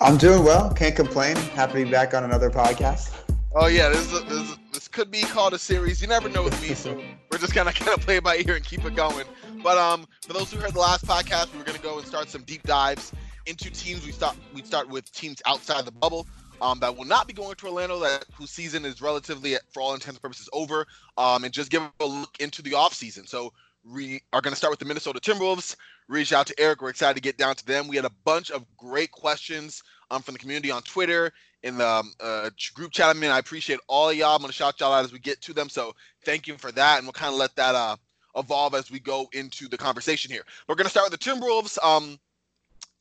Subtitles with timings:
[0.00, 0.72] I'm doing well.
[0.74, 1.34] Can't complain.
[1.36, 3.12] Happy to be back on another podcast.
[3.54, 6.00] Oh yeah, this is, a, this, is, this could be called a series.
[6.00, 6.94] You never know with me, so
[7.32, 9.26] we're just gonna kind of play it by ear and keep it going.
[9.60, 12.28] But um, for those who heard the last podcast, we were gonna go and start
[12.28, 13.12] some deep dives
[13.46, 14.06] into teams.
[14.06, 16.28] We start we start with teams outside the bubble.
[16.60, 19.94] Um, that will not be going to Orlando, that whose season is relatively, for all
[19.94, 20.86] intents and purposes, over.
[21.16, 23.28] Um, and just give a look into the off season.
[23.28, 23.52] So
[23.84, 25.76] we are going to start with the Minnesota Timberwolves.
[26.08, 26.80] Reach out to Eric.
[26.80, 27.86] We're excited to get down to them.
[27.86, 31.86] We had a bunch of great questions um, from the community on Twitter in the
[31.86, 33.08] um, uh, group chat.
[33.08, 34.34] I mean, I appreciate all of y'all.
[34.34, 35.68] I'm going to shout y'all out as we get to them.
[35.68, 36.98] So thank you for that.
[36.98, 37.96] And we'll kind of let that uh,
[38.36, 40.44] evolve as we go into the conversation here.
[40.66, 41.82] We're going to start with the Timberwolves.
[41.84, 42.18] Um,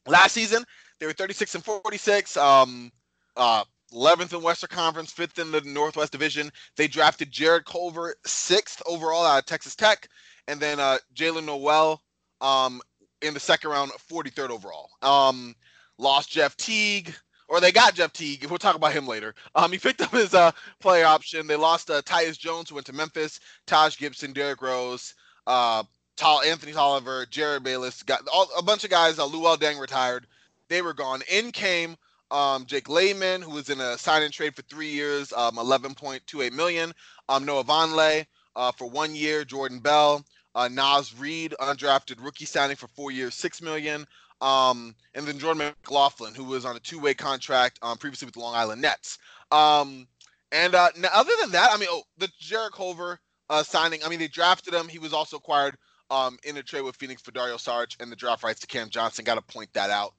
[0.05, 0.65] last season,
[0.99, 2.35] they were 36 and 46.
[2.35, 2.91] Um,
[3.37, 6.51] uh, 11th in Western Conference, 5th in the Northwest Division.
[6.75, 10.09] They drafted Jarrett Culver, 6th overall out of Texas Tech,
[10.49, 12.01] and then uh, Jaylen Nowell
[12.41, 12.81] um,
[13.21, 14.89] in the second round, 43rd overall.
[15.01, 15.55] Um,
[15.97, 17.13] lost Jeff Teague,
[17.47, 18.45] or they got Jeff Teague.
[18.45, 19.33] We'll talk about him later.
[19.55, 21.47] Um, he picked up his uh, player option.
[21.47, 25.15] They lost uh, Tyus Jones, who went to Memphis, Taj Gibson, Derrick Rose,
[25.47, 25.83] uh,
[26.15, 29.19] Tall, Anthony Tolliver, Jerryd Bayless, got all, a bunch of guys.
[29.19, 30.27] Uh, Luol Deng retired.
[30.69, 31.21] They were gone.
[31.31, 31.95] In came
[32.31, 36.51] um, Jake Layman, who was in a sign and trade for three years, um, 11.28
[36.51, 36.93] million.
[37.29, 38.25] Um, Noah Vonleh
[38.55, 39.45] uh, for one year.
[39.45, 40.25] Jordan Bell,
[40.57, 44.05] uh, Naz Reid, undrafted rookie signing for four years, six million.
[44.41, 48.39] Um, and then Jordan McLaughlin, who was on a two-way contract um, previously with the
[48.39, 49.19] Long Island Nets.
[49.51, 50.07] Um,
[50.51, 53.19] and uh, now, other than that, I mean, oh, the Jarrett Culver
[53.49, 54.01] uh, signing.
[54.03, 54.87] I mean, they drafted him.
[54.87, 55.77] He was also acquired
[56.09, 58.89] um, in a trade with Phoenix for Dario Saric and the draft rights to Cam
[58.89, 59.25] Johnson.
[59.25, 60.13] Got to point that out.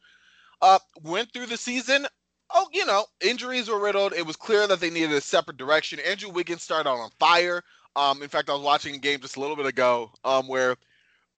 [0.62, 2.06] Uh, went through the season.
[2.55, 4.15] Oh, you know, injuries were riddled.
[4.15, 5.99] It was clear that they needed a separate direction.
[6.00, 7.62] Andrew Wiggins started out on fire.
[7.98, 10.76] Um, in fact, I was watching a game just a little bit ago um, where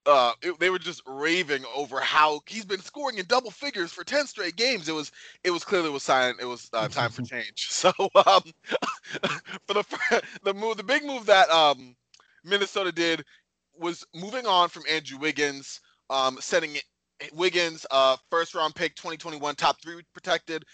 [0.04, 4.04] uh, it, they were just raving over how he's been scoring in double figures for
[4.04, 4.86] ten straight games.
[4.86, 5.10] It was
[5.42, 7.68] it was clearly was sign it was uh, time for change.
[7.80, 8.42] So um,
[9.66, 11.96] for the the move the big move that um,
[12.44, 13.24] Minnesota did
[13.78, 16.76] was moving on from Andrew Wiggins, um, setting
[17.32, 20.64] Wiggins, uh, first round pick, 2021, top three protected,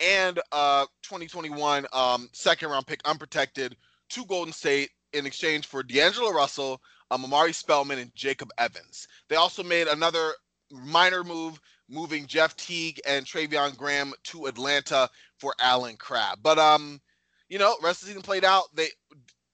[0.00, 3.74] and uh, 2021 um, second round pick, unprotected,
[4.10, 9.08] to Golden State in exchange for D'Angelo Russell, um, Omari Spellman, and Jacob Evans.
[9.28, 10.32] They also made another
[10.70, 16.38] minor move, moving Jeff Teague and Treveon Graham to Atlanta for Allen Crabbe.
[16.42, 17.00] But um,
[17.48, 18.64] you know, rest of the season played out.
[18.74, 18.88] They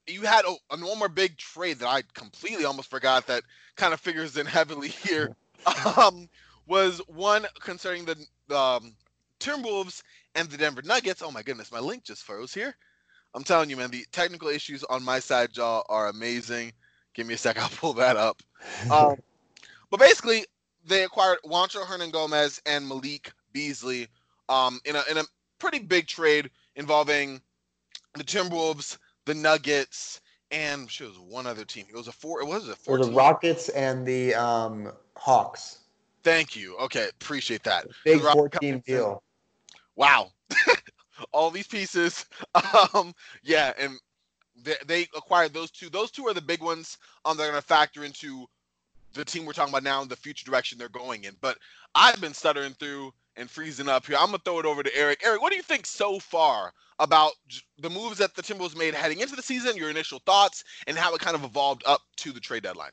[0.07, 3.43] you had oh, one more big trade that I completely almost forgot that
[3.77, 5.35] kind of figures in heavily here.
[5.97, 6.29] um,
[6.67, 8.95] was one concerning the um,
[9.41, 10.03] Timberwolves
[10.35, 11.23] and the Denver Nuggets.
[11.23, 12.77] Oh my goodness, my link just froze here.
[13.37, 16.73] I'm telling you, man, the technical issues on my side, y'all, are amazing.
[17.13, 18.43] Give me a sec, I'll pull that up.
[18.91, 19.17] Um,
[19.91, 20.47] but basically,
[20.87, 24.09] they acquired Juancho Hernangomez and Malik Beasley
[24.49, 25.25] um, in a in a
[25.59, 27.41] pretty big trade involving
[28.15, 28.97] the Timberwolves,
[29.27, 31.85] the Nuggets, and I'm sure, it was one other team.
[31.91, 32.41] It was a four.
[32.41, 32.99] It was a four.
[32.99, 35.81] the Rockets and the um, Hawks.
[36.23, 36.77] Thank you.
[36.79, 37.87] Okay, appreciate that.
[38.05, 39.23] Big four-team deal.
[39.95, 40.31] Wow,
[41.33, 42.27] all these pieces.
[42.95, 43.99] Um, yeah, and
[44.63, 45.89] they, they, acquired those two.
[45.89, 46.99] Those two are the big ones.
[47.25, 48.47] Um, they're going to factor into
[49.17, 51.35] the team we're talking about now and the future direction they're going in.
[51.41, 51.59] But
[51.95, 54.17] I've been stuttering through and freezing up here.
[54.19, 55.23] I'm gonna throw it over to Eric.
[55.25, 57.33] Eric, what do you think so far about
[57.79, 59.77] the moves that the Timberwolves made heading into the season?
[59.77, 62.93] Your initial thoughts and how it kind of evolved up to the trade deadline.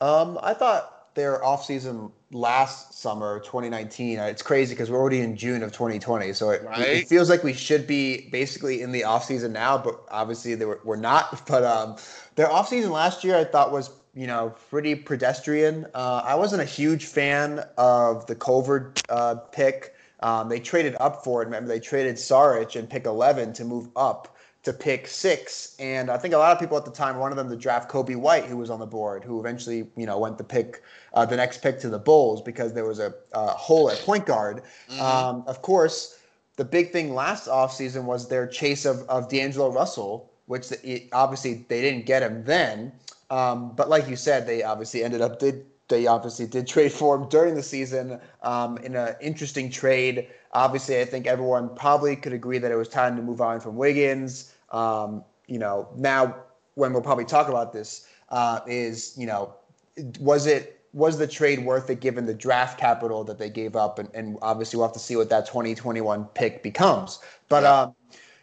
[0.00, 4.20] Um, I thought their offseason last summer, 2019.
[4.20, 6.80] It's crazy because we're already in June of 2020, so it, right?
[6.80, 10.80] it, feels like we should be basically in the offseason now, but obviously they were,
[10.84, 11.42] we're not.
[11.48, 11.96] But um,
[12.36, 15.86] their offseason last year, I thought was you know, pretty pedestrian.
[15.94, 19.94] Uh, I wasn't a huge fan of the Culver uh, pick.
[20.20, 21.46] Um, they traded up for it.
[21.46, 25.76] Remember, they traded Saric and pick 11 to move up to pick six.
[25.78, 28.16] And I think a lot of people at the time wanted them to draft Coby
[28.16, 30.82] White, who was on the board, who eventually, you know, went to pick
[31.14, 34.26] uh, the next pick to the Bulls because there was a, a hole at point
[34.26, 34.62] guard.
[34.90, 35.00] Mm-hmm.
[35.00, 36.18] Um, of course,
[36.56, 41.64] the big thing last offseason was their chase of, of D'Angelo Russell, which it, obviously
[41.68, 42.92] they didn't get him then.
[43.30, 47.16] Um, but like you said, they obviously ended up did they obviously did trade for
[47.16, 50.28] him during the season um, in an interesting trade.
[50.52, 53.76] Obviously, I think everyone probably could agree that it was time to move on from
[53.76, 54.54] Wiggins.
[54.70, 56.36] Um, you know, now
[56.74, 59.54] when we'll probably talk about this, uh, is you know,
[60.20, 63.98] was it was the trade worth it given the draft capital that they gave up?
[63.98, 67.20] And, and obviously, we'll have to see what that 2021 pick becomes.
[67.48, 67.80] But yeah.
[67.80, 67.94] um,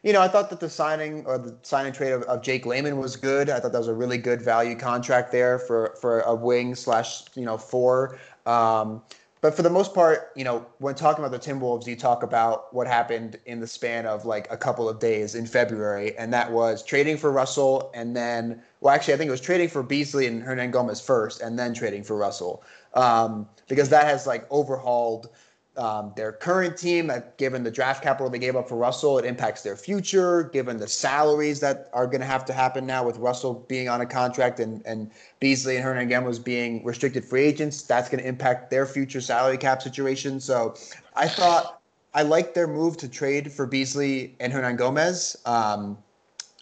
[0.05, 2.97] you know, I thought that the signing or the signing trade of, of, Jake Layman
[2.97, 3.49] was good.
[3.49, 7.23] I thought that was a really good value contract there for for a wing slash
[7.33, 8.19] you know four.
[8.45, 9.01] Um,
[9.45, 12.73] but for the most part, you know, when talking about the Timberwolves, you talk about
[12.73, 16.51] what happened in the span of like a couple of days in February, and that
[16.51, 20.25] was trading for Russell, and then, well, actually, I think it was trading for Beasley
[20.25, 22.63] and Hernangomez first, and then trading for Russell,
[22.95, 25.29] um, because that has like overhauled
[25.77, 29.25] um, their current team, that given the draft capital they gave up for Russell, it
[29.25, 30.43] impacts their future.
[30.43, 34.01] Given the salaries that are going to have to happen now with Russell being on
[34.01, 38.69] a contract and, and Beasley and Hernangomez being restricted free agents, that's going to impact
[38.69, 40.39] their future salary cap situation.
[40.39, 40.75] So
[41.15, 41.81] I thought
[42.13, 45.35] I liked their move to trade for Beasley and Hernangomez.
[45.47, 45.97] Um,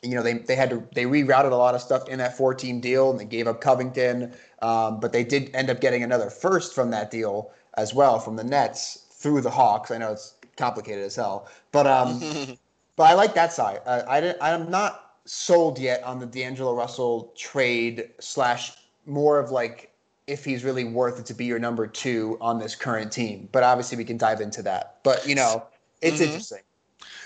[0.01, 2.81] you know, they, they had to they rerouted a lot of stuff in that 14
[2.81, 6.73] deal and they gave up Covington, um, but they did end up getting another first
[6.73, 9.89] from that deal as well from the Nets through the Hawks.
[9.89, 12.19] I know it's complicated as hell, but um,
[12.95, 13.79] but I like that side.
[13.85, 18.73] Uh, I I'm not sold yet on the D'Angelo Russell trade slash
[19.05, 19.89] more of like
[20.27, 23.49] if he's really worth it to be your number two on this current team.
[23.51, 24.97] But obviously we can dive into that.
[25.03, 25.63] But you know,
[26.01, 26.25] it's mm-hmm.
[26.25, 26.59] interesting.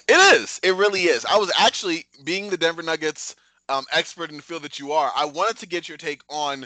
[0.07, 0.59] It is.
[0.63, 1.25] It really is.
[1.25, 3.35] I was actually being the Denver Nuggets
[3.67, 5.11] um, expert in the field that you are.
[5.15, 6.65] I wanted to get your take on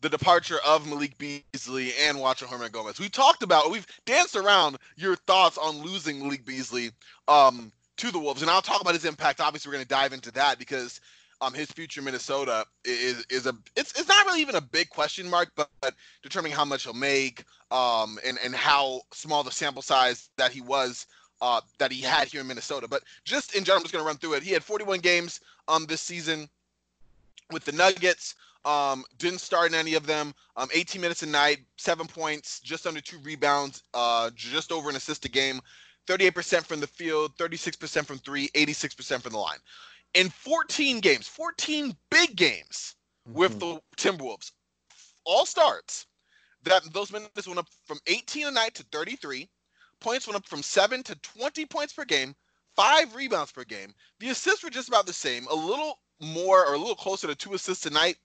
[0.00, 3.00] the departure of Malik Beasley and Juancho Hernangomez.
[3.00, 6.90] We talked about, we've danced around your thoughts on losing Malik Beasley
[7.28, 9.40] um, to the Wolves, and I'll talk about his impact.
[9.40, 11.00] Obviously, we're going to dive into that because
[11.40, 14.88] um, his future in Minnesota is is a it's it's not really even a big
[14.88, 19.50] question mark, but, but determining how much he'll make um, and and how small the
[19.50, 21.06] sample size that he was
[21.40, 22.88] uh, that he had here in Minnesota.
[22.88, 24.42] But just in general, I'm just going to run through it.
[24.42, 26.48] He had 41 games um this season
[27.50, 28.34] with the Nuggets.
[28.66, 30.34] Um, didn't start in any of them.
[30.56, 34.96] Um, 18 minutes a night, seven points, just under two rebounds, uh, just over an
[34.96, 35.60] assist a game.
[36.08, 39.58] 38% from the field, 36% from three, 86% from the line.
[40.14, 42.96] In 14 games, 14 big games
[43.28, 43.38] mm-hmm.
[43.38, 44.50] with the Timberwolves,
[45.24, 46.06] all starts.
[46.64, 49.48] That those minutes went up from 18 a night to 33.
[50.00, 52.34] Points went up from seven to 20 points per game.
[52.74, 53.94] Five rebounds per game.
[54.18, 57.34] The assists were just about the same, a little more or a little closer to
[57.34, 58.16] two assists a night.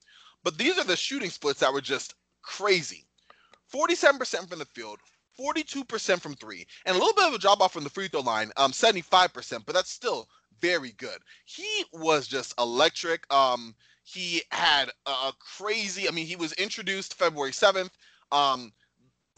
[0.43, 3.05] But these are the shooting splits that were just crazy
[3.73, 4.99] 47% from the field,
[5.39, 8.21] 42% from three, and a little bit of a drop off from the free throw
[8.21, 10.27] line, um, 75%, but that's still
[10.59, 11.17] very good.
[11.45, 13.31] He was just electric.
[13.33, 17.91] Um, he had a crazy, I mean, he was introduced February 7th.
[18.31, 18.73] Um,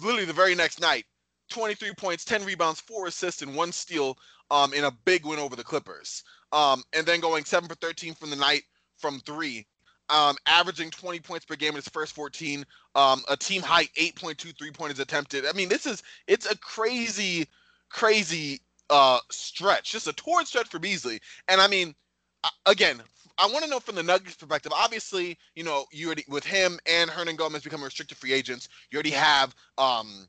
[0.02, 1.06] literally the very next night,
[1.50, 4.18] 23 points, 10 rebounds, four assists, and one steal
[4.50, 6.24] um, in a big win over the Clippers.
[6.52, 8.64] Um, and then going 7 for 13 from the night
[8.98, 9.68] from three
[10.10, 12.66] um, averaging 20 points per game in his first 14,
[12.96, 15.46] um, a team high 8.2 three pointers attempted.
[15.46, 17.48] I mean, this is it's a crazy,
[17.90, 21.20] crazy uh, stretch, just a torrid stretch for Beasley.
[21.48, 21.96] And I mean,
[22.66, 23.02] again,
[23.38, 24.72] I want to know from the Nuggets perspective.
[24.76, 28.70] Obviously, you know, you already with him and Hernangomez becoming restricted free agents.
[28.92, 30.28] You already have um,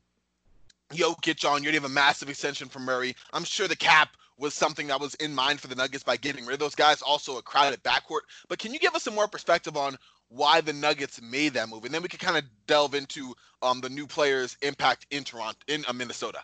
[0.93, 1.63] Jokic on.
[1.63, 3.15] You already have a massive extension from Murray.
[3.33, 6.45] I'm sure the cap was something that was in mind for the Nuggets by getting
[6.45, 7.03] rid of those guys.
[7.03, 8.21] Also, a crowded backcourt.
[8.49, 9.97] But can you give us some more perspective on
[10.29, 13.81] why the Nuggets made that move, and then we can kind of delve into um,
[13.81, 16.41] the new players' impact in Toronto, in uh, Minnesota.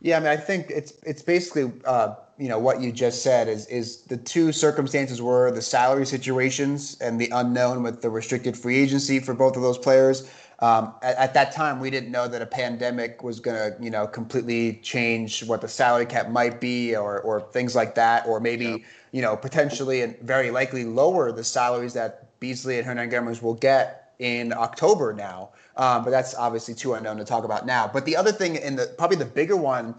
[0.00, 3.48] Yeah, I mean, I think it's it's basically uh, you know what you just said
[3.48, 8.56] is is the two circumstances were the salary situations and the unknown with the restricted
[8.56, 10.30] free agency for both of those players.
[10.60, 13.90] Um, at, at, that time, we didn't know that a pandemic was going to, you
[13.90, 18.40] know, completely change what the salary cap might be, or or things like that, or
[18.40, 18.80] maybe, yep.
[19.12, 24.14] you know, potentially and very likely lower the salaries that Beasley and Hernangomez will get
[24.18, 25.50] in October now.
[25.76, 27.86] Um, but that's obviously too unknown to talk about now.
[27.86, 29.94] But the other thing, in the probably the bigger one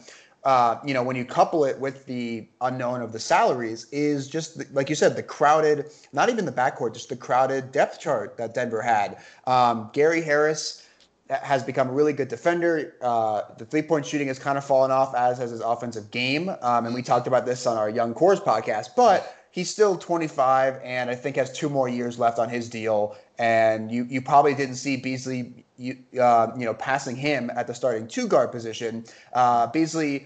[0.48, 4.58] uh, you know, when you couple it with the unknown of the salaries, is just
[4.58, 8.38] the, like you said, the crowded, not even the backcourt, just the crowded depth chart
[8.38, 9.18] that Denver had.
[9.46, 10.88] Um, Gary Harris
[11.30, 12.96] has become a really good defender.
[13.02, 16.48] Uh, the three point shooting has kind of fallen off, as has his offensive game.
[16.62, 20.80] Um, and we talked about this on our Young Cores podcast, but he's still 25
[20.82, 23.18] and I think has two more years left on his deal.
[23.38, 27.74] And you, you probably didn't see Beasley, you, uh, you know, passing him at the
[27.74, 29.04] starting two guard position.
[29.34, 30.26] Uh, Beasley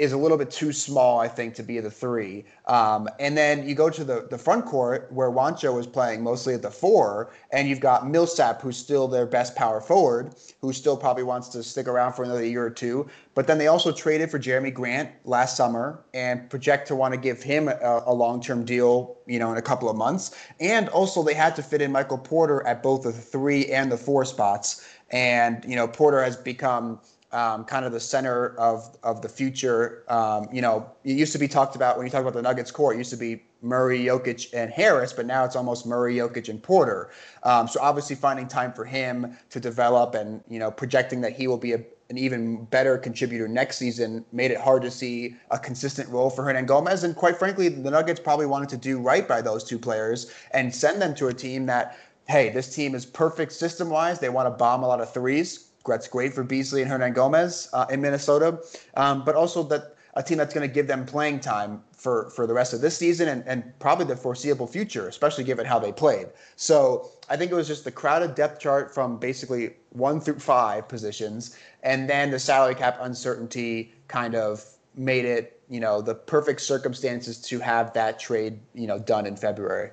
[0.00, 2.46] is a little bit too small, I think, to be the three.
[2.64, 6.54] Um, and then you go to the, the front court where Juancho is playing mostly
[6.54, 10.96] at the four, and you've got Millsap, who's still their best power forward, who still
[10.96, 13.06] probably wants to stick around for another year or two.
[13.34, 17.20] But then they also traded for Jerami Grant last summer and project to want to
[17.20, 20.34] give him a, a long term deal, you know, in a couple of months.
[20.60, 23.98] And also they had to fit in Michael Porter at both the three and the
[23.98, 24.88] four spots.
[25.10, 27.00] And, you know, Porter has become
[27.32, 30.04] um, kind of the center of of the future.
[30.08, 32.70] Um, you know, it used to be talked about when you talk about the Nuggets
[32.70, 32.92] core.
[32.92, 36.62] It used to be Murray, Jokic, and Harris, but now it's almost Murray, Jokic, and
[36.62, 37.10] Porter.
[37.42, 41.46] Um, so obviously, finding time for him to develop and you know projecting that he
[41.46, 45.58] will be a, an even better contributor next season made it hard to see a
[45.58, 47.04] consistent role for Hernangomez.
[47.04, 50.74] And quite frankly, the Nuggets probably wanted to do right by those two players and
[50.74, 51.96] send them to a team that.
[52.28, 54.20] Hey, this team is perfect system wise.
[54.20, 57.86] They want to bomb a lot of threes that's great for Beasley and Hernangomez uh,
[57.90, 58.60] in Minnesota,
[58.96, 62.46] um, but also that a team that's going to give them playing time for, for
[62.46, 65.92] the rest of this season and, and probably the foreseeable future, especially given how they
[65.92, 66.28] played.
[66.56, 70.88] So I think it was just the crowded depth chart from basically one through five
[70.88, 74.64] positions, and then the salary cap uncertainty kind of
[74.96, 79.36] made it, you know, the perfect circumstances to have that trade, you know, done in
[79.36, 79.90] February.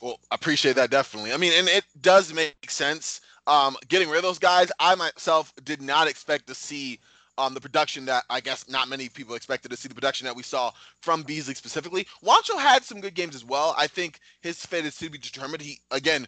[0.00, 1.32] Well, I appreciate that definitely.
[1.32, 5.52] I mean, and it does make sense um, getting rid of those guys, I myself
[5.64, 7.00] did not expect to see
[7.38, 10.36] um, the production that I guess not many people expected to see the production that
[10.36, 10.70] we saw
[11.00, 12.06] from Beasley specifically.
[12.24, 13.74] Juancho had some good games as well.
[13.76, 15.62] I think his fate is to be determined.
[15.62, 16.26] He again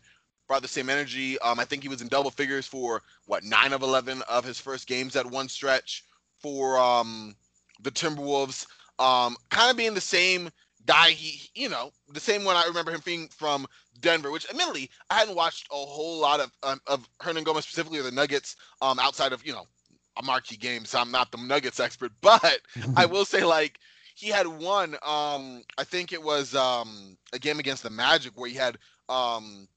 [0.49, 1.39] brought the same energy.
[1.41, 4.59] Um, I think he was in double figures for what nine of eleven of his
[4.59, 6.05] first games at one stretch
[6.39, 7.35] for um,
[7.83, 8.67] the Timberwolves.
[8.99, 10.51] Um, kind of being the same
[10.87, 13.67] guy he you know the same one I remember him being from
[14.01, 18.03] Denver, which admittedly I hadn't watched a whole lot of um, of Hernangomez specifically or
[18.03, 19.67] the Nuggets um outside of you know
[20.17, 22.61] a marquee game, so I'm not the Nuggets expert, but
[22.97, 23.79] I will say like
[24.15, 28.49] he had one um I think it was um a game against the Magic where
[28.49, 29.69] he had um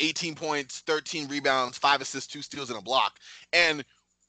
[0.00, 3.18] 18 points, 13 rebounds, five assists, two steals, and a block.
[3.52, 3.84] And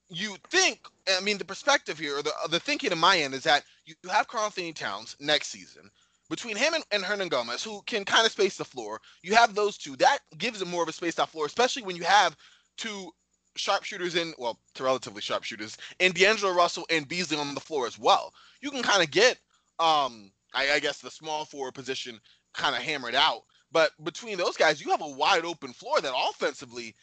[0.10, 3.44] you think, I mean, the perspective here, or the, the thinking in my end is
[3.44, 5.90] that you have Karl-Anthony Towns next season
[6.32, 9.78] between him and, and Hernangomez, who can kind of space the floor, you have those
[9.78, 9.98] two.
[9.98, 12.38] That gives him more of a spaced out floor, especially when you have
[12.78, 13.12] two
[13.58, 18.00] sharpshooters in, well, to relatively sharpshooters, and D'Angelo Russell and Beasley on the floor as
[18.00, 18.34] well.
[18.62, 19.40] You can kind of get,
[19.78, 22.20] um, I, I guess, the small forward position
[22.54, 23.44] kind of hammered out.
[23.74, 26.96] But between those guys, you have a wide open floor that offensively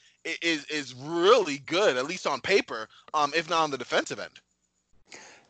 [0.42, 4.40] is is really good, at least on paper, um, if not on the defensive end.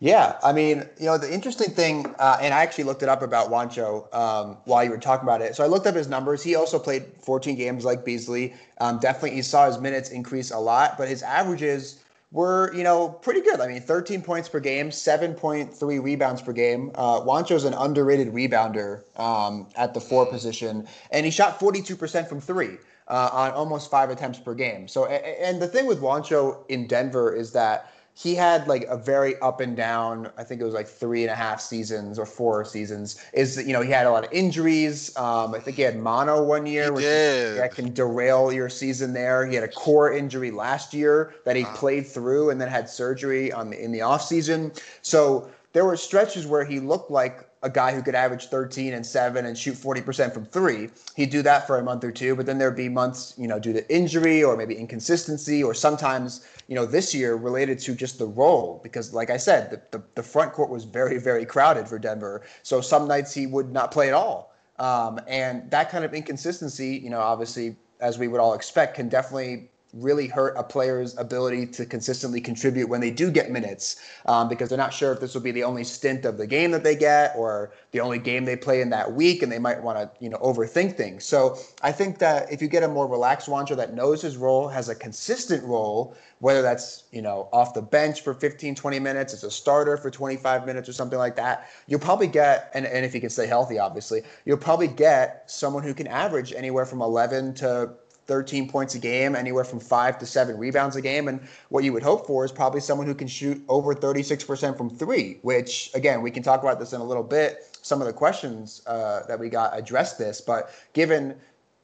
[0.01, 3.21] Yeah, I mean, you know, the interesting thing, uh, and I actually looked it up
[3.21, 5.57] about Juancho um, while you were talking about it.
[5.57, 6.41] So I looked up his numbers.
[6.41, 8.55] He also played 14 games like Beasley.
[8.81, 11.99] Um, definitely, he saw his minutes increase a lot, but his averages
[12.31, 13.61] were, you know, pretty good.
[13.61, 16.93] I mean, 13 points per game, 7.3 rebounds per game.
[16.95, 22.41] Uh, Juancho's an underrated rebounder um, at the four position, and he shot 42% from
[22.41, 22.77] three.
[23.09, 24.87] Uh, on almost five attempts per game.
[24.87, 29.39] So, and the thing with Juancho in Denver is that he had like a very
[29.39, 30.29] up and down.
[30.37, 33.25] I think it was like three and a half seasons or four seasons.
[33.33, 35.17] Is you know he had a lot of injuries.
[35.17, 39.13] Um, I think he had mono one year, which that can derail your season.
[39.13, 41.75] There, he had a core injury last year that he wow.
[41.77, 44.73] played through and then had surgery on the, in the off season.
[45.03, 49.05] So there were stretches where he looked like a guy who could average 13 and
[49.05, 52.37] 7 and shoot 40% from 3 he'd do that for a month or two.
[52.37, 56.47] But then there'd be months you know due to injury or maybe inconsistency or sometimes
[56.69, 58.81] you know this year related to just the role.
[58.83, 62.43] Because like i said the, the, the front court was very very crowded for denver.
[62.63, 64.55] So some nights he would not play at all.
[64.79, 69.09] Um, and that kind of inconsistency you know obviously as we would all expect can
[69.09, 74.49] definitely really hurt a player's ability to consistently contribute when they do get minutes um,
[74.49, 76.85] because they're not sure if this will be the only stint of the game that
[76.85, 79.99] they get or the only game they play in that week and they might want
[79.99, 81.25] to you know overthink things.
[81.25, 84.69] So i think that if you get a more relaxed Juancho that knows his role
[84.69, 89.33] has a consistent role whether that's you know off the bench for 15 20 minutes
[89.33, 93.05] as a starter for 25 minutes or something like that you'll probably get and, and
[93.05, 97.01] if he can stay healthy obviously you'll probably get someone who can average anywhere from
[97.01, 97.91] 11 to
[98.29, 101.27] 13 points a game, anywhere from five to seven rebounds a game.
[101.27, 104.91] And what you would hope for is probably someone who can shoot over 36% from
[104.91, 107.79] three, which, again, we can talk about this in a little bit.
[107.83, 111.35] Some of the questions uh, that we got address this, but given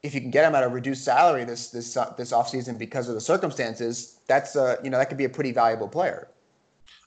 [0.05, 3.09] if you can get him at a reduced salary this this uh, this offseason because
[3.09, 6.29] of the circumstances, that's uh, you know that could be a pretty valuable player.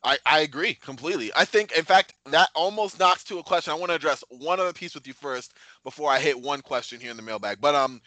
[0.03, 1.32] I, I agree completely.
[1.36, 3.72] I think, in fact, that almost knocks to a question.
[3.72, 5.53] I want to address one other piece with you first
[5.84, 7.60] before I hit one question here in the mailbag.
[7.60, 8.01] But um,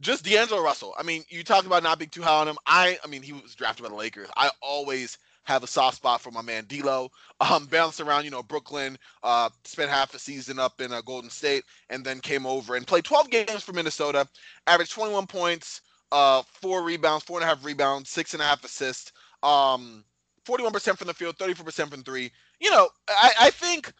[0.00, 0.94] just D'Angelo Russell.
[0.98, 2.58] I mean, you talked about not being too high on him.
[2.66, 4.28] I, I mean, he was drafted by the Lakers.
[4.36, 7.10] I always have a soft spot for my man D'Lo.
[7.40, 8.98] Um, bounced around, you know, Brooklyn.
[9.22, 12.86] Uh, spent half a season up in uh, Golden State, and then came over and
[12.86, 14.28] played 12 games for Minnesota.
[14.66, 18.64] Averaged 21 points, uh, four rebounds, four and a half rebounds, six and a half
[18.64, 19.12] assists.
[19.42, 20.04] Um,
[20.46, 22.30] 41% from the field, 34% from three.
[22.60, 23.92] You know, I, I think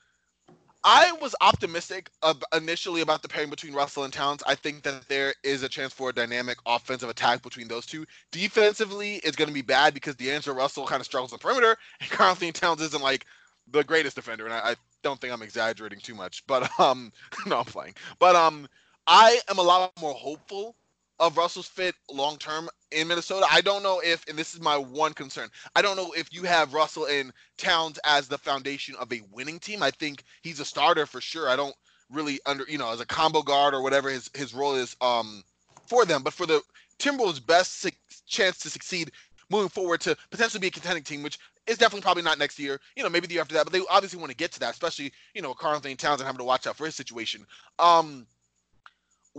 [0.85, 2.11] I was optimistic
[2.55, 4.43] initially about the pairing between Russell and Towns.
[4.47, 8.07] I think that there is a chance for a dynamic offensive attack between those two.
[8.31, 12.11] Defensively, it's going to be bad because D'Angelo Russell kind of struggles on perimeter, and
[12.11, 13.27] Karl-Anthony Towns isn't like
[13.71, 16.47] the greatest defender, and I, I don't think I'm exaggerating too much.
[16.47, 17.13] But um,
[17.47, 17.95] no, I'm playing.
[18.19, 18.69] But um,
[19.07, 20.77] I am a lot more hopeful
[21.21, 23.47] of Russell's fit long term in Minnesota.
[23.51, 26.45] I don't know if, and this is my one concern, I don't know if you
[26.45, 29.83] have Russell and Towns as the foundation of a winning team.
[29.83, 31.49] I think he's a starter for sure.
[31.49, 31.75] I don't
[32.11, 35.43] really under, you know, as a combo guard or whatever his, his role is um,
[35.87, 36.23] for them.
[36.23, 36.63] But for the
[36.99, 37.91] Timberwolves' best su-
[38.27, 39.11] chance to succeed
[39.51, 42.81] moving forward to potentially be a contending team, which is definitely probably not next year,
[42.97, 44.73] you know, maybe the year after that, but they obviously want to get to that,
[44.73, 47.47] especially, you know, Karl-Anthony Towns and having to watch out for his situation.
[47.79, 48.27] Um,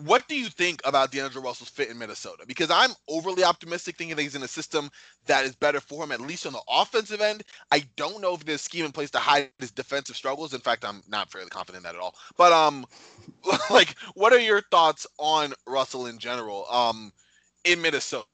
[0.05, 2.43] what do you think about D'Angelo Russell's fit in Minnesota?
[2.47, 4.89] Because I'm overly optimistic, thinking that he's in a system
[5.25, 7.43] that is better for him, at least on the offensive end.
[7.71, 10.53] I don't know if there's scheme in place to hide his defensive struggles.
[10.53, 12.15] In fact, I'm not fairly confident in that at all.
[12.37, 12.85] But um,
[13.69, 16.65] like, what are your thoughts on Russell in general?
[16.69, 17.11] Um,
[17.65, 18.25] in Minnesota.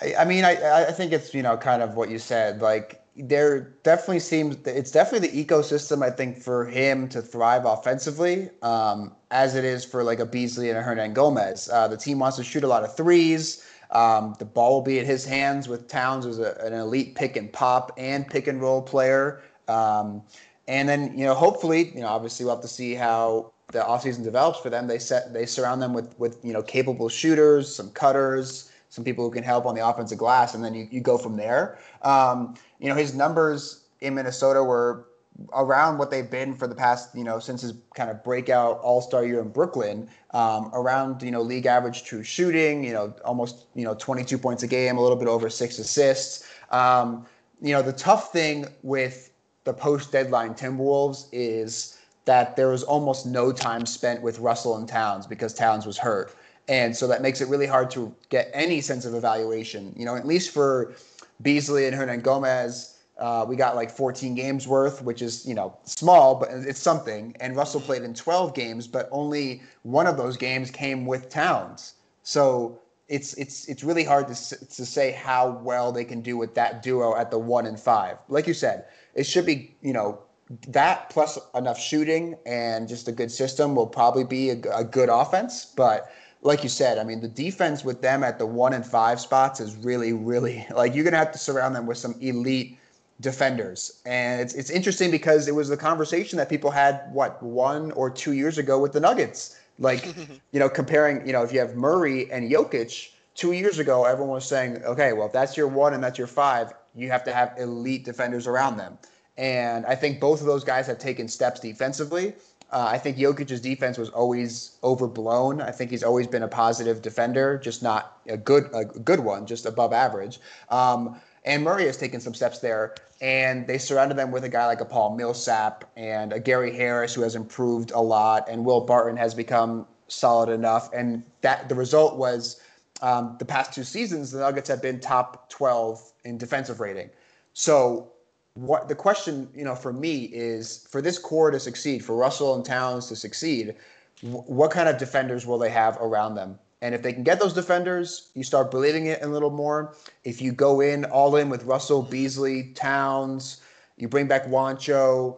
[0.00, 2.60] I, I mean, I I think it's you know kind of what you said.
[2.60, 8.50] Like there definitely seems it's definitely the ecosystem I think for him to thrive offensively,
[8.62, 11.68] um, as it is for like a Beasley and a Hernangomez.
[11.72, 13.66] Uh, the team wants to shoot a lot of threes.
[13.90, 17.36] Um, the ball will be at his hands with Towns as a, an elite pick
[17.36, 19.42] and pop and pick and roll player.
[19.66, 20.22] Um,
[20.68, 24.22] and then you know hopefully you know obviously we'll have to see how the offseason
[24.22, 24.86] develops for them.
[24.86, 29.24] They set they surround them with with you know capable shooters, some cutters some people
[29.24, 31.78] who can help on the offensive glass, and then you, you go from there.
[32.02, 35.06] Um, you know, his numbers in Minnesota were
[35.54, 39.00] around what they've been for the past, you know, since his kind of breakout All
[39.00, 43.66] Star year in Brooklyn, um, around you know league average true shooting, you know, almost
[43.74, 46.48] you know 22 points a game, a little bit over six assists.
[46.70, 47.26] Um,
[47.62, 49.32] you know, the tough thing with
[49.64, 54.88] the post deadline Timberwolves is that there was almost no time spent with Russell and
[54.88, 56.34] Towns because Towns was hurt.
[56.68, 59.94] And so that makes it really hard to get any sense of evaluation.
[59.96, 60.94] You know, at least for
[61.42, 66.36] Beasley and Hernangomez, uh, we got like 14 games worth, which is, you know, small,
[66.36, 67.36] but it's something.
[67.40, 71.94] And Russell played in 12 games, but only one of those games came with Towns.
[72.22, 76.54] So it's it's it's really hard to to say how well they can do with
[76.54, 78.16] that duo at the one and five.
[78.28, 80.20] Like you said, it should be you know
[80.68, 85.08] that plus enough shooting and just a good system will probably be a, a good
[85.08, 85.64] offense.
[85.76, 86.10] But
[86.42, 89.60] like you said, I mean, the defense with them at the one and five spots
[89.60, 92.78] is really, really like you're gonna have to surround them with some elite
[93.20, 94.00] defenders.
[94.06, 98.10] And it's it's interesting because it was the conversation that people had what one or
[98.10, 99.56] two years ago with the Nuggets.
[99.78, 100.14] Like,
[100.52, 104.34] you know, comparing, you know, if you have Murray and Jokic, two years ago, everyone
[104.34, 107.32] was saying, okay, well, if that's your one and that's your five, you have to
[107.32, 108.98] have elite defenders around them.
[109.36, 112.34] And I think both of those guys have taken steps defensively.
[112.72, 115.60] Uh, I think Jokic's defense was always overblown.
[115.60, 119.46] I think he's always been a positive defender, just not a good a good one,
[119.46, 120.38] just above average.
[120.68, 124.66] Um, and Murray has taken some steps there, and they surrounded them with a guy
[124.66, 128.82] like a Paul Millsap and a Gary Harris who has improved a lot, and Will
[128.82, 130.92] Barton has become solid enough.
[130.92, 132.60] And that the result was
[133.02, 137.10] um, the past two seasons, the Nuggets have been top 12 in defensive rating.
[137.52, 138.09] So
[138.54, 142.54] what the question you know for me is for this core to succeed, for Russell
[142.54, 143.74] and Towns to succeed,
[144.22, 146.58] what kind of defenders will they have around them?
[146.82, 149.94] And if they can get those defenders, you start believing it a little more.
[150.24, 153.60] If you go in all in with Russell, Beasley, Towns,
[153.98, 155.36] you bring back Juancho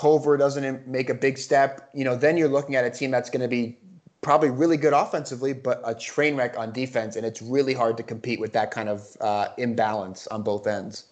[0.00, 3.28] Culver doesn't make a big step, you know, then you're looking at a team that's
[3.28, 3.76] going to be
[4.22, 8.02] probably really good offensively, but a train wreck on defense, and it's really hard to
[8.02, 11.04] compete with that kind of uh, imbalance on both ends.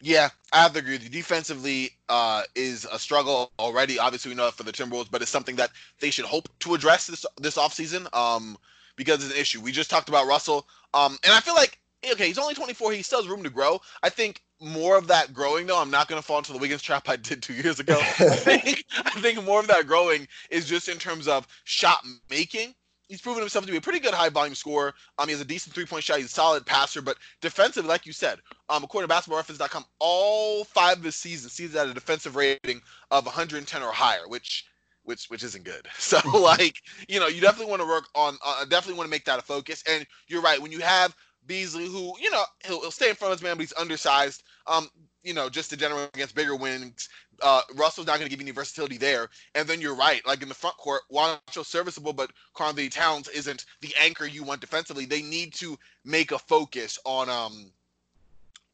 [0.00, 1.08] Yeah, I have to agree with you.
[1.08, 3.98] Defensively uh, is a struggle already.
[3.98, 6.74] Obviously, we know it for the Timberwolves, but it's something that they should hope to
[6.74, 8.58] address this this offseason um,
[8.96, 9.60] because it's an issue.
[9.60, 11.78] We just talked about Russell, um, and I feel like
[12.12, 12.92] okay, he's only 24.
[12.92, 13.80] He still has room to grow.
[14.02, 16.82] I think more of that growing, though, I'm not going to fall into the Wiggins
[16.82, 17.98] trap I did two years ago.
[18.18, 22.74] I think I think more of that growing is just in terms of shot making
[23.14, 24.92] he's proven himself to be a pretty good high volume scorer.
[25.18, 26.16] Um, he has a decent three point shot.
[26.16, 30.98] He's a solid passer, but defensively, like you said, um, according to BasketballReference.com, all five
[30.98, 34.64] of his seasons seasons at a defensive rating of 110 or higher, which
[35.04, 35.86] which which isn't good.
[35.98, 36.76] So like
[37.08, 39.42] you know you definitely want to work on uh, definitely want to make that a
[39.42, 39.84] focus.
[39.88, 41.14] And you're right when you have
[41.46, 44.42] Beasley, who you know he'll, he'll stay in front of his man, but he's undersized.
[44.66, 44.88] Um,
[45.22, 47.08] you know, just to generate against bigger wings.
[47.42, 49.28] Uh, Russell's not going to give you any versatility there.
[49.54, 53.64] And then you're right, like in the front court, Juancho serviceable, but Karl-Anthony Towns isn't
[53.80, 55.06] the anchor you want defensively.
[55.06, 57.70] They need to make a focus on um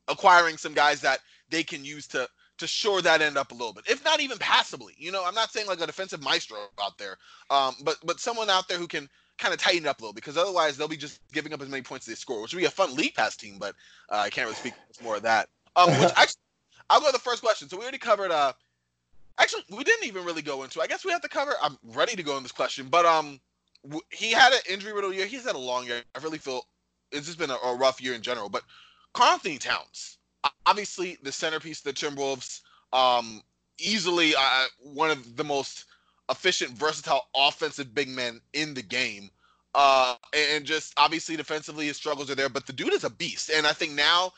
[0.08, 1.20] acquiring some guys that
[1.50, 4.36] they can use to to shore that end up a little bit, if not even
[4.36, 4.94] passably.
[4.98, 7.16] You know, I'm not saying like a defensive maestro out there,
[7.48, 10.12] um, but but someone out there who can kind of tighten it up a little
[10.12, 12.60] because otherwise they'll be just giving up as many points as they score, which would
[12.60, 13.56] be a fun league pass team.
[13.58, 13.74] But
[14.10, 15.48] uh, I can't really speak more of that.
[15.74, 16.36] Um, which actually,
[16.90, 17.68] I'll go to the first question.
[17.68, 18.32] So we already covered.
[18.32, 18.52] Uh,
[19.38, 20.82] actually, we didn't even really go into.
[20.82, 21.54] I guess we have to cover.
[21.62, 23.40] I'm ready to go in this question, but um,
[23.84, 25.26] w- he had an injury riddle year.
[25.26, 26.02] He's had a long year.
[26.14, 26.66] I really feel
[27.12, 28.48] it's just been a, a rough year in general.
[28.48, 28.64] But
[29.14, 30.18] Karl-Anthony Towns,
[30.66, 32.60] obviously the centerpiece of the Timberwolves,
[32.92, 33.42] um,
[33.78, 35.84] easily uh, one of the most
[36.28, 39.30] efficient, versatile offensive big men in the game.
[39.74, 43.50] Uh, and just obviously defensively, his struggles are there, but the dude is a beast.
[43.54, 44.32] And I think now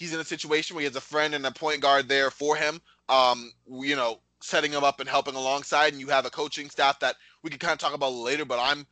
[0.00, 2.56] he's in a situation where he has a friend and a point guard there for
[2.56, 2.80] him.
[3.10, 6.98] Um, you know, setting him up and helping alongside, and you have a coaching staff
[7.00, 8.46] that we could kind of talk about later.
[8.46, 8.86] But I'm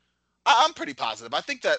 [0.45, 1.33] I'm pretty positive.
[1.33, 1.79] I think that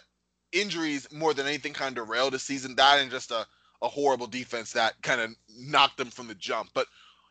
[0.52, 2.76] injuries more than anything kind of derailed the season.
[2.76, 3.46] That and just a
[3.84, 6.70] a horrible defense that kind of knocked them from the jump.
[6.74, 6.88] But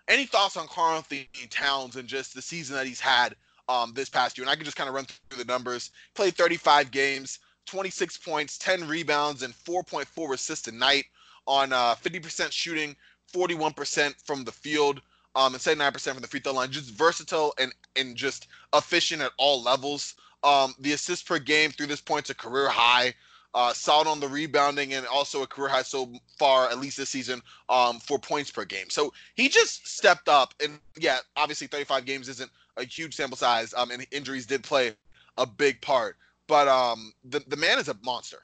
[0.07, 3.35] any thoughts on Karl-Anthony Towns and just the season that he's had
[3.69, 4.45] um, this past year?
[4.45, 5.91] And I can just kind of run through the numbers.
[6.15, 11.05] Played 35 games, 26 points, 10 rebounds, and 4.4 assists a night
[11.49, 12.95] on uh, 50% shooting,
[13.35, 15.01] 41% from the field,
[15.35, 16.71] um, and 79% from the free throw line.
[16.71, 20.15] Just versatile and and just efficient at all levels.
[20.45, 23.15] Um, the assists per game through this point is a career high.
[23.55, 27.09] Uh, solid on the rebounding and also a career high so far, at least this
[27.09, 28.91] season, um, for points per game.
[28.91, 30.53] So he just stepped up.
[30.63, 34.93] And yeah, obviously 35 games isn't a huge sample size, um, and injuries did play
[35.39, 36.17] a big part.
[36.47, 38.43] But um, the the man is a monster.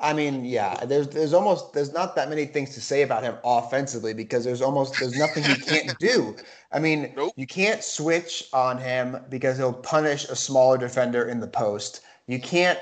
[0.00, 3.36] I mean, yeah, there's there's almost there's not that many things to say about him
[3.44, 6.34] offensively because there's almost there's nothing he can't do.
[6.72, 7.32] I mean, nope.
[7.36, 12.00] you can't switch on him because he'll punish a smaller defender in the post.
[12.26, 12.78] You can't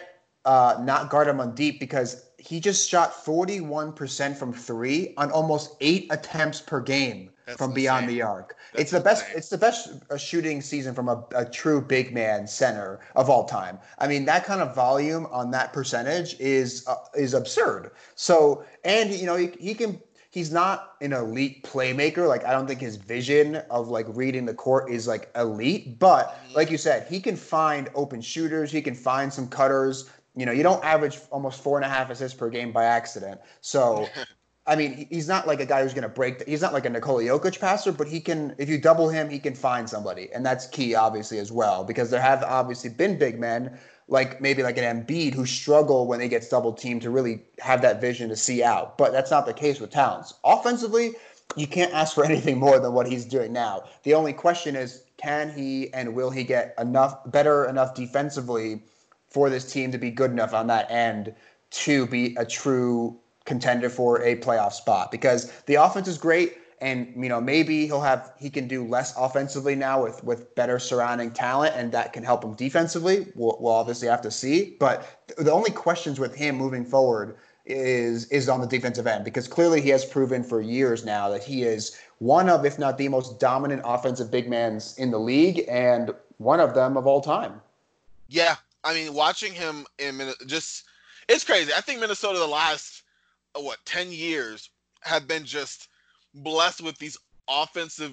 [0.47, 5.77] uh, not guard him on deep because he just shot 41% from three on almost
[5.81, 7.83] eight attempts per game That's from insane.
[7.83, 8.57] beyond the arc.
[8.73, 9.05] That's it's the insane.
[9.05, 9.27] best.
[9.37, 13.45] It's the best uh, shooting season from a, a, true big man center of all
[13.45, 13.79] time.
[13.99, 17.93] I mean, that kind of volume on that percentage is uh, is absurd.
[18.17, 20.01] So, and you know, he, he can
[20.31, 22.27] he's not an elite playmaker.
[22.27, 26.37] Like I don't think his vision of like reading the court is like elite, but
[26.57, 28.73] like you said, he can find open shooters.
[28.73, 30.11] He can find some cutters.
[30.35, 33.41] You know, you don't average almost four and a half assists per game by accident.
[33.61, 34.09] So,
[34.67, 36.39] I mean, he's not like a guy who's going to break.
[36.39, 38.55] The, he's not like a Nikola Jokic passer, but he can.
[38.59, 42.11] If you double him, he can find somebody, and that's key, obviously, as well, because
[42.11, 46.29] there have obviously been big men like maybe like an Embiid who struggle when they
[46.29, 48.99] get double teamed to really have that vision to see out.
[48.99, 50.35] But that's not the case with Towns.
[50.45, 51.13] Offensively,
[51.57, 53.85] you can't ask for anything more than what he's doing now.
[54.03, 58.83] The only question is, can he and will he get enough better enough defensively
[59.33, 61.35] for this team to be good enough on that end
[61.71, 65.11] to be a true contender for a playoff spot.
[65.11, 69.15] Because the offense is great and you know maybe he'll have he can do less
[69.17, 73.27] offensively now with with better surrounding talent and that can help him defensively.
[73.35, 74.77] We'll, we'll obviously have to see.
[74.79, 79.25] But the only questions with him moving forward is is on the defensive end.
[79.25, 82.99] Because clearly he has proven for years now that he is one of if not
[82.99, 87.21] the most dominant offensive big mans in the league and one of them of all
[87.21, 87.61] time.
[88.29, 90.85] Yeah I mean, watching him in just
[91.29, 91.73] it's crazy.
[91.73, 93.03] I think Minnesota the last
[93.57, 94.71] uh, what ten years
[95.03, 95.89] have been just
[96.35, 97.17] blessed with these
[97.49, 98.13] offensive,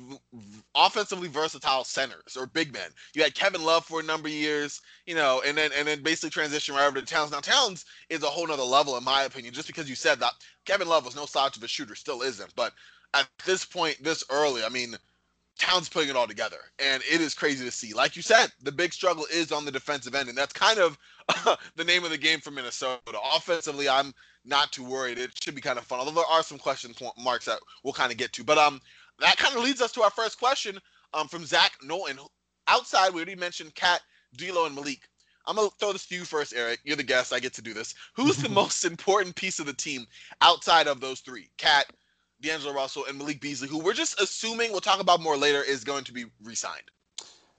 [0.76, 2.90] offensively versatile centers or big men.
[3.14, 6.04] You had Kevin Love for a number of years, you know, and then and then
[6.04, 7.32] basically transition right over to Towns.
[7.32, 10.34] Now Towns is a whole nother level in my opinion, just because you said that
[10.66, 12.54] Kevin Love was no slouch of a shooter, still isn't.
[12.56, 12.74] But
[13.14, 14.96] at this point, this early, I mean,
[15.60, 17.94] Towns putting it all together, and it is crazy to see.
[17.94, 20.98] Like you said, the big struggle is on the defensive end, and that's kind of
[21.28, 23.00] uh, the name of the game for Minnesota.
[23.36, 24.14] Offensively, I'm
[24.46, 25.20] not too worried.
[25.20, 28.12] It should be kind of fun, although there are some question marks that we'll kind
[28.12, 28.44] of get to.
[28.44, 28.82] But um,
[29.20, 30.80] that kind of leads us to our first question
[31.14, 32.20] um from Zach Nolan.
[32.68, 34.02] Outside, we already mentioned KAT,
[34.38, 35.02] D'Lo, and Malik.
[35.46, 36.80] I'm gonna throw this to you first, Eric.
[36.84, 37.34] You're the guest.
[37.34, 37.96] I get to do this.
[38.14, 40.06] Who's the most important piece of the team
[40.42, 41.50] outside of those three?
[41.58, 41.92] KAT,
[42.42, 45.84] D'Angelo Russell and Malik Beasley, who we're just assuming we'll talk about more later, is
[45.84, 46.92] going to be re-signed.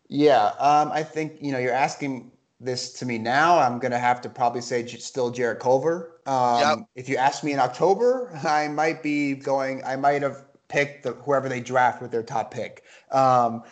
[0.09, 3.99] Yeah, um, I think you know you're asking this to me now, I'm going to
[3.99, 6.21] have to probably say still Jarrett Culver.
[6.27, 6.79] Um, yep.
[6.95, 11.13] If you ask me in October, I might be going, I might have picked the,
[11.13, 12.85] whoever they draft with their top pick.
[13.11, 13.63] Um,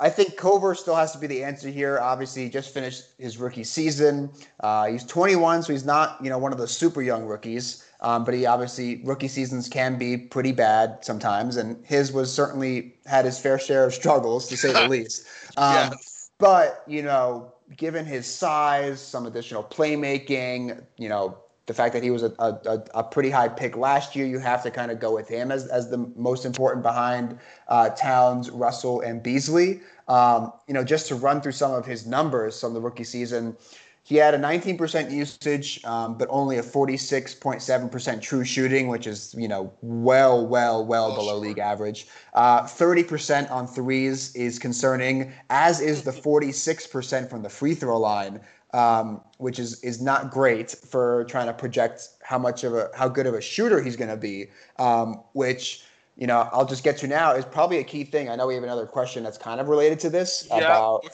[0.00, 2.00] I think Culver still has to be the answer here.
[2.00, 4.30] Obviously, he just finished his rookie season.
[4.60, 7.83] Uh, he's 21, so he's not, you know, one of the super young rookies.
[8.00, 12.94] Um, but he obviously rookie seasons can be pretty bad sometimes, and his was certainly
[13.06, 15.26] had his fair share of struggles to say the least.
[15.56, 16.30] Um, yes.
[16.38, 22.10] But you know, given his size, some additional playmaking, you know, the fact that he
[22.10, 25.14] was a, a, a pretty high pick last year, you have to kind of go
[25.14, 29.80] with him as, as the most important behind uh, Towns, Russell, and Beasley.
[30.06, 33.56] Um, you know, just to run through some of his numbers from the rookie season,
[34.04, 39.48] he had a 19% usage, um, but only a 46.7% true shooting, which is, you
[39.48, 41.48] know, well, well, well oh, below sure.
[41.48, 42.06] league average.
[42.34, 48.40] Uh, 30% on threes is concerning, as is the 46% from the free throw line,
[48.74, 53.08] um, which is is not great for trying to project how much of a how
[53.08, 54.48] good of a shooter he's going to be.
[54.78, 55.84] Um, which
[56.16, 58.28] you know, I'll just get to now is probably a key thing.
[58.28, 60.58] I know we have another question that's kind of related to this yeah.
[60.58, 61.04] about.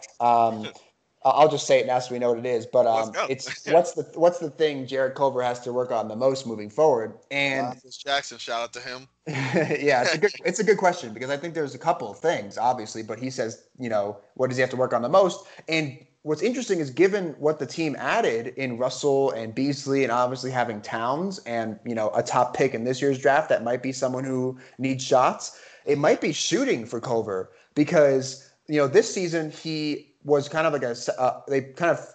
[1.22, 2.66] I'll just say it now so we know what it is.
[2.66, 6.16] But um, it's what's the what's the thing Jarrett Culver has to work on the
[6.16, 7.18] most moving forward?
[7.30, 9.06] And Jackson, shout out to him.
[9.26, 12.18] yeah, it's a good it's a good question because I think there's a couple of
[12.18, 15.08] things, obviously, but he says, you know, what does he have to work on the
[15.10, 15.46] most?
[15.68, 20.50] And what's interesting is given what the team added in Russell and Beasley, and obviously
[20.50, 23.92] having Towns and you know a top pick in this year's draft that might be
[23.92, 25.60] someone who needs shots.
[25.84, 30.72] It might be shooting for Culver because you know this season he was kind of
[30.72, 32.14] like a uh, they kind of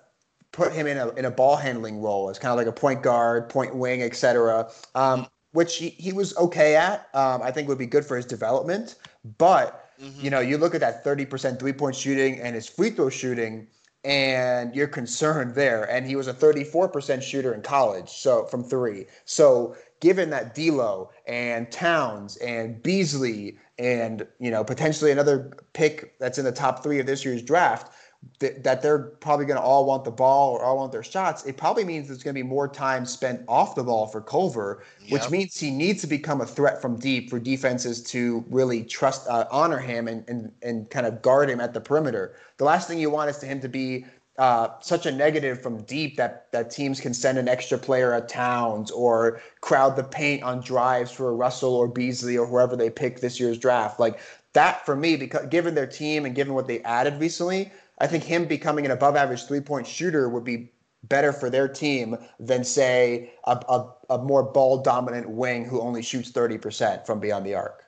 [0.52, 3.04] put him in a in a ball handling role as kind of like a point
[3.04, 4.70] guard, point wing, etc.
[4.96, 7.08] Um, which he, he was okay at.
[7.14, 8.96] Um, I think would be good for his development.
[9.38, 10.24] But mm-hmm.
[10.24, 13.10] you know, you look at that thirty percent three point shooting and his free throw
[13.10, 13.68] shooting,
[14.04, 15.90] and you're concerned there.
[15.90, 19.06] And he was a thirty four percent shooter in college, so from three.
[19.26, 26.38] So given that D'Lo and Towns and Beasley and you know potentially another pick that's
[26.38, 27.92] in the top three of this year's draft
[28.40, 31.44] th- that they're probably going to all want the ball or all want their shots
[31.46, 34.84] it probably means there's going to be more time spent off the ball for culver
[35.02, 35.12] yep.
[35.12, 39.28] which means he needs to become a threat from deep for defenses to really trust
[39.28, 42.88] uh, honor him and, and and kind of guard him at the perimeter the last
[42.88, 44.06] thing you want is to him to be
[44.38, 48.28] uh, such a negative from deep that that teams can send an extra player at
[48.28, 53.22] Towns or crowd the paint on drives for Russell or Beasley or whoever they pick
[53.22, 54.00] this year's draft.
[54.00, 54.20] Like
[54.54, 58.24] that for me, because given their team and given what they added recently, I think
[58.24, 60.72] him becoming an above average three point shooter would be
[61.04, 66.02] better for their team than say a, a, a more ball dominant wing who only
[66.02, 67.85] shoots 30% from beyond the arc.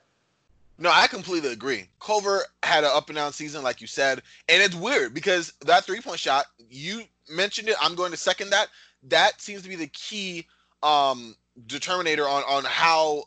[0.78, 1.88] No, I completely agree.
[2.00, 5.84] Culver had an up and down season, like you said, and it's weird because that
[5.84, 7.76] three point shot you mentioned it.
[7.80, 8.68] I'm going to second that.
[9.04, 10.46] That seems to be the key
[10.82, 11.34] um,
[11.66, 13.24] determinator on on how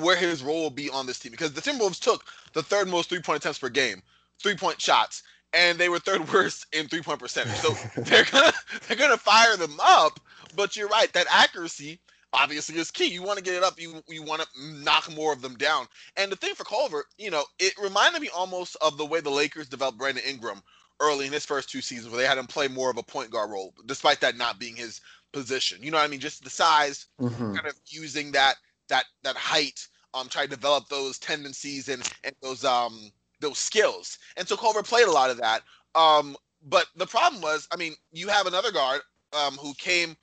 [0.00, 3.08] where his role will be on this team because the Timberwolves took the third most
[3.08, 4.02] three point attempts per game,
[4.40, 7.56] three point shots, and they were third worst in three point percentage.
[7.56, 7.70] So
[8.02, 8.52] they're gonna
[8.86, 10.18] they're gonna fire them up.
[10.56, 12.00] But you're right, that accuracy
[12.32, 13.06] obviously is key.
[13.06, 13.80] You want to get it up.
[13.80, 14.48] You you want to
[14.82, 15.86] knock more of them down.
[16.16, 19.30] And the thing for Culver, you know, it reminded me almost of the way the
[19.30, 20.62] Lakers developed Brandon Ingram
[21.00, 23.30] early in his first two seasons, where they had him play more of a point
[23.30, 25.00] guard role, despite that not being his
[25.32, 25.82] position.
[25.82, 26.20] You know what I mean?
[26.20, 27.54] Just the size, mm-hmm.
[27.54, 28.56] kind of using that
[28.88, 33.10] that that height, um, try to develop those tendencies and and those um
[33.40, 34.18] those skills.
[34.36, 35.62] And so Culver played a lot of that.
[35.94, 36.36] Um,
[36.68, 39.00] but the problem was, I mean, you have another guard
[39.32, 40.16] um who came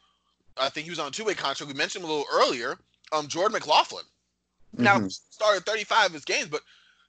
[0.58, 1.72] I think he was on a two way contract.
[1.72, 2.78] We mentioned him a little earlier.
[3.12, 4.06] Um, Jordan McLaughlin.
[4.76, 4.84] Mm-hmm.
[4.84, 6.62] Now started 35 of his games, but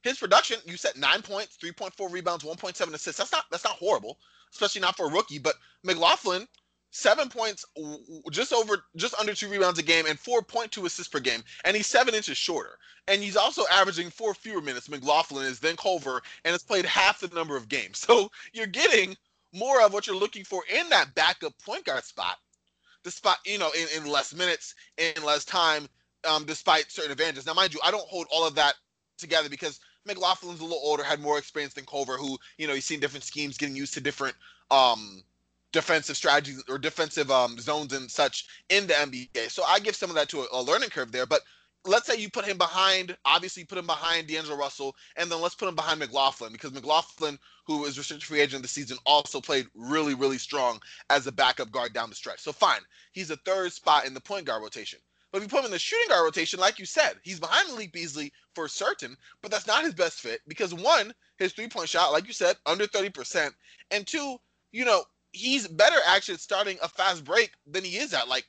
[0.03, 3.19] his production, you set nine points, 3.4 rebounds, 1.7 assists.
[3.19, 4.19] That's not that's not horrible,
[4.53, 5.39] especially not for a rookie.
[5.39, 6.47] But McLaughlin,
[6.91, 7.65] seven points,
[8.31, 11.87] just over, just under two rebounds a game, and 4.2 assists per game, and he's
[11.87, 12.79] seven inches shorter.
[13.09, 14.89] And he's also averaging four fewer minutes.
[14.89, 18.01] McLaughlin is then Culver, and has played half the number of games.
[18.07, 19.17] So you're getting
[19.53, 22.39] more of what you're looking for in that backup point guard spot
[23.07, 25.89] despite you know in, in less minutes in less time
[26.29, 27.47] um, despite certain advantages.
[27.47, 28.75] Now mind you i don't hold all of that
[29.17, 32.85] together because mclaughlin's a little older had more experience than culver who you know he's
[32.85, 34.35] seen different schemes getting used to different
[34.73, 35.23] um,
[35.73, 40.11] defensive strategies or defensive um, zones and such in the nba so i give some
[40.11, 41.43] of that to a, a learning curve there but
[41.87, 45.41] let's say you put him behind, obviously you put him behind D'Angelo Russell, and then
[45.41, 49.41] let's put him behind McLaughlin because McLaughlin, who is restricted free agent this season, also
[49.41, 52.41] played really, really strong as a backup guard down the stretch.
[52.41, 52.81] So fine,
[53.13, 54.99] he's a third spot in the point guard rotation.
[55.33, 57.69] But if you put him in the shooting guard rotation, like you said, he's behind
[57.69, 61.89] Malik Beasley for certain, but that's not his best fit because one, his three point
[61.89, 63.53] shot, like you said, under 30%,
[63.91, 64.37] and two,
[64.73, 68.47] you know, he's better actually starting a fast break than he is at like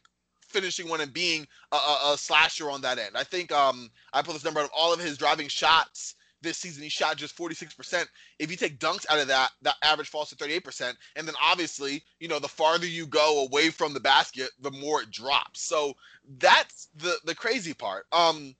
[0.47, 3.15] finishing one and being a, a, a, slasher on that end.
[3.15, 6.57] I think um, I put this number out of all of his driving shots this
[6.57, 6.83] season.
[6.83, 8.05] He shot just 46%.
[8.39, 10.93] If you take dunks out of that, that average falls to 38%.
[11.15, 15.01] And then obviously, you know, the farther you go away from the basket, the more
[15.01, 15.67] it drops.
[15.67, 15.93] So
[16.39, 18.05] that's the the crazy part.
[18.11, 18.55] Um,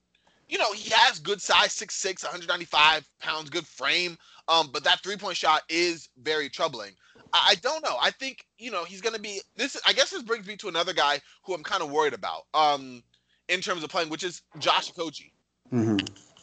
[0.48, 4.16] you know, he has good size, 6'6, 195 pounds, good frame.
[4.48, 6.92] Um, but that three point shot is very troubling.
[7.32, 7.96] I, don't know.
[8.00, 9.80] I think, you know, he's going to be this.
[9.86, 13.02] I guess this brings me to another guy who I'm kind of worried about um,
[13.48, 15.32] in terms of playing, which is Josh Okogie,
[15.72, 15.96] mm-hmm.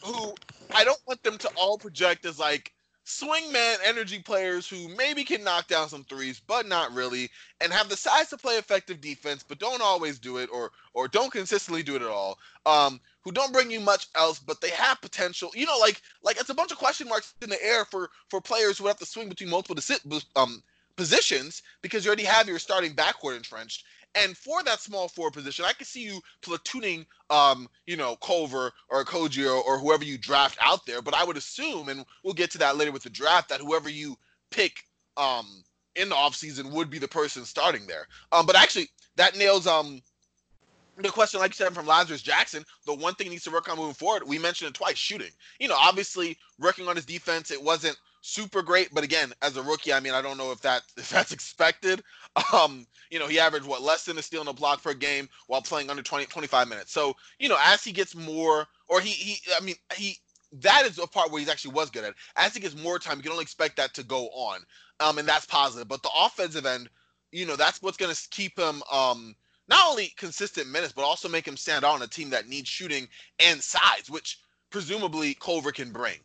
[0.04, 0.36] who
[0.74, 2.74] I don't want them to all project as like
[3.06, 7.30] swingman energy players who maybe can knock down some threes, but not really,
[7.62, 11.08] and have the size to play effective defense, but don't always do it or or
[11.08, 12.40] don't consistently do it at all.
[12.66, 15.52] Um, who don't bring you much else, but they have potential.
[15.54, 18.42] You know, like like it's a bunch of question marks in the air for for
[18.42, 20.02] players who have to swing between multiple to sit
[20.36, 20.64] um
[20.96, 23.86] positions because you already have your starting backcourt entrenched.
[24.16, 28.72] And for that small forward position, I could see you platooning, um, you know, Culver
[28.90, 31.02] or Koji or, or whoever you draft out there.
[31.02, 33.90] But I would assume, and we'll get to that later with the draft, that whoever
[33.90, 34.16] you
[34.52, 34.84] pick
[35.18, 35.64] um,
[35.96, 38.08] in the offseason would be the person starting there.
[38.32, 40.02] Um, but actually, that nails um,
[40.98, 43.70] the question, like you said, from Lazarus Jackson, the one thing he needs to work
[43.70, 45.32] on moving forward, we mentioned it twice, shooting.
[45.60, 49.62] You know, obviously working on his defense, it wasn't super great, but again, as a
[49.62, 52.04] rookie, I mean, I don't know if that if that's expected.
[52.52, 55.30] Um, you know, he averaged what less than a steal and a block per game
[55.48, 56.92] while playing under 20 25 minutes.
[56.92, 60.18] So, you know, as he gets more or he he I mean, he
[60.62, 62.16] that is a part where he actually was good at.
[62.36, 64.62] As he gets more time, you can only expect that to go on.
[65.00, 65.88] Um, and that's positive.
[65.88, 66.90] But the offensive end,
[67.32, 69.36] you know, that's what's gonna keep him um
[69.68, 72.70] not only consistent minutes, but also make him stand out on a team that needs
[72.70, 73.08] shooting
[73.40, 76.20] and size, which presumably Culver can bring.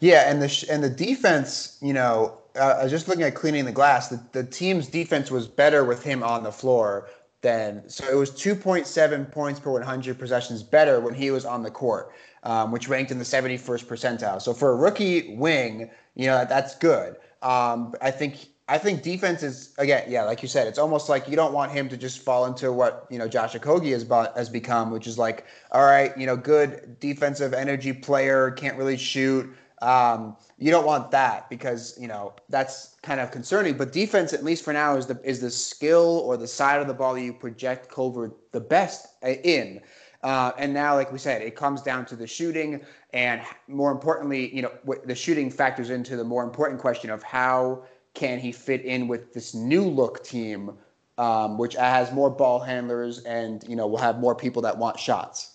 [0.00, 3.72] Yeah, and the sh- and the defense, you know, uh, just looking at cleaning the
[3.72, 4.08] glass.
[4.08, 7.08] The, the team's defense was better with him on the floor
[7.42, 11.70] than so it was 2.7 points per 100 possessions better when he was on the
[11.70, 14.40] court, um, which ranked in the 71st percentile.
[14.40, 17.16] So for a rookie wing, you know that's good.
[17.42, 21.28] Um, I think I think defense is again, yeah, like you said, it's almost like
[21.28, 24.36] you don't want him to just fall into what you know Josh Okogie has bought,
[24.36, 28.96] has become, which is like, all right, you know, good defensive energy player, can't really
[28.96, 29.54] shoot.
[29.84, 33.76] Um, you don't want that because you know that's kind of concerning.
[33.76, 36.86] But defense, at least for now, is the is the skill or the side of
[36.86, 39.80] the ball you project Culver the best in.
[40.22, 42.80] Uh, and now, like we said, it comes down to the shooting,
[43.12, 44.72] and more importantly, you know,
[45.04, 49.34] the shooting factors into the more important question of how can he fit in with
[49.34, 50.72] this new look team,
[51.18, 54.98] um, which has more ball handlers and you know will have more people that want
[54.98, 55.53] shots.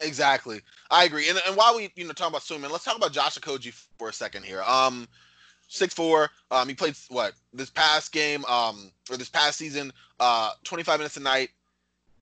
[0.00, 1.28] Exactly, I agree.
[1.28, 4.08] And, and while we you know talk about swimming, let's talk about Josh Okogie for
[4.08, 4.62] a second here.
[4.62, 5.08] Um,
[5.68, 6.30] six four.
[6.50, 9.92] Um, he played what this past game um or this past season.
[10.20, 11.50] Uh, twenty five minutes a night,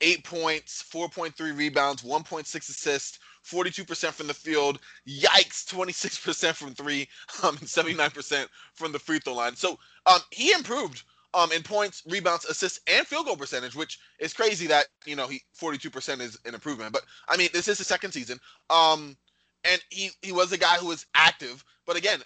[0.01, 3.19] eight points, four point three rebounds, one point six assists.
[3.45, 4.81] 42% from the field.
[5.07, 7.09] Yikes, 26% from three,
[7.45, 9.55] um, and 79% from the free throw line.
[9.55, 14.33] So um, he improved um, in points, rebounds, assists, and field goal percentage, which is
[14.33, 16.93] crazy that you know he 42% is an improvement.
[16.93, 18.39] But I mean, this is the second season,
[18.71, 19.17] um,
[19.65, 21.65] and he he was a guy who was active.
[21.87, 22.21] But again,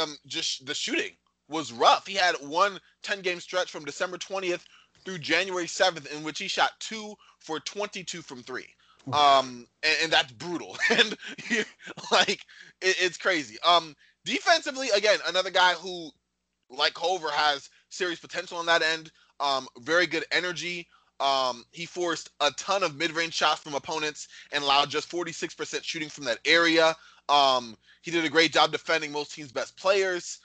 [0.00, 1.12] um, just the shooting
[1.48, 2.06] was rough.
[2.06, 4.62] He had one 10 game stretch from December 20th
[5.04, 8.68] through January 7th in which he shot two for 22 from three
[9.12, 10.76] um, and, and that's brutal.
[10.90, 11.16] and
[12.10, 12.40] like
[12.80, 13.56] it, it's crazy.
[13.66, 13.94] Um,
[14.24, 16.10] defensively, again, another guy who,
[16.70, 19.10] like Culver, has serious potential on that end.
[19.40, 20.86] Um, very good energy.
[21.20, 26.08] Um, he forced a ton of mid-range shots from opponents and allowed just 46% shooting
[26.08, 26.94] from that area.
[27.28, 30.40] Um, he did a great job defending most teams' best players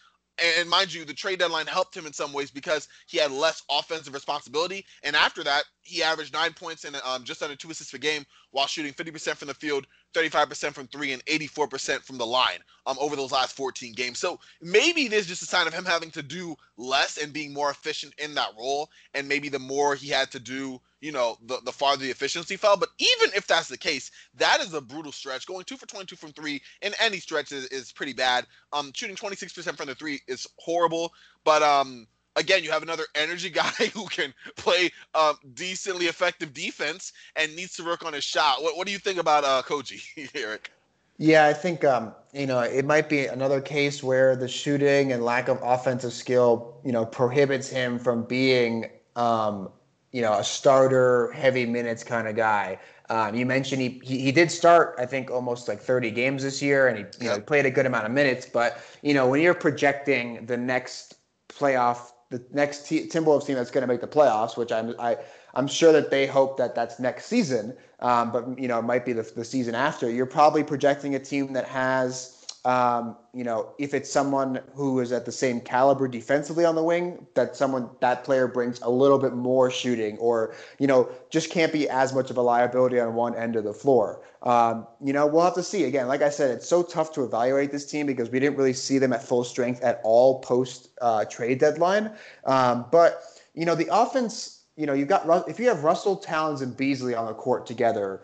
[0.58, 3.64] and mind you, the trade deadline helped him in some ways because he had less
[3.70, 4.86] offensive responsibility.
[5.04, 8.26] And after that, he averaged nine points and um, just under two assists per game
[8.52, 12.98] while shooting 50% from the field, 35% from three, and 84% from the line um,
[13.00, 14.20] over those last 14 games.
[14.20, 17.54] So maybe this is just a sign of him having to do less and being
[17.54, 18.90] more efficient in that role.
[19.14, 22.58] And maybe the more he had to do you know, the, the farther the efficiency
[22.58, 22.78] fell.
[22.78, 25.48] But even if that's the case, that is a brutal stretch.
[25.48, 28.46] Going two for 22 from three in any stretch is, is pretty bad.
[28.74, 31.14] Um, shooting 26% from the three is horrible.
[31.44, 37.14] But um, again, you have another energy guy who can play um, decently effective defense
[37.36, 38.62] and needs to work on his shot.
[38.62, 40.72] What, what do you think about uh, Koji, Eric?
[41.18, 45.24] Yeah, I think um, you know it might be another case where the shooting and
[45.24, 49.70] lack of offensive skill, you know, prohibits him from being um,
[50.12, 52.80] you know, a starter, heavy minutes kind of guy.
[53.10, 56.62] Um, you mentioned he, he, he did start, I think, almost like 30 games this
[56.62, 58.46] year, and he you know played a good amount of minutes.
[58.46, 61.16] But you know, when you're projecting the next
[61.50, 65.18] playoff the next t- Timberwolves team that's going to make the playoffs, which I'm I
[65.56, 69.06] I'm sure that they hope that that's next season, um, but you know it might
[69.06, 70.10] be the, the season after.
[70.10, 75.12] You're probably projecting a team that has um, you know, if it's someone who is
[75.14, 79.18] at the same caliber defensively on the wing, that someone that player brings a little
[79.18, 83.14] bit more shooting, or you know, just can't be as much of a liability on
[83.14, 84.22] one end of the floor.
[84.44, 85.86] Um, you know, we'll have to see.
[85.86, 88.74] Again, like I said, it's so tough to evaluate this team because we didn't really
[88.74, 92.12] see them at full strength at all post uh, trade deadline.
[92.46, 94.58] Um, but you know, the offense.
[94.76, 98.22] You know, you've got if you have Russell Towns and Beasley on the court together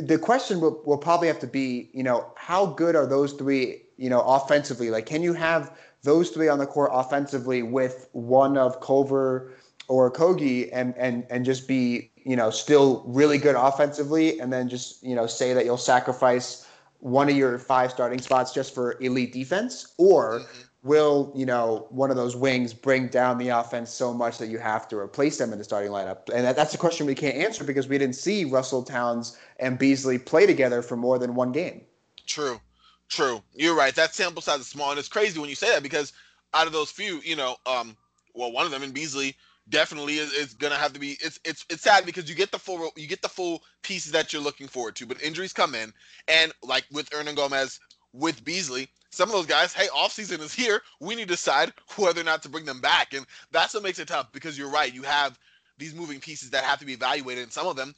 [0.00, 3.82] the question will, will probably have to be, you know, how good are those three,
[3.96, 4.90] you know, offensively?
[4.90, 9.52] Like, can you have those three on the court offensively with one of Culver
[9.88, 14.68] or Kogi and and and just be, you know, still really good offensively, and then
[14.68, 16.66] just you know say that you'll sacrifice
[17.00, 21.86] one of your five starting spots just for elite defense, or mm-hmm will you know
[21.90, 25.36] one of those wings bring down the offense so much that you have to replace
[25.36, 26.28] them in the starting lineup.
[26.32, 29.78] And that, that's a question we can't answer because we didn't see russell towns and
[29.78, 31.82] beasley play together for more than one game.
[32.26, 32.60] True.
[33.08, 33.42] True.
[33.54, 33.94] You're right.
[33.94, 36.12] That sample size is small and it's crazy when you say that because
[36.54, 37.96] out of those few you know um
[38.34, 39.36] well one of them in beasley
[39.68, 42.58] definitely is, is gonna have to be it's it's it's sad because you get the
[42.58, 45.92] full you get the full pieces that you're looking forward to but injuries come in.
[46.26, 47.78] And like with Hernangomez
[48.14, 50.82] with Beasley some of those guys, hey, offseason is here.
[51.00, 53.12] We need to decide whether or not to bring them back.
[53.12, 54.94] And that's what makes it tough because you're right.
[54.94, 55.38] You have
[55.78, 57.94] these moving pieces that have to be evaluated, and some of them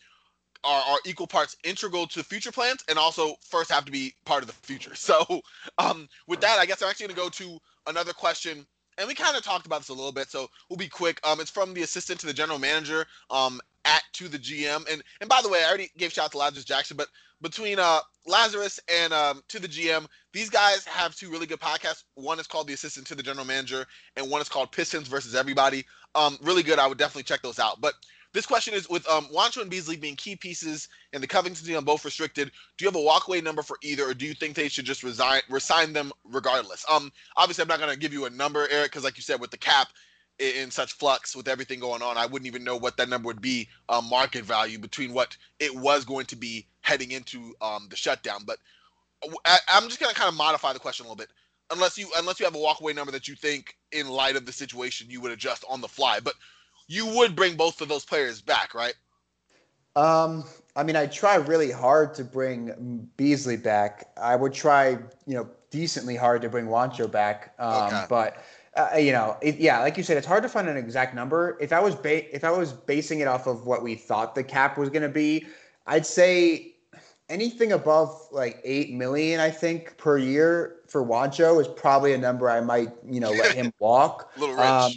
[0.64, 4.42] are, are equal parts integral to future plans and also first have to be part
[4.42, 4.92] of the future.
[5.02, 5.42] So,
[5.78, 7.58] um, with that, I guess I'm actually going to go to
[7.88, 8.64] another question.
[8.98, 11.18] And we kind of talked about this a little bit, so we'll be quick.
[11.26, 14.90] Um, it's from the assistant to the general manager, um, at to the GM.
[14.90, 17.08] And and by the way, I already gave shout out to Lazarus Jackson, but
[17.40, 20.06] between uh Lazarus and um, to the GM.
[20.32, 22.04] These guys have two really good podcasts.
[22.14, 25.34] One is called The Assistant to the General Manager, and one is called Pistons versus
[25.34, 25.84] Everybody.
[26.14, 26.78] Um, really good.
[26.78, 27.80] I would definitely check those out.
[27.80, 27.94] But
[28.32, 31.82] this question is with um, Juancho and Beasley being key pieces and the Covington deal
[31.82, 32.50] both restricted.
[32.78, 35.02] Do you have a walkaway number for either, or do you think they should just
[35.02, 36.84] resign resign them regardless?
[36.88, 39.40] Um, obviously, I'm not going to give you a number, Eric, because like you said,
[39.40, 39.88] with the cap
[40.38, 43.40] in such flux with everything going on, I wouldn't even know what that number would
[43.40, 47.96] be uh, market value between what it was going to be heading into um, the
[47.96, 48.42] shutdown.
[48.44, 48.58] But
[49.44, 51.30] I, am just going to kind of modify the question a little bit.
[51.70, 54.52] Unless you unless you have a walkaway number that you think, in light of the
[54.52, 56.20] situation, you would adjust on the fly.
[56.20, 56.34] But
[56.86, 58.94] you would bring both of those players back, right?
[59.94, 64.10] Um, I mean, I try really hard to bring Beasley back.
[64.20, 64.90] I would try,
[65.26, 67.54] you know, decently hard to bring Juancho back.
[67.58, 68.06] Um, okay.
[68.08, 68.42] But
[68.76, 71.58] uh, you know, it, yeah, like you said, it's hard to find an exact number.
[71.60, 74.42] If I was ba- if I was basing it off of what we thought the
[74.42, 75.46] cap was going to be,
[75.86, 76.74] I'd say
[77.28, 82.48] anything above like eight million, I think, per year for Juancho is probably a number
[82.48, 84.30] I might, you know, let him walk.
[84.36, 84.64] a little rich.
[84.64, 84.92] Um,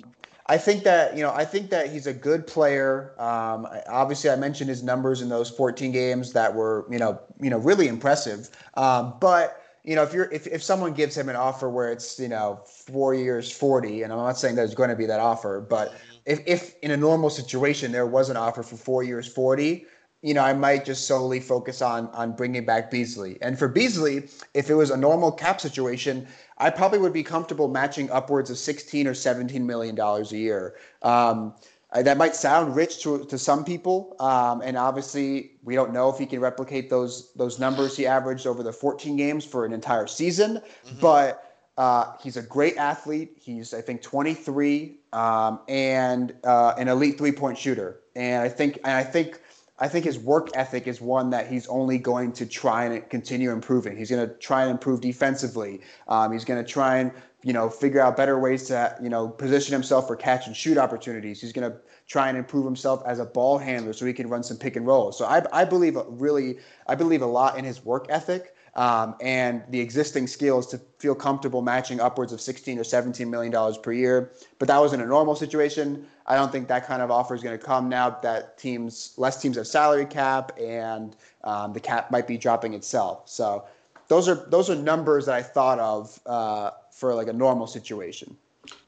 [0.48, 3.14] I think that you know, I think that he's a good player.
[3.18, 7.50] Um, obviously, I mentioned his numbers in those 14 games that were, you know, you
[7.50, 8.50] know, really impressive.
[8.76, 12.20] Um, but you know, if you're if, if someone gives him an offer where it's
[12.20, 15.62] you know four years forty, and I'm not saying there's going to be that offer,
[15.62, 15.94] but
[16.26, 19.86] if if in a normal situation there was an offer for four years forty,
[20.24, 23.38] you know, I might just solely focus on on bringing back Beasley.
[23.42, 26.28] And for Beasley, if it was a normal cap situation,
[26.58, 30.76] I probably would be comfortable matching upwards of 16 or 17 million dollars a year.
[31.04, 31.54] Um,
[31.92, 36.10] uh, that might sound rich to, to some people, um, and obviously we don't know
[36.10, 39.74] if he can replicate those those numbers he averaged over the 14 games for an
[39.74, 40.62] entire season.
[40.86, 41.00] Mm-hmm.
[41.00, 43.38] But uh, he's a great athlete.
[43.40, 48.78] He's I think 23 um, and uh, an elite three point shooter, and I think
[48.84, 49.40] and I think
[49.78, 53.52] I think his work ethic is one that he's only going to try and continue
[53.52, 53.98] improving.
[53.98, 55.82] He's going to try and improve defensively.
[56.08, 57.12] Um, he's going to try and
[57.44, 60.78] you know figure out better ways to you know position himself for catch and shoot
[60.78, 61.42] opportunities.
[61.42, 64.44] He's going to try and improve himself as a ball handler so he can run
[64.44, 65.12] some pick and roll.
[65.12, 68.56] So I, I believe really I believe a lot in his work ethic.
[68.76, 73.52] Um, and the existing skills to feel comfortable matching upwards of 16 or 17 million
[73.52, 74.34] dollars per year.
[74.60, 76.06] But that was in a normal situation.
[76.28, 79.42] I don't think that kind of offer is going to come now that teams, less
[79.42, 83.30] teams have salary cap, and um, the cap might be dropping itself.
[83.30, 83.64] So
[84.08, 88.36] those are those are numbers that I thought of uh, for like a normal situation.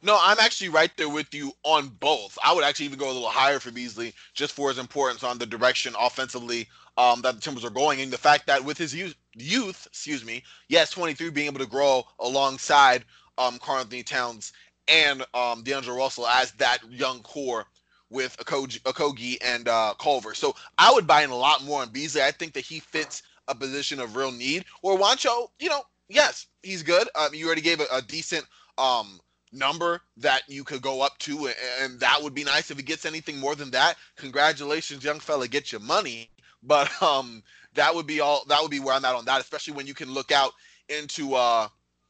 [0.01, 2.37] No, I'm actually right there with you on both.
[2.43, 5.37] I would actually even go a little higher for Beasley just for his importance on
[5.37, 6.67] the direction offensively
[6.97, 10.25] um, that the Timbers are going, and the fact that with his youth, youth, excuse
[10.25, 13.05] me, yes, 23 being able to grow alongside
[13.37, 14.53] um, Karl-Anthony Towns
[14.87, 17.65] and um, D'Angelo Russell as that young core
[18.09, 20.33] with Okogie, Okogie and uh, Culver.
[20.33, 22.23] So I would buy in a lot more on Beasley.
[22.23, 24.65] I think that he fits a position of real need.
[24.81, 27.09] Or Juancho, you know, yes, he's good.
[27.15, 28.45] Um, you already gave a, a decent
[28.77, 29.19] um,
[29.51, 31.49] number that you could go up to,
[31.81, 32.71] and that would be nice.
[32.71, 36.29] If he gets anything more than that, congratulations, young fella, get your money.
[36.63, 37.43] But um,
[37.75, 38.43] that would be all.
[38.47, 40.53] That would be where I'm at on that, especially when you can look out
[40.89, 41.67] into uh,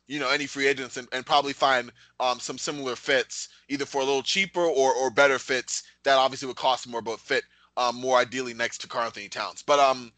[0.08, 4.02] you know, any free agents and, and probably find um, some similar fits, either for
[4.02, 7.44] a little cheaper or or better fits that obviously would cost more, but fit
[7.76, 9.62] um, more ideally next to Karl-Anthony Towns.
[9.62, 10.12] But um,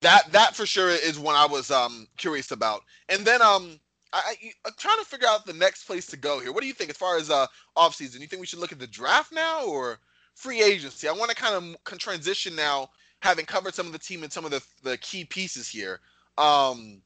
[0.00, 2.82] that that for sure is one I was um curious about.
[3.08, 3.78] And then um
[4.12, 4.34] I,
[4.66, 6.50] am trying to figure out the next place to go here.
[6.50, 8.20] What do you think as far as uh offseason?
[8.20, 9.98] You think we should look at the draft now or
[10.34, 11.08] free agency?
[11.08, 12.90] I want to kind of transition now,
[13.20, 16.00] having covered some of the team and some of the the key pieces here.
[16.36, 17.02] Um,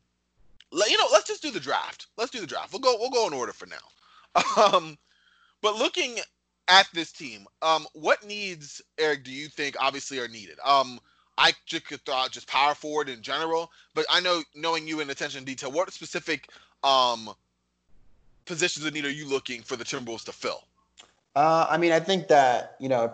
[0.71, 2.07] let, you know, let's just do the draft.
[2.17, 2.73] Let's do the draft.
[2.73, 3.77] We'll go we'll go in order for now.
[4.57, 4.97] Um,
[5.61, 6.19] but looking
[6.69, 10.59] at this team, um, what needs Eric do you think obviously are needed?
[10.65, 10.99] Um,
[11.37, 15.11] I just could thought just power forward in general, but I know knowing you in
[15.11, 16.49] attention to detail, what specific
[16.83, 17.31] um
[18.47, 20.65] positions of need are you looking for the Timberwolves to fill?
[21.37, 23.13] Uh, I mean, I think that you know,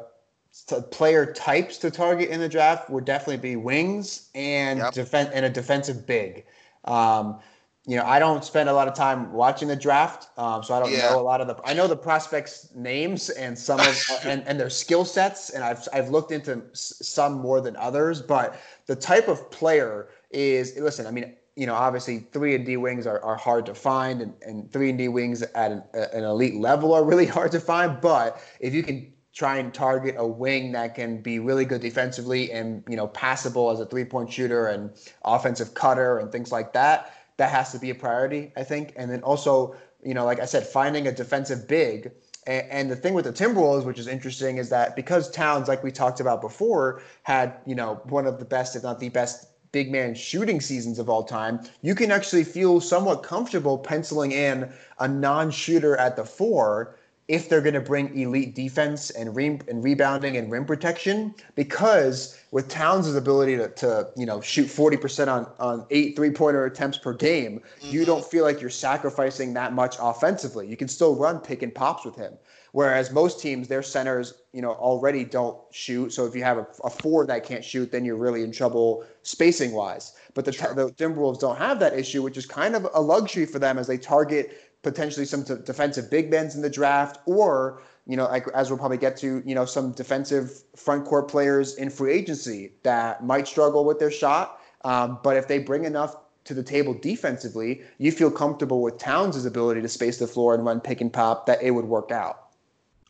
[0.91, 4.93] player types to target in the draft would definitely be wings and yep.
[4.93, 6.45] defense and a defensive big.
[6.85, 7.41] Um,
[7.87, 10.81] you know, I don't spend a lot of time watching the draft, um, so I
[10.81, 11.09] don't yeah.
[11.09, 11.57] know a lot of the.
[11.65, 15.89] I know the prospects' names and some of and, and their skill sets, and I've
[15.95, 18.21] I've looked into some more than others.
[18.21, 21.07] But the type of player is listen.
[21.07, 24.35] I mean, you know, obviously three and D wings are, are hard to find, and,
[24.43, 28.03] and three and D wings at an, an elite level are really hard to find.
[28.03, 32.51] But if you can try and target a wing that can be really good defensively
[32.51, 34.91] and you know passable as a three point shooter and
[35.25, 38.93] offensive cutter and things like that that has to be a priority, I think.
[38.97, 39.75] And then also,
[40.05, 42.13] you know, like I said, finding a defensive big.
[42.47, 45.93] And, the thing with the Timberwolves, which is interesting, is that because Towns, like we
[45.93, 49.93] talked about before, had you know one of the best, if not the best, big
[49.93, 55.07] man shooting seasons of all time, you can actually feel somewhat comfortable penciling in a
[55.07, 56.97] non-shooter at the four
[57.29, 62.41] if they're going to bring elite defense and, re- and rebounding and rim protection because
[62.51, 67.13] with Towns' ability to, to you know shoot 40% on, on eight three-pointer attempts per
[67.13, 67.95] game, mm-hmm.
[67.95, 70.67] you don't feel like you're sacrificing that much offensively.
[70.67, 72.33] You can still run pick and pops with him.
[72.73, 76.13] Whereas most teams, their centers, you know, already don't shoot.
[76.13, 79.05] So if you have a, a four that can't shoot, then you're really in trouble
[79.23, 80.15] spacing wise.
[80.35, 80.75] But the, sure.
[80.75, 83.87] the Timberwolves don't have that issue, which is kind of a luxury for them as
[83.87, 88.49] they target potentially some t- defensive big men in the draft, or you know, like,
[88.55, 92.73] as we'll probably get to, you know, some defensive front court players in free agency
[92.83, 94.61] that might struggle with their shot.
[94.83, 99.45] Um, but if they bring enough to the table defensively, you feel comfortable with Towns'
[99.45, 102.49] ability to space the floor and run pick and pop that it would work out.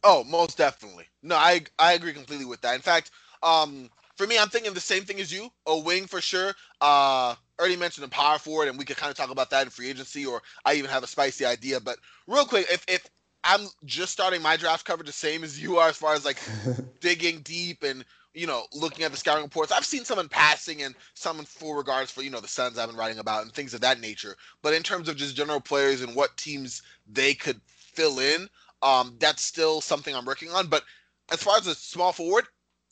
[0.02, 1.04] Oh, most definitely.
[1.22, 2.74] No, I I agree completely with that.
[2.74, 3.12] In fact,
[3.44, 5.50] um, for me, I'm thinking the same thing as you.
[5.66, 6.54] A wing for sure.
[6.80, 9.70] Uh, already mentioned the power forward, and we could kind of talk about that in
[9.70, 11.80] free agency, or I even have a spicy idea.
[11.80, 13.06] But real quick, if if
[13.44, 16.38] I'm just starting my draft coverage the same as you are, as far as like
[17.00, 18.04] digging deep and
[18.34, 21.44] you know looking at the scouting reports, I've seen some in passing and some in
[21.44, 24.00] full regards for you know the Suns I've been writing about and things of that
[24.00, 24.36] nature.
[24.62, 28.48] But in terms of just general players and what teams they could fill in,
[28.82, 30.68] um, that's still something I'm working on.
[30.68, 30.84] But
[31.30, 32.44] as far as a small forward,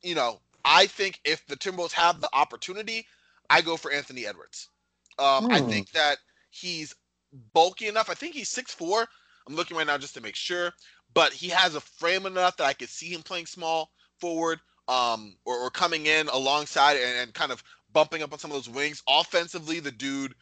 [0.03, 3.07] you know, I think if the Timberwolves have the opportunity,
[3.51, 4.69] I go for Anthony Edwards.
[5.19, 5.53] Um, hmm.
[5.53, 6.19] I think that
[6.51, 6.95] he's
[7.53, 8.11] bulky enough.
[8.11, 9.07] I think he's six four.
[9.47, 10.73] I'm looking right now just to make sure,
[11.15, 13.91] but he has a frame enough that I could see him playing small
[14.21, 18.51] forward, um, or, or coming in alongside and, and kind of bumping up on some
[18.51, 19.03] of those wings.
[19.09, 20.35] Offensively, the dude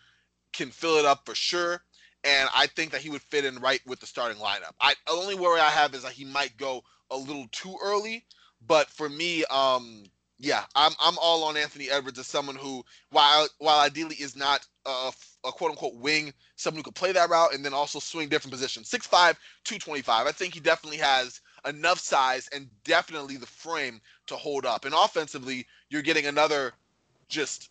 [0.53, 1.83] can fill it up for sure
[2.25, 4.73] and I think that he would fit in right with the starting lineup.
[4.81, 8.25] I only worry I have is that he might go a little too early,
[8.67, 10.05] but for me, um,
[10.45, 14.66] yeah, I'm I'm all on Anthony Edwards as someone who, while while ideally is not
[14.84, 15.11] a,
[15.45, 18.53] a quote unquote wing, someone who could play that route and then also swing different
[18.53, 18.90] positions.
[18.90, 20.26] 6'5", 225.
[20.26, 24.84] I think he definitely has enough size and definitely the frame to hold up.
[24.84, 26.74] And offensively, you're getting another
[27.28, 27.70] just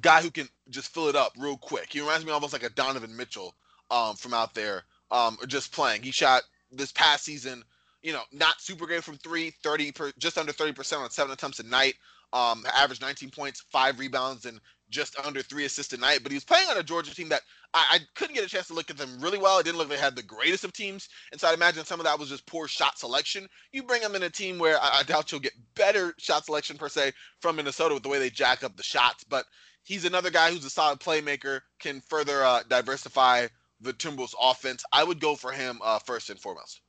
[0.00, 1.92] guy who can just fill it up real quick.
[1.92, 3.54] He reminds me almost like a Donovan Mitchell
[3.90, 6.02] um, from out there, um, just playing.
[6.02, 7.62] He shot this past season–
[8.08, 11.58] you know, not super great from three, 30 per, just under 30% on seven attempts
[11.58, 11.92] a night.
[12.32, 16.20] Um, average 19 points, five rebounds, and just under three assists a night.
[16.22, 17.42] But he was playing on a Georgia team that
[17.74, 19.58] I, I, couldn't get a chance to look at them really well.
[19.58, 21.10] It didn't look like they had the greatest of teams.
[21.32, 23.46] And so I'd imagine some of that was just poor shot selection.
[23.72, 26.78] You bring him in a team where I, I doubt you'll get better shot selection
[26.78, 29.22] per se from Minnesota with the way they jack up the shots.
[29.24, 29.44] But
[29.82, 33.48] he's another guy who's a solid playmaker, can further uh, diversify
[33.82, 34.82] the Timberwolves offense.
[34.94, 36.80] I would go for him uh, first and foremost.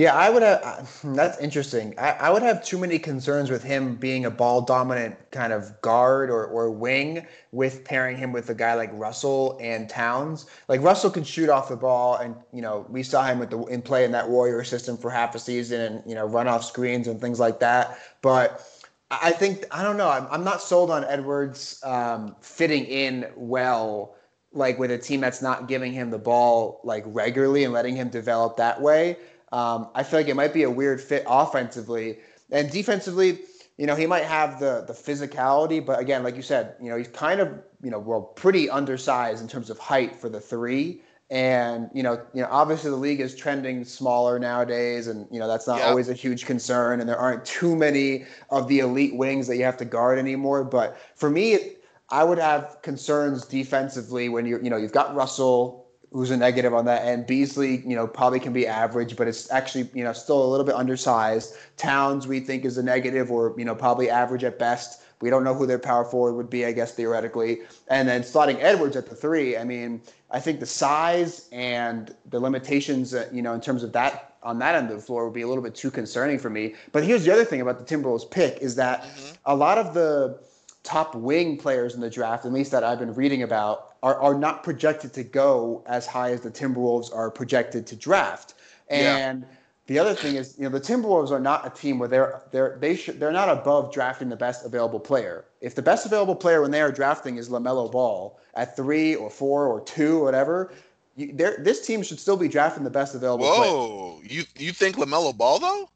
[0.00, 0.98] Yeah, I would have.
[1.04, 1.94] That's interesting.
[1.98, 5.78] I, I, would have too many concerns with him being a ball dominant kind of
[5.82, 10.46] guard or, or wing with pairing him with a guy like Russell and Towns.
[10.68, 13.62] Like Russell can shoot off the ball, and you know we saw him with the
[13.66, 16.64] in play in that Warrior system for half a season, and you know run off
[16.64, 17.98] screens and things like that.
[18.22, 18.66] But
[19.10, 20.08] I think I don't know.
[20.08, 24.16] I'm, I'm not sold on Edwards um, fitting in well
[24.52, 28.08] like with a team that's not giving him the ball like regularly and letting him
[28.08, 29.18] develop that way.
[29.52, 32.18] Um, I feel like it might be a weird fit offensively
[32.50, 33.40] and defensively.
[33.78, 36.96] You know, he might have the the physicality, but again, like you said, you know,
[36.96, 37.48] he's kind of
[37.82, 41.02] you know well pretty undersized in terms of height for the three.
[41.30, 45.48] And you know, you know, obviously the league is trending smaller nowadays, and you know
[45.48, 45.86] that's not yeah.
[45.86, 47.00] always a huge concern.
[47.00, 50.64] And there aren't too many of the elite wings that you have to guard anymore.
[50.64, 51.76] But for me,
[52.10, 55.79] I would have concerns defensively when you're, you know, you've got Russell,
[56.12, 57.26] who's a negative on that end.
[57.26, 60.66] Beasley, you know, probably can be average, but it's actually, you know, still a little
[60.66, 61.54] bit undersized.
[61.76, 65.02] Towns, we think, is a negative or, you know, probably average at best.
[65.20, 67.60] We don't know who their power forward would be, I guess, theoretically.
[67.88, 70.00] And then slotting Edwards at the three, I mean,
[70.30, 74.58] I think the size and the limitations, uh, you know, in terms of that on
[74.58, 76.74] that end of the floor would be a little bit too concerning for me.
[76.92, 79.34] But here's the other thing about the Timberwolves pick is that mm-hmm.
[79.44, 80.40] a lot of the
[80.82, 84.34] top wing players in the draft, at least that I've been reading about, are, are
[84.34, 88.54] not projected to go as high as the Timberwolves are projected to draft.
[88.88, 89.48] And yeah.
[89.86, 92.78] the other thing is, you know, the Timberwolves are not a team where they're they're
[92.80, 95.44] they should they're not above drafting the best available player.
[95.60, 99.30] If the best available player when they are drafting is LaMelo Ball at three or
[99.30, 100.72] four or two or whatever,
[101.16, 103.44] you, this team should still be drafting the best available.
[103.44, 104.32] Whoa, player.
[104.32, 105.88] you you think LaMelo Ball though?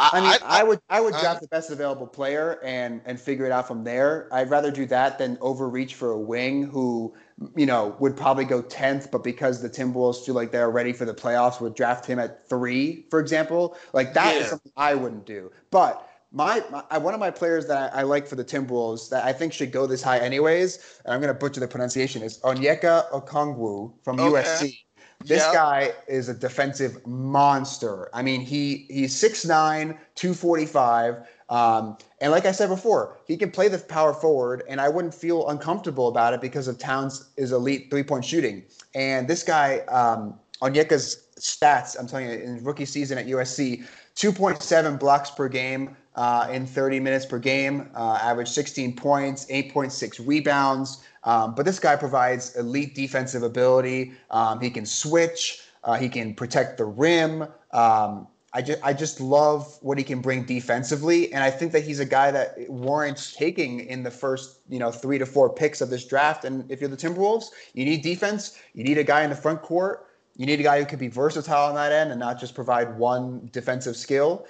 [0.00, 3.20] I, I mean, I, I, would I would draft the best available player and and
[3.20, 4.28] figure it out from there.
[4.32, 7.14] I'd rather do that than overreach for a wing who
[7.56, 11.04] you know would probably go tenth, but because the Timberwolves feel like they're ready for
[11.04, 13.76] the playoffs, would draft him at three, for example.
[13.92, 14.40] Like that yeah.
[14.42, 15.50] is something I wouldn't do.
[15.70, 19.24] But my, my, one of my players that I, I, like for the Timberwolves that
[19.24, 22.38] I think should go this high anyways, and I'm going to butcher the pronunciation, is
[22.40, 24.42] Onyeka Okongwu from okay.
[24.42, 24.78] USC.
[25.24, 25.52] This yep.
[25.52, 28.08] guy is a defensive monster.
[28.14, 31.28] I mean, he he's 6'9, 245.
[31.50, 35.14] Um, and like I said before, he can play the power forward, and I wouldn't
[35.14, 38.62] feel uncomfortable about it because of Towns' is elite three point shooting.
[38.94, 43.84] And this guy, um, Onyeka's stats, I'm telling you, in rookie season at USC,
[44.14, 50.26] 2.7 blocks per game uh, in 30 minutes per game, uh, average 16 points, 8.6
[50.26, 51.02] rebounds.
[51.24, 54.12] Um, but this guy provides elite defensive ability.
[54.30, 55.62] Um, he can switch.
[55.82, 57.46] Uh, he can protect the rim.
[57.72, 61.84] Um, I just I just love what he can bring defensively, and I think that
[61.84, 65.80] he's a guy that warrants taking in the first you know three to four picks
[65.80, 66.44] of this draft.
[66.44, 68.58] And if you're the Timberwolves, you need defense.
[68.74, 70.06] You need a guy in the front court.
[70.36, 72.96] You need a guy who can be versatile on that end and not just provide
[72.98, 74.46] one defensive skill.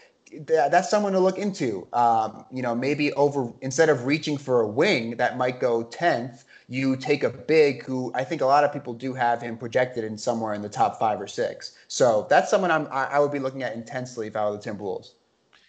[0.47, 1.87] That's someone to look into.
[1.93, 6.45] Um, you know, maybe over instead of reaching for a wing that might go tenth
[6.71, 10.05] you take a big who I think a lot of people do have him projected
[10.05, 11.77] in somewhere in the top five or six.
[11.89, 15.15] So that's someone I'm, I, would be looking at intensely if I were the Timberwolves.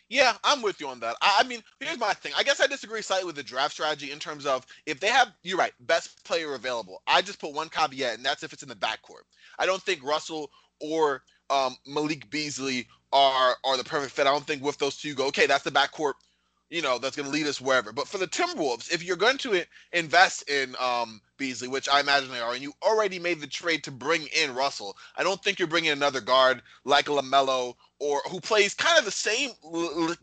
[0.10, 1.16] Yeah, I'm with you on that.
[1.20, 2.34] I, I, mean, here's my thing.
[2.38, 5.34] I guess I disagree slightly with the draft strategy in terms of if they have,
[5.42, 7.02] you're right, best player available.
[7.08, 9.24] I just put one caveat, and that's if it's in the backcourt.
[9.58, 14.28] I don't think Russell or um, Malik Beasley are are the perfect fit.
[14.28, 16.14] I don't think with those two, you go, okay, that's the backcourt
[16.72, 17.92] you know, that's going to lead us wherever.
[17.92, 22.32] But for the Timberwolves, if you're going to invest in um, Beasley, which I imagine
[22.32, 25.60] they are, and you already made the trade to bring in Russell, I don't think
[25.60, 29.52] you're bringing another guard like LaMelo or who plays kind of the same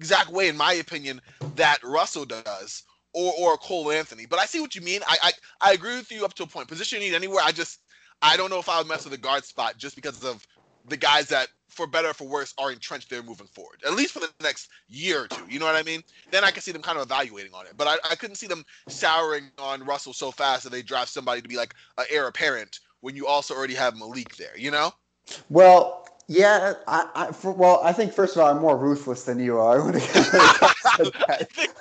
[0.01, 1.21] exact way, in my opinion,
[1.55, 2.83] that Russell does.
[3.15, 5.01] Or, or Cole Anthony, but I see what you mean.
[5.09, 5.33] I, I
[5.63, 6.69] I agree with you up to a point.
[6.69, 7.43] Position you need anywhere.
[7.43, 7.81] I just
[8.21, 10.47] I don't know if I would mess with the guard spot just because of
[10.87, 14.13] the guys that for better or for worse, are entrenched there moving forward, at least
[14.13, 15.45] for the next year or two.
[15.49, 16.03] You know what I mean?
[16.31, 17.75] Then I can see them kind of evaluating on it.
[17.77, 21.41] But I, I couldn't see them souring on Russell so fast that they draft somebody
[21.41, 24.93] to be like an heir apparent when you also already have Malik there, you know?
[25.51, 29.39] Well, yeah, I, I for, well, I think first of all, I'm more ruthless than
[29.39, 29.81] you are.
[29.81, 29.95] I would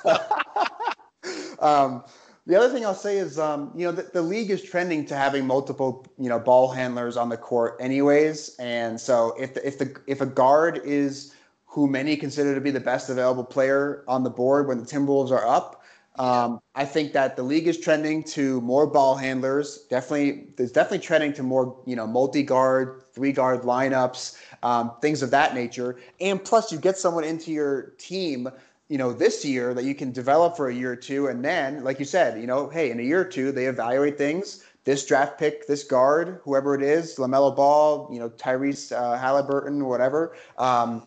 [0.05, 2.03] have um,
[2.47, 5.15] the other thing I'll say is, um, you know, the, the, league is trending to
[5.15, 8.55] having multiple, you know, ball handlers on the court, anyways.
[8.57, 11.35] And so if the, if the if a guard is
[11.65, 15.29] who many consider to be the best available player on the board when the Timberwolves
[15.29, 15.83] are up,
[16.19, 19.85] um, I think that the league is trending to more ball handlers.
[19.89, 25.21] Definitely, there's definitely trending to more, you know, multi guard, three guard lineups, um, things
[25.21, 25.99] of that nature.
[26.21, 28.49] And plus, you get someone into your team
[28.89, 31.27] you know, this year that you can develop for a year or two.
[31.27, 34.17] And then, like you said, you know, hey, in a year or two, they evaluate
[34.17, 34.63] things.
[34.85, 39.85] This draft pick, this guard, whoever it is, LaMelo Ball, you know, Tyrese uh, Halliburton,
[39.85, 40.37] whatever.
[40.57, 41.05] Um,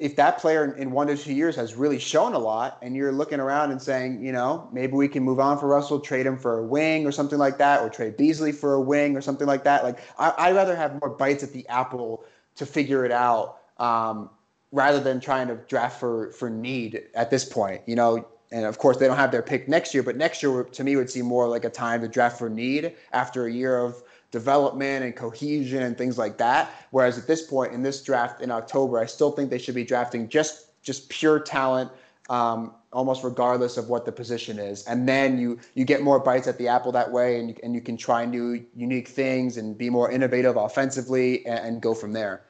[0.00, 3.12] if that player in one to two years has really shown a lot, and you're
[3.12, 6.38] looking around and saying, you know, maybe we can move on for Russell, trade him
[6.38, 9.46] for a wing or something like that, or trade Beasley for a wing or something
[9.46, 9.84] like that.
[9.84, 12.24] Like I, would rather have more bites at the apple
[12.56, 14.30] to figure it out um,
[14.74, 17.80] rather than trying to draft for for need at this point.
[17.86, 20.64] You know, and of course they don't have their pick next year, but next year
[20.64, 23.78] to me would seem more like a time to draft for need after a year
[23.78, 24.02] of
[24.32, 26.68] development and cohesion and things like that.
[26.90, 29.84] Whereas at this point in this draft in October, I still think they should be
[29.84, 31.90] drafting just just pure talent,
[32.28, 34.82] um, almost regardless of what the position is.
[34.86, 37.76] And then you you get more bites at the apple that way, and you, and
[37.76, 42.12] you can try new unique things and be more innovative offensively and, and go from
[42.12, 42.42] there.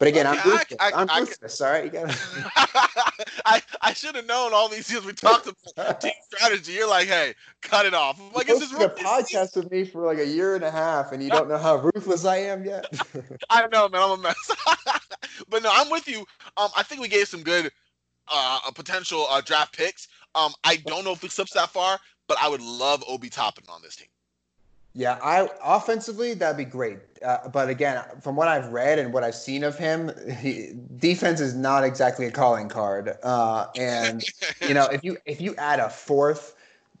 [0.00, 0.76] But again, okay, I'm ruthless.
[0.80, 1.60] I, I, I'm ruthless.
[1.60, 2.06] all right, you got
[3.44, 6.72] I I should have known all these years we talked about team strategy.
[6.72, 8.18] You're like, hey, cut it off.
[8.18, 11.12] I'm like, you this a podcast with me for like a year and a half,
[11.12, 12.86] and you don't know how ruthless I am yet.
[13.50, 14.00] I don't know, man.
[14.02, 14.50] I'm a mess.
[15.50, 16.20] but no, I'm with you.
[16.56, 17.70] Um, I think we gave some good
[18.32, 20.08] uh potential uh, draft picks.
[20.34, 23.64] Um, I don't know if it slips that far, but I would love Obi Toppin
[23.68, 24.08] on this team.
[24.92, 26.98] Yeah, I offensively that'd be great.
[27.24, 31.40] Uh, but again, from what I've read and what I've seen of him, he, defense
[31.40, 33.16] is not exactly a calling card.
[33.22, 34.24] Uh, and
[34.60, 36.56] you know, if you if you add a fourth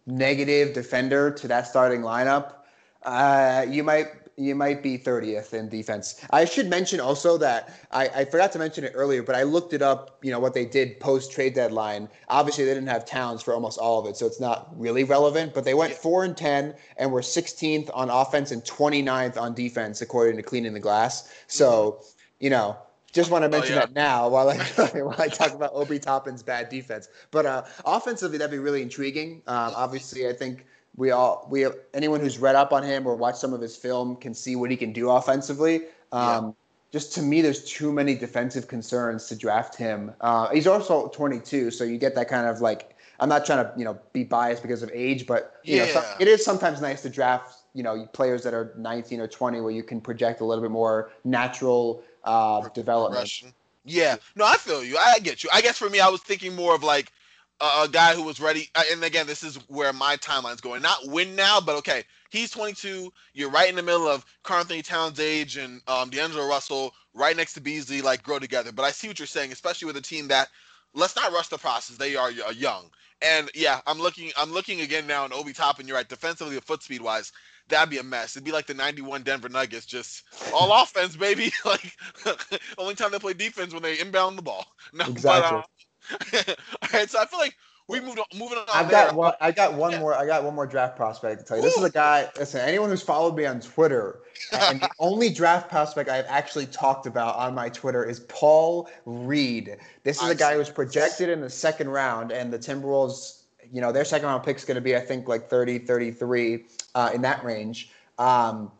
[0.06, 2.54] negative defender to that starting lineup,
[3.02, 4.06] uh, you might
[4.40, 6.24] you might be 30th in defense.
[6.30, 9.74] I should mention also that I, I, forgot to mention it earlier, but I looked
[9.74, 12.08] it up, you know, what they did post trade deadline.
[12.28, 15.52] Obviously, they didn't have Towns for almost all of it, so it's not really relevant,
[15.52, 20.00] but they went 4 and 10 and were 16th on offense and 29th on defense,
[20.00, 21.30] according to Cleaning the Glass.
[21.46, 22.04] So, mm-hmm.
[22.44, 22.78] you know,
[23.12, 23.86] just want to oh, mention oh, yeah.
[23.86, 24.56] that now while I
[25.02, 27.08] while I talk about Obi Toppin's bad defense.
[27.30, 29.42] But uh, offensively, that'd be really intriguing.
[29.46, 30.64] Um, obviously, I think
[30.96, 33.76] we all we have, anyone who's read up on him or watched some of his
[33.76, 35.82] film can see what he can do offensively.
[36.12, 36.50] Um, yeah.
[36.92, 40.12] Just to me, there's too many defensive concerns to draft him.
[40.20, 42.96] Uh, he's also 22, so you get that kind of like.
[43.20, 45.92] I'm not trying to you know be biased because of age, but you yeah.
[45.92, 49.60] know it is sometimes nice to draft you know players that are 19 or 20
[49.60, 53.52] where you can project a little bit more natural uh, development.
[53.84, 54.96] Yeah, no, I feel you.
[54.98, 55.50] I get you.
[55.52, 57.12] I guess for me, I was thinking more of like
[57.60, 58.68] a, guy who was ready.
[58.74, 60.82] Uh, and again, this is where my timeline's going.
[60.82, 63.12] Not win now, but okay, he's 22.
[63.34, 67.54] You're right in the middle of Karl-Anthony Towns' age and um, D'Angelo Russell, right next
[67.54, 68.72] to Beasley, like grow together.
[68.72, 70.48] But I see what you're saying, especially with a team that
[70.94, 71.96] let's not rush the process.
[71.96, 72.90] They are uh, young,
[73.22, 74.30] and yeah, I'm looking.
[74.36, 75.86] I'm looking again now in Obi Toppin.
[75.86, 77.32] You're right, defensively, foot speed wise,
[77.70, 78.36] that'd be a mess.
[78.36, 81.50] It'd be like the 91 Denver Nuggets, just all offense, baby.
[81.64, 81.96] like
[82.78, 84.66] only time they play defense when they inbound the ball.
[84.92, 85.50] No, exactly.
[85.50, 85.62] But, uh,
[86.82, 87.56] All right, so I feel like
[87.90, 88.64] we moved on, moving on.
[88.72, 89.34] I've got one.
[89.40, 90.00] I got one yeah.
[90.00, 90.14] more.
[90.14, 91.62] I got one more draft prospect to tell you.
[91.62, 91.66] Ooh.
[91.66, 92.28] This is a guy.
[92.38, 94.20] Listen, anyone who's followed me on Twitter,
[94.52, 99.76] and the only draft prospect I've actually talked about on my Twitter is Paul Reed.
[100.04, 103.38] This is I've a guy who was projected in the second round, and the Timberwolves.
[103.72, 106.64] You know, their second round pick is going to be, I think, like 30, 33
[106.96, 107.90] uh, in that range.
[108.18, 108.72] Um,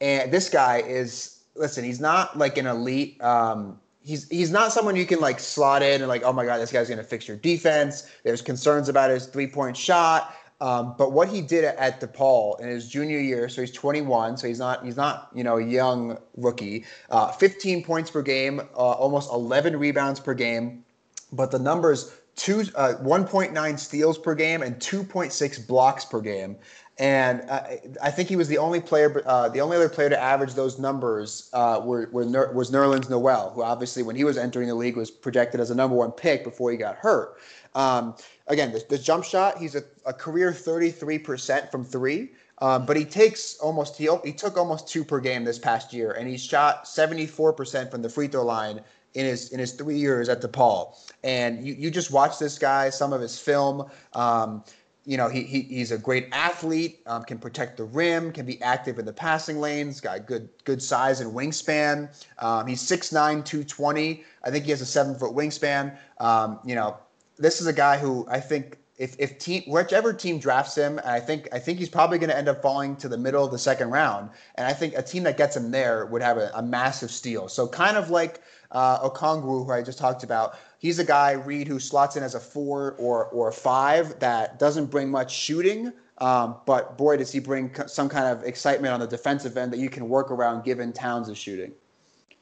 [0.00, 3.22] and this guy is, listen, he's not like an elite.
[3.22, 3.78] Um,
[4.08, 6.72] he's he's not someone you can like slot in and like, oh my god, this
[6.72, 8.10] guy's gonna fix your defense.
[8.24, 10.34] There's concerns about his three point shot.
[10.60, 14.48] Um, but what he did at DePaul in his junior year, so he's 21, so
[14.48, 16.86] he's not he's not you know a young rookie.
[17.10, 20.84] Uh, 15 points per game, uh, almost 11 rebounds per game,
[21.30, 26.56] but the numbers two uh, 1.9 steals per game and 2.6 blocks per game.
[26.98, 27.62] And uh,
[28.02, 30.80] I think he was the only player, uh, the only other player to average those
[30.80, 34.74] numbers uh, were, were Ner- was Nerlens Noel, who obviously, when he was entering the
[34.74, 37.36] league, was projected as a number one pick before he got hurt.
[37.76, 38.16] Um,
[38.48, 42.30] again, the, the, jump shot, he's a, a career 33% from three.
[42.60, 46.12] Um, but he takes almost he, he took almost two per game this past year,
[46.12, 48.80] and he shot 74% from the free throw line
[49.14, 50.96] in his in his three years at DePaul.
[51.22, 53.88] And you, you just watch this guy, some of his film.
[54.12, 54.64] Um,
[55.08, 58.60] you know, he, he he's a great athlete, um, can protect the rim, can be
[58.60, 62.10] active in the passing lanes, got good good size and wingspan.
[62.40, 64.22] Um, he's 6'9", 220.
[64.44, 65.96] I think he has a seven foot wingspan.
[66.20, 66.98] Um, you know,
[67.38, 71.20] this is a guy who I think if if team whichever team drafts him, I
[71.20, 73.58] think I think he's probably going to end up falling to the middle of the
[73.58, 74.28] second round.
[74.56, 77.48] And I think a team that gets him there would have a, a massive steal.
[77.48, 78.42] So kind of like
[78.72, 82.34] uh, Okongwu, who I just talked about he's a guy Reed who slots in as
[82.34, 85.92] a four or or a five that doesn't bring much shooting.
[86.18, 89.78] Um, but boy, does he bring some kind of excitement on the defensive end that
[89.78, 91.72] you can work around given Towns' shooting.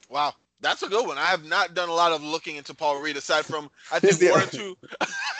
[0.09, 1.18] Wow, that's a good one.
[1.18, 4.32] I have not done a lot of looking into Paul Reed aside from I think
[4.32, 4.76] one or two.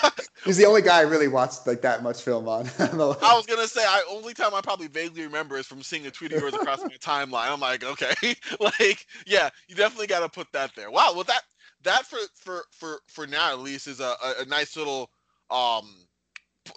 [0.45, 2.69] he's the only guy I really watched like that much film on.
[2.79, 6.11] I was gonna say, I only time I probably vaguely remember is from seeing a
[6.11, 7.51] tweet of yours across my timeline.
[7.51, 10.91] I'm like, okay, like, yeah, you definitely got to put that there.
[10.91, 11.43] Wow, well that
[11.87, 15.11] that for for for for now at least is a, a, a nice little
[15.51, 15.95] um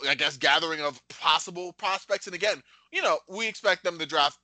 [0.08, 2.28] I guess gathering of possible prospects.
[2.28, 4.38] And again, you know, we expect them to draft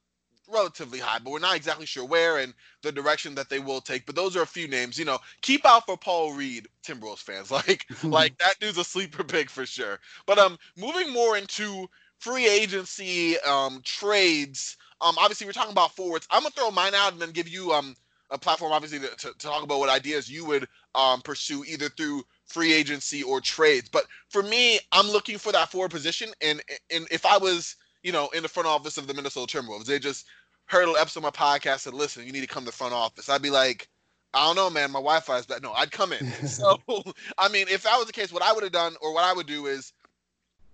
[0.52, 4.06] relatively high, but we're not exactly sure where and the direction that they will take.
[4.06, 4.98] But those are a few names.
[4.98, 7.52] You know, keep out for Paul Reed, Timberwolves fans.
[7.56, 10.00] Like, like that dude's a sleeper pick for sure.
[10.26, 11.88] But um, moving more into
[12.20, 14.78] free agency um trades.
[15.02, 16.28] Um, obviously we're talking about forwards.
[16.32, 17.96] I'm gonna throw mine out and then give you um
[18.32, 22.24] a platform, obviously, to, to, talk about what ideas you would um pursue either through
[22.46, 23.90] free agency or trades.
[23.90, 26.30] But for me, I'm looking for that forward position.
[26.42, 26.62] And
[26.92, 30.00] and if I was, you know, in the front office of the Minnesota Timberwolves, they
[30.00, 30.26] just
[30.66, 32.72] heard an episode of my podcast and said, listen, you need to come to the
[32.72, 33.30] front office.
[33.30, 33.88] I'd be like,
[34.34, 34.92] I don't know, man.
[34.92, 35.62] My Wi-Fi is bad.
[35.62, 36.32] No, I'd come in.
[36.48, 36.78] so,
[37.38, 39.34] I mean, if that was the case, what I would have done or what I
[39.34, 39.94] would do is,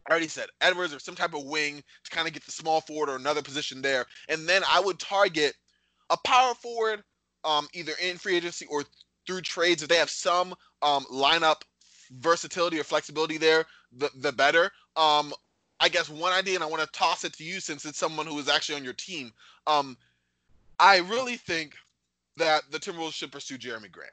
[0.08, 2.82] I already said Edwards or some type of wing to kind of get the small
[2.82, 5.54] forward or another position there, and then I would target
[6.10, 7.04] a power forward,
[7.44, 8.84] um, either in free agency or
[9.26, 9.84] through trades.
[9.84, 11.62] If they have some um, lineup
[12.20, 13.66] versatility or flexibility there,
[13.98, 14.72] the the better.
[14.96, 15.34] Um,
[15.80, 18.28] I guess one idea, and I want to toss it to you since it's someone
[18.28, 19.32] who is actually on your team.
[19.66, 19.98] Um,
[20.80, 21.74] I really think
[22.38, 24.12] that the Timberwolves should pursue Jerami Grant.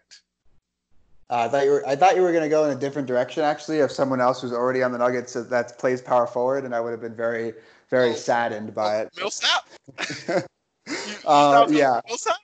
[1.31, 1.87] Uh, I thought you were.
[1.87, 4.41] I thought you were going to go in a different direction, actually, of someone else
[4.41, 7.53] who's already on the Nuggets that plays power forward, and I would have been very,
[7.91, 9.11] very oh, saddened by oh, it.
[9.19, 9.69] Millsap.
[11.27, 12.01] uh, yeah.
[12.09, 12.37] Millsap?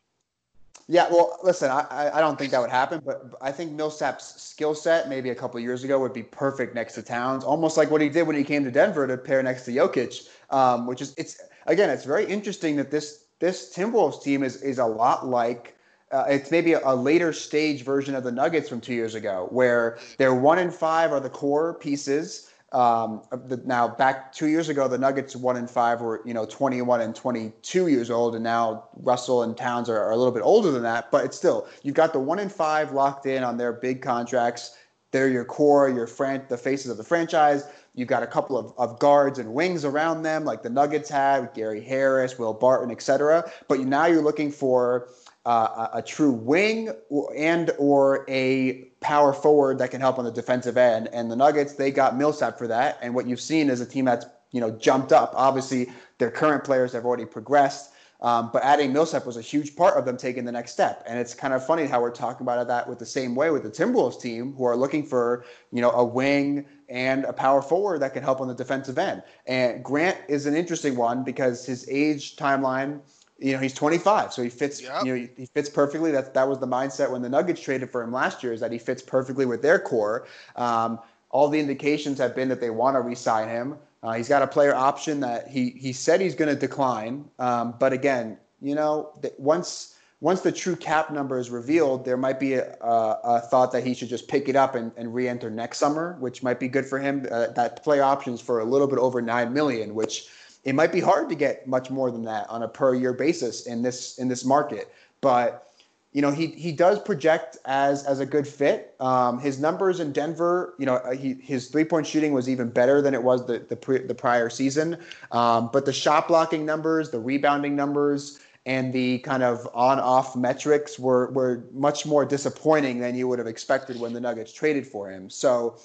[0.87, 4.75] Yeah, well, listen, I, I don't think that would happen, but I think Millsap's skill
[4.75, 8.03] set maybe a couple years ago would be perfect next to Towns, almost like what
[8.03, 11.15] he did when he came to Denver to pair next to Jokic, um, which is
[11.17, 15.75] it's again it's very interesting that this this Timberwolves team is is a lot like
[16.13, 19.49] uh, it's maybe a, a, later stage version of the Nuggets from two years ago,
[19.51, 22.51] where they're one and five are the core pieces.
[22.75, 26.45] Um, the, now back two years ago, the Nuggets one and five were you know
[26.45, 30.43] 21 and 22 years old, and now Russell and Towns are, are a little bit
[30.43, 31.13] older than that.
[31.13, 34.77] But it's still you've got the one and five locked in on their big contracts.
[35.13, 37.65] They're your core, your fran- the faces of the franchise.
[37.95, 41.55] You've got a couple of, of guards and wings around them, like the Nuggets had,
[41.55, 43.49] Gary Harris, Will Barton, etc.
[43.69, 45.11] But now you're looking for
[45.47, 46.91] uh, a, a, true wing
[47.37, 51.11] and or a power forward that can help on the defensive end.
[51.13, 52.99] And the Nuggets, they got Millsap for that.
[53.03, 55.33] And what you've seen is a team that's you know jumped up.
[55.37, 57.91] Obviously, their current players have already progressed.
[58.23, 61.05] Um, but adding Millsap was a huge part of them taking the next step.
[61.07, 63.63] And it's kind of funny how we're talking about that with the same way with
[63.65, 68.01] the Timberwolves team, who are looking for, you know, a wing and a power forward
[68.01, 69.23] that can help on the defensive end.
[69.47, 73.01] And Grant is an interesting one because his age timeline
[73.39, 75.05] you know he's 25 so he fits yep.
[75.05, 78.03] you know he fits perfectly that that was the mindset when the nuggets traded for
[78.03, 80.27] him last year is that he fits perfectly with their core
[80.57, 80.99] um,
[81.31, 84.47] all the indications have been that they want to re-sign him uh, he's got a
[84.47, 89.13] player option that he he said he's going to decline um, but again you know
[89.39, 93.71] once once the true cap number is revealed, there might be a, a, a thought
[93.73, 96.67] that he should just pick it up and, and re-enter next summer, which might be
[96.67, 97.27] good for him.
[97.31, 100.29] Uh, that play options for a little bit over nine million, which
[100.65, 103.67] it might be hard to get much more than that on a per year basis
[103.67, 104.93] in this in this market.
[105.21, 105.69] But
[106.13, 108.95] you know he he does project as as a good fit.
[109.01, 113.03] Um, his numbers in Denver, you know, he, his three point shooting was even better
[113.03, 114.97] than it was the the, pre, the prior season.
[115.33, 120.37] Um, but the shot blocking numbers, the rebounding numbers, and the kind of on off
[120.37, 124.87] metrics were were much more disappointing than you would have expected when the Nuggets traded
[124.87, 125.29] for him.
[125.29, 125.79] So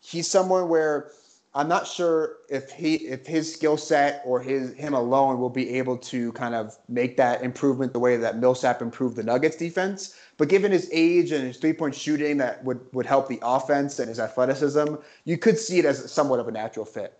[0.00, 1.10] he's someone where
[1.54, 5.68] I'm not sure if he if his skill set or his him alone will be
[5.76, 10.16] able to kind of make that improvement the way that Millsap improved the Nuggets defense.
[10.38, 13.98] But given his age and his three point shooting that would would help the offense
[13.98, 14.94] and his athleticism,
[15.24, 17.18] you could see it as somewhat of a natural fit.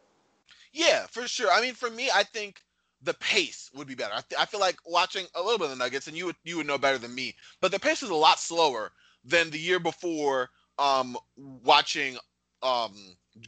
[0.72, 1.50] Yeah, for sure.
[1.52, 2.62] I mean, for me, I think
[3.02, 4.14] the pace would be better.
[4.14, 6.36] I, th- I feel like watching a little bit of the Nuggets, and you would
[6.44, 7.34] you would know better than me.
[7.60, 8.92] But the pace is a lot slower
[9.24, 10.48] than the year before.
[10.78, 12.16] Um, watching
[12.62, 12.94] um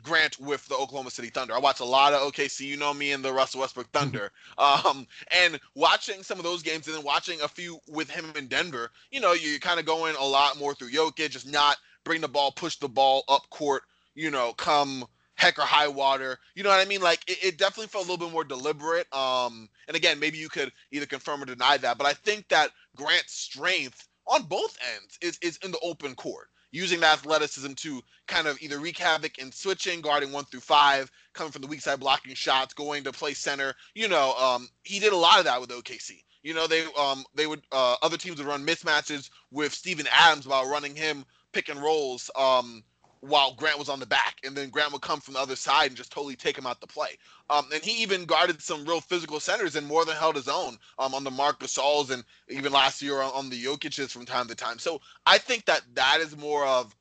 [0.03, 1.55] Grant with the Oklahoma City Thunder.
[1.55, 2.61] I watch a lot of OKC.
[2.61, 3.88] You know me and the Russell Westbrook.
[3.92, 4.32] Thunder.
[4.59, 8.47] um, and watching some of those games and then watching a few with him in
[8.47, 12.20] Denver, you know, you're kind of going a lot more through Jokic, just not bring
[12.20, 13.82] the ball, push the ball up court,
[14.14, 15.05] you know, come
[15.36, 16.38] heck or high water.
[16.55, 17.01] You know what I mean?
[17.01, 19.12] Like it, it definitely felt a little bit more deliberate.
[19.14, 22.70] Um, and again, maybe you could either confirm or deny that, but I think that
[22.97, 28.03] Grant's strength on both ends is is in the open court using that athleticism to
[28.27, 31.81] kind of either wreak havoc in switching, guarding one through five, coming from the weak
[31.81, 33.75] side, blocking shots, going to play center.
[33.95, 36.22] You know, um, he did a lot of that with OKC.
[36.43, 40.47] You know, they um, they would uh, other teams would run mismatches with Steven Adams
[40.47, 42.29] while running him pick and rolls.
[42.37, 42.83] Um,
[43.27, 45.89] while Grant was on the back, and then Grant would come from the other side
[45.89, 47.16] and just totally take him out the play.
[47.49, 50.77] Um, and he even guarded some real physical centers and more than held his own
[50.99, 54.47] um, on the Marc Gasols and even last year on, on, the Jokic's from time
[54.49, 54.79] to time.
[54.79, 56.95] So I think that that is more of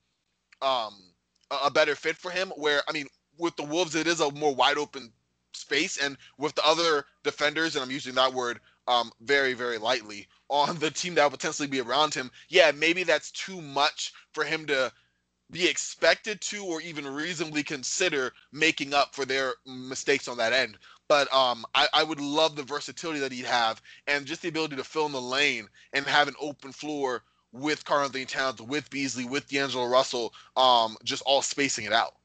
[0.62, 0.96] um,
[1.52, 2.54] a, a better fit for him.
[2.56, 3.08] Where I mean,
[3.38, 5.12] with the Wolves, it is a more wide open
[5.54, 10.28] space, and with the other defenders, and I'm using that word um, very, very lightly
[10.50, 12.32] on the team that will potentially be around him.
[12.50, 14.92] Yeah, maybe that's too much for him to
[15.54, 20.78] be expected to or even reasonably consider making up for their mistakes on that end.
[21.08, 24.78] But um, I, I, would love the versatility that he'd have and just the ability
[24.78, 29.26] to fill in the lane and have an open floor with Karl-Anthony Towns, with Beasley,
[29.26, 32.16] with D'Angelo Russell, um, just all spacing it out.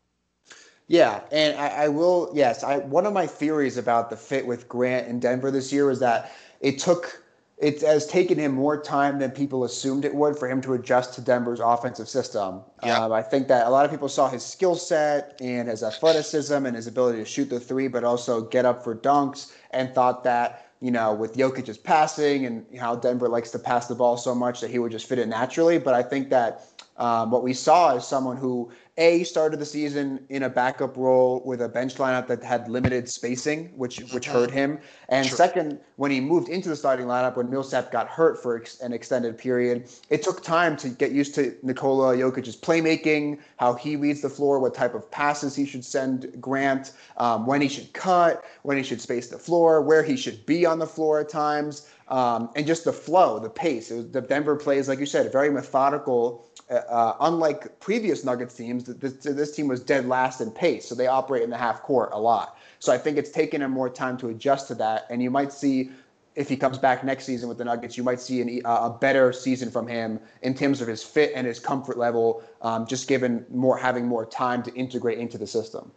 [0.87, 2.31] Yeah, and I, I will.
[2.33, 5.85] Yes, I one of my theories about the fit with Grant in Denver this year
[5.85, 7.23] was that it took
[7.61, 11.15] it has taken him more time than people assumed it would for him to adjust
[11.15, 12.61] to Denver's offensive system.
[12.85, 13.05] Yeah.
[13.05, 16.67] Um, I think that a lot of people saw his skill set and his athleticism
[16.67, 20.23] and his ability to shoot the three, but also get up for dunks, and thought
[20.25, 24.35] that you know with Jokic's passing and how Denver likes to pass the ball so
[24.37, 25.79] much that he would just fit it naturally.
[25.79, 26.65] But I think that
[26.97, 31.41] um, what we saw is someone who a started the season in a backup role
[31.45, 34.33] with a bench lineup that had limited spacing, which which mm-hmm.
[34.33, 34.79] hurt him.
[35.09, 35.37] And sure.
[35.37, 38.93] second, when he moved into the starting lineup when Millsap got hurt for ex- an
[38.93, 44.21] extended period, it took time to get used to Nikola Jokic's playmaking, how he reads
[44.21, 48.45] the floor, what type of passes he should send Grant, um, when he should cut,
[48.63, 51.89] when he should space the floor, where he should be on the floor at times.
[52.09, 53.91] Um, and just the flow, the pace.
[53.91, 59.15] Was, the Denver plays, like you said, very methodical uh, unlike previous Nuggets teams, this,
[59.15, 62.21] this team was dead last in pace, so they operate in the half court a
[62.21, 62.59] lot.
[62.79, 65.53] So I think it's taken him more time to adjust to that, and you might
[65.53, 65.91] see
[66.35, 68.99] if he comes back next season with the Nuggets, you might see an, uh, a
[69.01, 73.09] better season from him in terms of his fit and his comfort level, um, just
[73.09, 75.91] given more having more time to integrate into the system.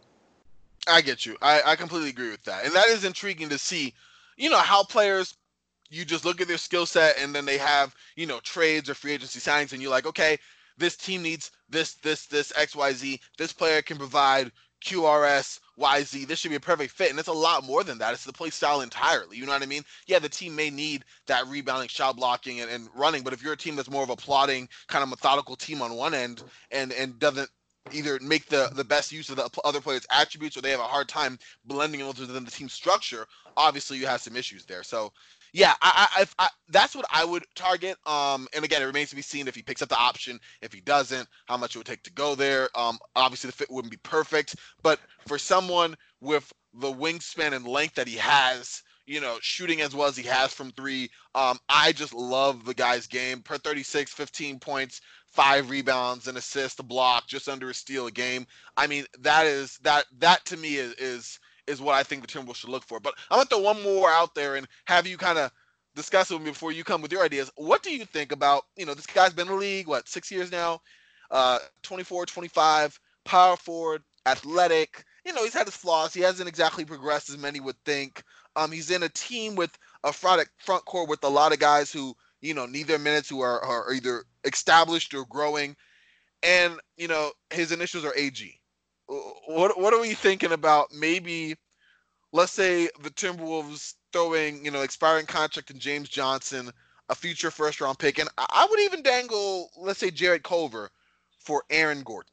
[0.88, 1.36] I get you.
[1.42, 3.94] I, I completely agree with that, and that is intriguing to see.
[4.36, 5.36] You know how players
[5.92, 8.94] you just look at their skill set and then they have you know trades or
[8.94, 10.38] free agency signings and you're like okay
[10.78, 13.20] this team needs this, this, this, XYZ.
[13.38, 14.50] This player can provide
[14.84, 16.26] QRS, YZ.
[16.26, 17.10] This should be a perfect fit.
[17.10, 18.12] And it's a lot more than that.
[18.12, 19.36] It's the play style entirely.
[19.36, 19.84] You know what I mean?
[20.06, 23.22] Yeah, the team may need that rebounding, shot blocking, and, and running.
[23.22, 25.94] But if you're a team that's more of a plotting, kind of methodical team on
[25.94, 27.48] one end and, and doesn't
[27.92, 30.84] either make the, the best use of the other players' attributes or they have a
[30.84, 33.26] hard time blending them within the team structure,
[33.56, 34.84] obviously you have some issues there.
[34.84, 35.12] So
[35.52, 37.96] yeah, I, I, I, that's what I would target.
[38.06, 40.40] Um, and again, it remains to be seen if he picks up the option.
[40.62, 42.68] If he doesn't, how much it would take to go there.
[42.74, 47.94] Um, obviously the fit wouldn't be perfect, but for someone with the wingspan and length
[47.96, 51.92] that he has, you know, shooting as well as he has from three, um, I
[51.92, 53.42] just love the guy's game.
[53.42, 58.10] Per 36, 15 points, five rebounds, an assist, a block, just under a steal a
[58.10, 58.46] game.
[58.76, 62.28] I mean, that is that that to me is is is what I think the
[62.28, 63.00] Timberwolves should look for.
[63.00, 65.50] But I'm gonna throw one more out there and have you kind of
[65.94, 67.50] discuss it with me before you come with your ideas.
[67.56, 70.30] What do you think about, you know, this guy's been in the league, what, six
[70.30, 70.80] years now?
[71.30, 75.04] Uh, 24, 25, power forward, athletic.
[75.24, 76.12] You know, he's had his flaws.
[76.12, 78.22] He hasn't exactly progressed as many would think.
[78.56, 81.92] Um, he's in a team with a front front court with a lot of guys
[81.92, 85.76] who, you know, need their minutes, who are, are either established or growing.
[86.42, 88.60] And, you know, his initials are AG
[89.46, 90.92] what what are we thinking about?
[90.92, 91.56] Maybe,
[92.32, 96.70] let's say the Timberwolves throwing you know expiring contract in James Johnson,
[97.08, 100.90] a future first round pick, and I would even dangle let's say Jarrett Culver
[101.38, 102.32] for Aaron Gordon.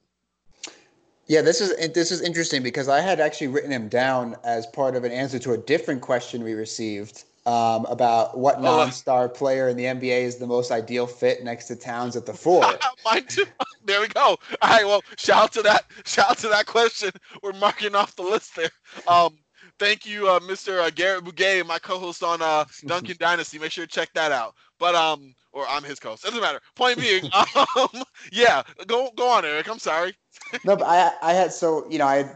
[1.27, 4.95] Yeah, this is this is interesting because I had actually written him down as part
[4.95, 9.69] of an answer to a different question we received um, about what oh, non-star player
[9.69, 12.63] in the NBA is the most ideal fit next to Towns at the four.
[13.05, 13.45] Mine too.
[13.89, 14.37] There we go.
[14.61, 14.85] All right.
[14.85, 15.85] Well, shout out to that.
[16.05, 17.09] Shout out to that question.
[17.41, 18.69] We're marking off the list there.
[19.07, 19.39] Um,
[19.79, 20.79] thank you, uh, Mr.
[20.79, 23.57] Uh, Garrett Bugay, my co-host on uh, Duncan Dynasty.
[23.57, 24.53] Make sure to check that out.
[24.77, 26.21] But um, or I'm his co-host.
[26.21, 26.59] Doesn't matter.
[26.75, 27.23] Point being,
[27.75, 28.61] um, yeah.
[28.85, 29.67] Go go on, Eric.
[29.67, 30.13] I'm sorry.
[30.63, 32.31] no, but I I had so you know I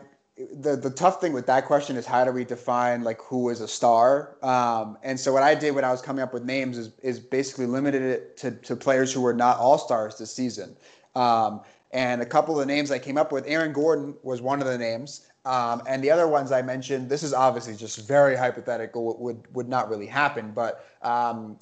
[0.56, 3.62] the the tough thing with that question is how do we define like who is
[3.62, 4.38] a star?
[4.42, 7.20] Um, and so what I did when I was coming up with names is is
[7.20, 10.76] basically limited it to, to players who were not all stars this season.
[11.16, 11.62] Um,
[11.92, 14.68] and a couple of the names I came up with, Aaron Gordon was one of
[14.68, 15.28] the names.
[15.46, 19.68] Um, and the other ones I mentioned, this is obviously just very hypothetical, would would
[19.68, 20.52] not really happen.
[20.52, 21.58] But um,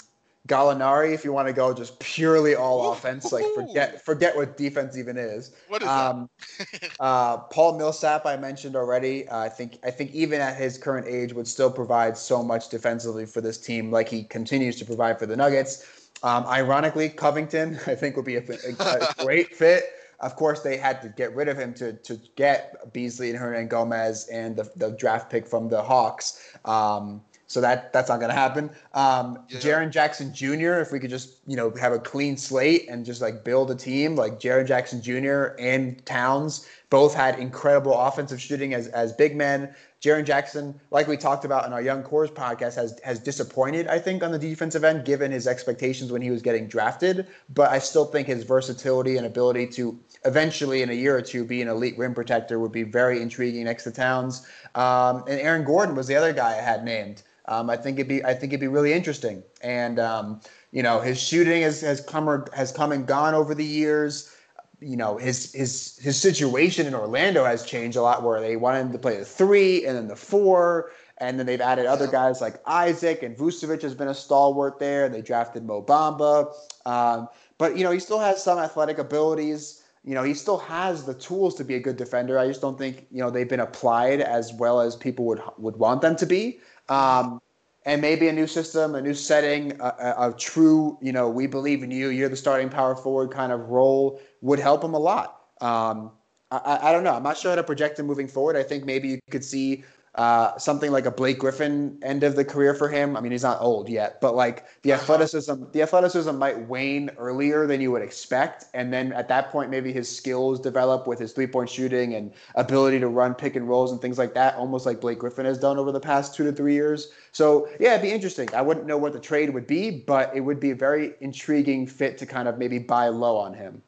[0.48, 4.98] Gallinari, if you want to go just purely all offense, like forget forget what defense
[4.98, 5.54] even is.
[5.68, 6.90] What is um, that?
[7.00, 9.28] uh, Paul Millsap, I mentioned already.
[9.28, 12.70] Uh, I think I think even at his current age, would still provide so much
[12.70, 16.01] defensively for this team, like he continues to provide for the Nuggets.
[16.24, 19.84] Um, ironically, Covington, I think, would be a, a, a great fit.
[20.20, 24.28] of course, they had to get rid of him to to get Beasley and Hernangomez
[24.32, 26.56] and the, the draft pick from the Hawks.
[26.66, 27.22] Um,
[27.52, 28.70] so that that's not going to happen.
[28.94, 29.60] Um, yeah.
[29.60, 30.80] Jaren Jackson Jr.
[30.80, 33.76] If we could just you know have a clean slate and just like build a
[33.76, 35.56] team like Jaren Jackson Jr.
[35.60, 39.74] and Towns both had incredible offensive shooting as as big men.
[40.02, 44.00] Jaren Jackson, like we talked about in our Young Cores podcast, has has disappointed, I
[44.00, 47.28] think, on the defensive end, given his expectations when he was getting drafted.
[47.54, 51.46] But I still think his versatility and ability to eventually, in a year or two,
[51.46, 54.48] be an elite rim protector would be very intriguing next to Towns.
[54.76, 57.24] Um, and Aaron Gordon was the other guy I had named.
[57.46, 59.44] Um, I think it'd be I think it'd be really interesting.
[59.62, 60.42] And um,
[60.72, 64.36] you know, his shooting has has come or, has come and gone over the years
[64.82, 68.82] you know his his his situation in Orlando has changed a lot, where they wanted
[68.82, 72.42] him to play the three and then the four, and then they've added other guys
[72.42, 75.08] like Isaac and Vucevic has been a stalwart there.
[75.08, 76.54] They drafted Mo Bamba,
[76.86, 79.81] um, but you know he still has some athletic abilities.
[80.04, 82.40] You know he still has the tools to be a good defender.
[82.40, 85.78] I just don't think you know they've been applied as well as people would would
[85.78, 86.60] want them to be.
[86.90, 87.42] Um,
[87.86, 91.48] and maybe a new system, a new setting, a, a, a, true, you know, we
[91.48, 95.00] believe in you, you're the starting power forward kind of role would help him a
[95.00, 95.42] lot.
[95.62, 96.12] Um,
[96.52, 97.14] I, I, don't know.
[97.14, 98.56] I'm not sure how to project him moving forward.
[98.56, 99.84] I think maybe you could see
[100.16, 103.16] uh, something like a Blake Griffin end of the career for him.
[103.16, 105.02] I mean, he's not old yet, but like the uh-huh.
[105.02, 109.70] athleticism, the athleticism might wane earlier than you would expect, and then at that point,
[109.70, 113.70] maybe his skills develop with his three point shooting and ability to run pick and
[113.70, 116.44] rolls and things like that, almost like Blake Griffin has done over the past two
[116.44, 117.12] to three years.
[117.32, 118.50] So yeah, it'd be interesting.
[118.54, 121.88] I wouldn't know what the trade would be, but it would be a very intriguing
[121.88, 123.82] fit to kind of maybe buy low on him.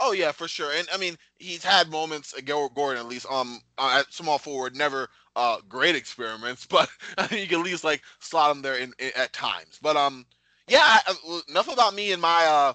[0.00, 0.72] Oh yeah, for sure.
[0.72, 2.34] And I mean, he's had moments.
[2.44, 7.42] Gordon, at least, um, uh, at small forward, never uh great experiments, but I think
[7.42, 9.78] you can at least like slot him there in, in at times.
[9.82, 10.26] But um,
[10.68, 10.80] yeah.
[10.82, 12.72] I, enough about me and my uh,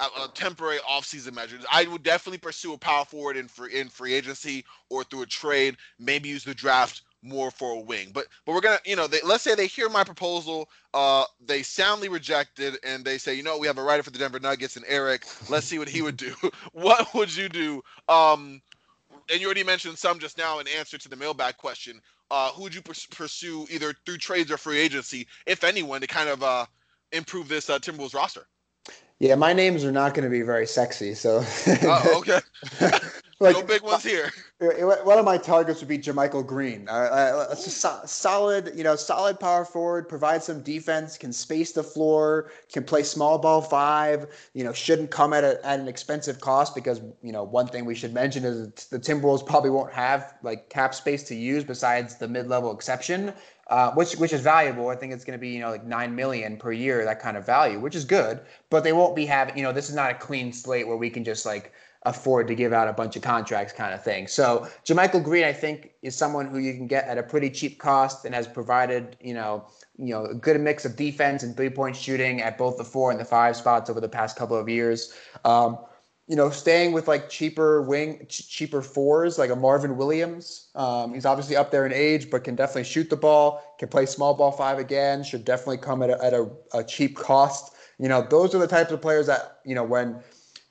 [0.00, 1.64] uh, temporary offseason measures.
[1.72, 5.26] I would definitely pursue a power forward in free in free agency or through a
[5.26, 5.76] trade.
[5.98, 8.10] Maybe use the draft more for a wing.
[8.12, 11.62] But but we're gonna, you know, they, let's say they hear my proposal, uh, they
[11.62, 14.40] soundly reject it, and they say, you know, we have a writer for the Denver
[14.40, 15.24] Nuggets and Eric.
[15.48, 16.34] Let's see what he would do.
[16.72, 17.82] what would you do?
[18.08, 18.60] Um,
[19.30, 22.00] and you already mentioned some just now in answer to the mailbag question.
[22.30, 26.28] Uh, who would you pursue either through trades or free agency, if anyone, to kind
[26.28, 26.66] of uh,
[27.12, 28.46] improve this uh, Timberwolves roster?
[29.20, 31.44] Yeah, my names are not going to be very sexy, so.
[31.84, 32.40] oh, okay.
[33.40, 34.30] like, no big ones here.
[34.60, 36.88] One of my targets would be JaMychal Green.
[36.88, 41.82] Uh, uh, so, solid, you know, solid power forward, provide some defense, can space the
[41.82, 44.26] floor, can play small ball five.
[44.54, 47.84] You know, shouldn't come at, a, at an expensive cost because you know one thing
[47.84, 52.16] we should mention is the Timberwolves probably won't have like cap space to use besides
[52.16, 53.32] the mid level exception.
[53.68, 54.90] Uh, which which is valuable.
[54.90, 57.36] I think it's going to be you know like nine million per year, that kind
[57.36, 58.40] of value, which is good.
[58.68, 61.08] But they won't be having you know this is not a clean slate where we
[61.08, 61.72] can just like
[62.04, 64.26] afford to give out a bunch of contracts kind of thing.
[64.26, 67.78] So JaMychal Green, I think, is someone who you can get at a pretty cheap
[67.78, 71.70] cost and has provided, you know, you know, a good mix of defense and three
[71.70, 74.68] point shooting at both the four and the five spots over the past couple of
[74.68, 75.14] years.
[75.44, 75.78] Um,
[76.26, 80.70] you know, staying with like cheaper wing, ch- cheaper fours, like a Marvin Williams.
[80.74, 83.76] Um, he's obviously up there in age, but can definitely shoot the ball.
[83.78, 85.22] Can play small ball five again.
[85.22, 87.74] Should definitely come at a, at a, a cheap cost.
[87.98, 90.22] You know, those are the types of players that you know when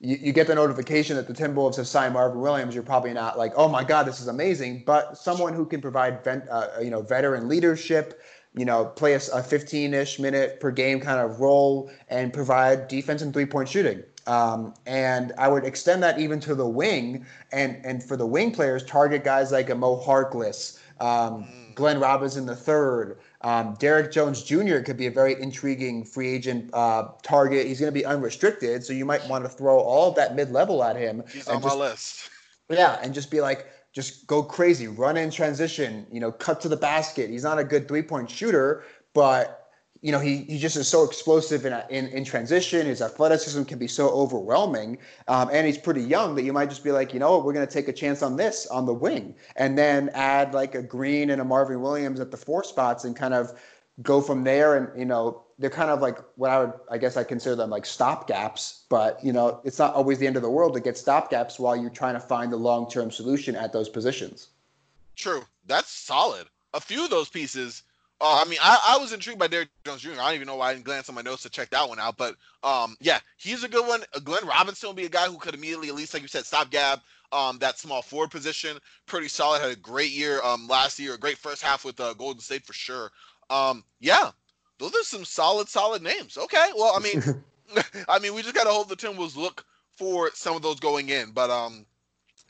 [0.04, 3.38] you, you get the notification that the Timberwolves have signed Marvin Williams, you're probably not
[3.38, 4.82] like, oh my God, this is amazing.
[4.86, 8.20] But someone who can provide ven- uh, you know veteran leadership,
[8.54, 13.22] you know, play a, a 15-ish minute per game kind of role and provide defense
[13.22, 14.02] and three-point shooting.
[14.26, 18.52] Um, and I would extend that even to the wing, and and for the wing
[18.52, 21.74] players, target guys like a Mo Harkless, um, mm.
[21.74, 24.78] Glenn Robinson III, um, Derrick Jones Jr.
[24.78, 27.66] could be a very intriguing free agent uh, target.
[27.66, 30.82] He's going to be unrestricted, so you might want to throw all that mid level
[30.82, 31.22] at him.
[31.30, 32.30] He's on just, my list.
[32.70, 36.68] Yeah, and just be like, just go crazy, run in transition, you know, cut to
[36.68, 37.28] the basket.
[37.28, 39.63] He's not a good three point shooter, but
[40.04, 42.86] you know, he, he just is so explosive in, in, in transition.
[42.86, 44.98] His athleticism can be so overwhelming.
[45.28, 47.66] Um, and he's pretty young that you might just be like, you know we're going
[47.66, 51.30] to take a chance on this on the wing and then add like a Green
[51.30, 53.58] and a Marvin Williams at the four spots and kind of
[54.02, 54.76] go from there.
[54.76, 57.70] And, you know, they're kind of like what I would, I guess I consider them
[57.70, 60.80] like stop gaps, but, you know, it's not always the end of the world to
[60.80, 64.48] get stop gaps while you're trying to find the long term solution at those positions.
[65.16, 65.44] True.
[65.64, 66.46] That's solid.
[66.74, 67.84] A few of those pieces
[68.24, 70.12] uh, I mean, I, I was intrigued by Derrick Jones Jr.
[70.12, 72.00] I don't even know why I didn't glance on my notes to check that one
[72.00, 72.16] out.
[72.16, 74.02] But um, yeah, he's a good one.
[74.14, 76.46] Uh, Glenn Robinson will be a guy who could immediately, at least like you said,
[76.46, 77.02] stop gap
[77.32, 78.78] um, that small forward position.
[79.04, 79.60] Pretty solid.
[79.60, 81.14] Had a great year um, last year.
[81.14, 83.10] A great first half with uh, Golden State for sure.
[83.50, 84.30] Um, yeah,
[84.78, 86.38] those are some solid, solid names.
[86.38, 87.22] Okay, well, I mean,
[88.08, 91.32] I mean, we just gotta hope the Timberwolves look for some of those going in.
[91.32, 91.84] But um,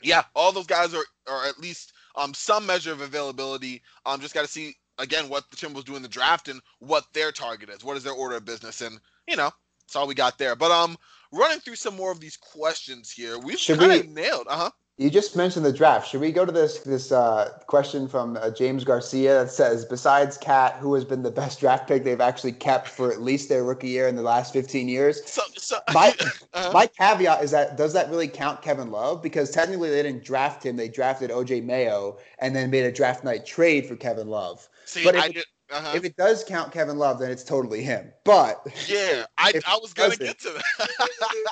[0.01, 3.81] yeah, all those guys are are at least um some measure of availability.
[4.05, 7.05] Um, just got to see again what the Timberwolves do in the draft and what
[7.13, 7.83] their target is.
[7.83, 8.81] What is their order of business?
[8.81, 9.51] And you know,
[9.81, 10.55] that's all we got there.
[10.55, 10.97] But um,
[11.31, 14.47] running through some more of these questions here, we've kind of nailed.
[14.47, 14.71] Uh huh.
[14.97, 16.07] You just mentioned the draft.
[16.09, 20.37] Should we go to this this uh, question from uh, James Garcia that says, besides
[20.37, 23.65] KAT, who has been the best draft pick they've actually kept for at least their
[23.65, 25.21] rookie year in the last 15 years?
[25.25, 26.15] So, so my
[26.53, 26.71] uh-huh.
[26.71, 29.21] my caveat is that does that really count Kevin Love?
[29.21, 33.25] Because technically they didn't draft him; they drafted OJ Mayo and then made a draft
[33.25, 34.69] night trade for Kevin Love.
[34.85, 35.93] See, but if, did, uh-huh.
[35.95, 38.11] if it does count Kevin Love, then it's totally him.
[38.23, 40.89] But yeah, I, I was gonna get to that.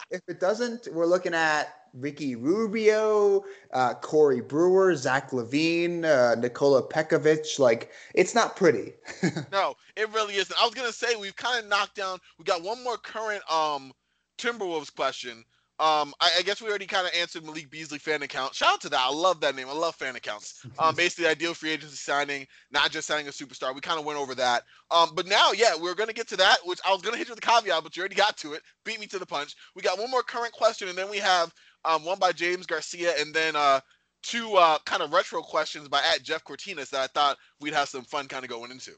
[0.11, 6.87] if it doesn't, we're looking at Ricky Rubio, uh, Corey Brewer, Zach LaVine, uh, Nikola
[6.87, 7.59] Pekovic.
[7.59, 8.93] Like, it's not pretty.
[9.51, 10.59] no, it really isn't.
[10.61, 12.19] I was gonna say we've kind of knocked down.
[12.37, 13.93] We got one more current um
[14.37, 15.43] Timberwolves question.
[15.83, 18.55] Um, I, I guess we already kind of answered Malik Beasley fan account.
[18.55, 19.01] Shout out to that.
[19.01, 19.67] I love that name.
[19.67, 20.65] I love fan accounts.
[20.79, 23.75] Um, basically, ideal free agency signing, not just signing a superstar.
[23.75, 24.63] We kind of went over that.
[24.91, 27.35] Um, but now, yeah, we're gonna get to that, which I was gonna hit you
[27.35, 28.63] with a caveat, but you already got to it.
[28.83, 29.55] Beat me to the punch.
[29.75, 31.53] We got one more current question, and then we have
[31.85, 33.81] um, one by James Garcia, and then uh,
[34.23, 37.89] two uh, kind of retro questions by at Jeff Cortinas that I thought we'd have
[37.89, 38.91] some fun kind of going into.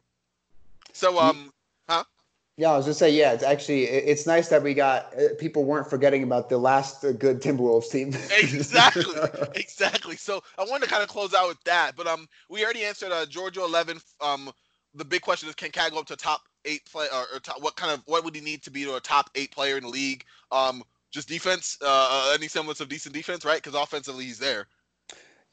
[0.94, 1.52] So, um,
[1.90, 2.04] huh?
[2.58, 5.66] Yeah, I was just say, yeah, it's actually it's nice that we got uh, people
[5.66, 8.10] weren't forgetting about the last uh, good Timberwolves team.
[8.40, 9.04] exactly,
[9.56, 10.16] exactly.
[10.16, 13.12] So I wanted to kind of close out with that, but um, we already answered
[13.12, 14.00] uh, Giorgio Eleven.
[14.22, 14.52] Um,
[14.94, 17.62] the big question is, can KAT go up to top eight play or, or top,
[17.62, 19.84] what kind of what would he need to be to a top eight player in
[19.84, 20.24] the league?
[20.50, 23.62] Um, just defense, uh, uh, any semblance of decent defense, right?
[23.62, 24.68] Because offensively, he's there.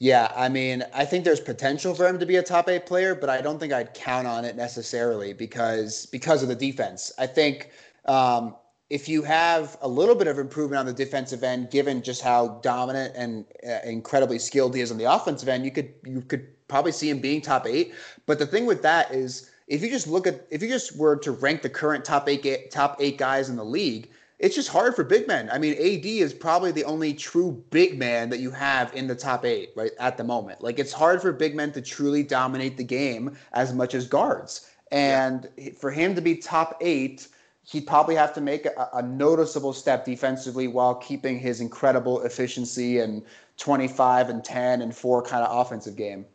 [0.03, 3.15] Yeah, I mean, I think there's potential for him to be a top eight player,
[3.15, 7.13] but I don't think I'd count on it necessarily because because of the defense.
[7.17, 7.69] I think
[8.03, 8.53] um,
[8.89, 12.59] if you have a little bit of improvement on the defensive end, given just how
[12.61, 16.47] dominant and uh, incredibly skilled he is on the offensive end, you could you could
[16.67, 17.93] probably see him being top eight.
[18.25, 21.15] But the thing with that is, if you just look at if you just were
[21.15, 24.09] to rank the current top eight top eight guys in the league,
[24.39, 25.49] it's just hard for big men.
[25.51, 29.15] I mean, AD is probably the only true big man that you have in the
[29.15, 30.61] top eight right at the moment.
[30.61, 34.69] Like it's hard for big men to truly dominate the game as much as guards.
[34.91, 35.71] And yeah.
[35.79, 37.27] for him to be top eight,
[37.63, 42.99] he'd probably have to make a, a, noticeable step defensively while keeping his incredible efficiency
[42.99, 43.23] and
[43.57, 46.25] 25 and 10 and four kind of offensive game.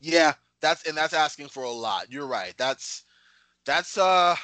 [0.00, 2.10] Yeah, that's and that's asking for a lot.
[2.10, 2.54] You're right.
[2.56, 3.04] That's
[3.64, 4.34] that's uh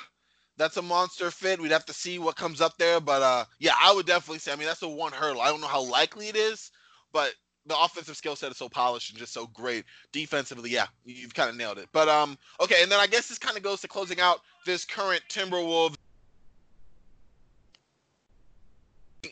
[0.58, 1.60] that's a monster fit.
[1.60, 4.52] We'd have to see what comes up there, but uh, yeah, I would definitely say.
[4.52, 5.40] I mean, that's the one hurdle.
[5.40, 6.72] I don't know how likely it is,
[7.12, 7.32] but
[7.66, 9.84] the offensive skill set is so polished and just so great.
[10.12, 11.88] Defensively, yeah, you've kind of nailed it.
[11.92, 14.84] But um, okay, and then I guess this kind of goes to closing out this
[14.84, 15.94] current Timberwolves.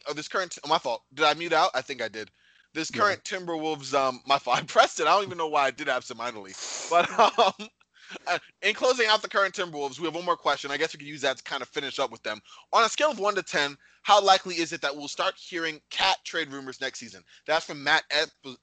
[0.09, 0.57] Oh, this current.
[0.65, 1.03] Oh, my fault.
[1.15, 1.70] Did I mute out?
[1.74, 2.31] I think I did.
[2.73, 3.39] This current yeah.
[3.39, 3.94] Timberwolves.
[3.94, 4.59] Um, my fault.
[4.62, 5.07] I pressed it.
[5.07, 6.55] I don't even know why I did absentmindedly.
[6.89, 7.69] But um,
[8.26, 10.70] uh, in closing out the current Timberwolves, we have one more question.
[10.70, 12.40] I guess we could use that to kind of finish up with them.
[12.72, 15.80] On a scale of one to ten, how likely is it that we'll start hearing
[15.90, 17.22] KAT trade rumors next season?
[17.46, 18.04] That's from Matt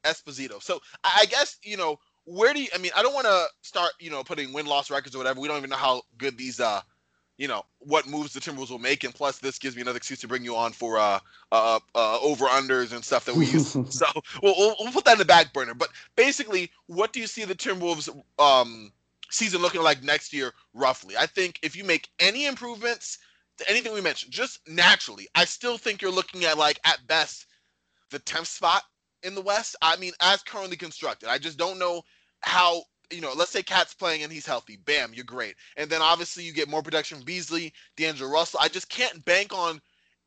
[0.05, 0.61] Esposito.
[0.61, 2.69] So I guess you know where do you?
[2.73, 5.39] I mean, I don't want to start you know putting win loss records or whatever.
[5.39, 6.81] We don't even know how good these uh
[7.37, 10.19] you know what moves the Timberwolves will make, and plus this gives me another excuse
[10.21, 11.19] to bring you on for uh,
[11.51, 13.71] uh, uh over unders and stuff that we use.
[13.89, 14.05] so
[14.41, 15.73] we'll, we'll, we'll put that in the back burner.
[15.73, 18.09] But basically, what do you see the Timberwolves
[18.39, 18.91] um
[19.34, 21.18] season looking like next year, roughly.
[21.18, 23.18] I think if you make any improvements
[23.57, 27.45] to anything we mentioned, just naturally, I still think you're looking at like at best
[28.11, 28.84] the 10th spot
[29.23, 29.76] in the West.
[29.81, 32.03] I mean, as currently constructed, I just don't know
[32.41, 32.84] how.
[33.11, 34.77] You know, let's say KAT's playing and he's healthy.
[34.85, 35.55] Bam, you're great.
[35.77, 38.60] And then obviously you get more production from Beasley, D'Angelo Russell.
[38.64, 39.80] I just can't bank on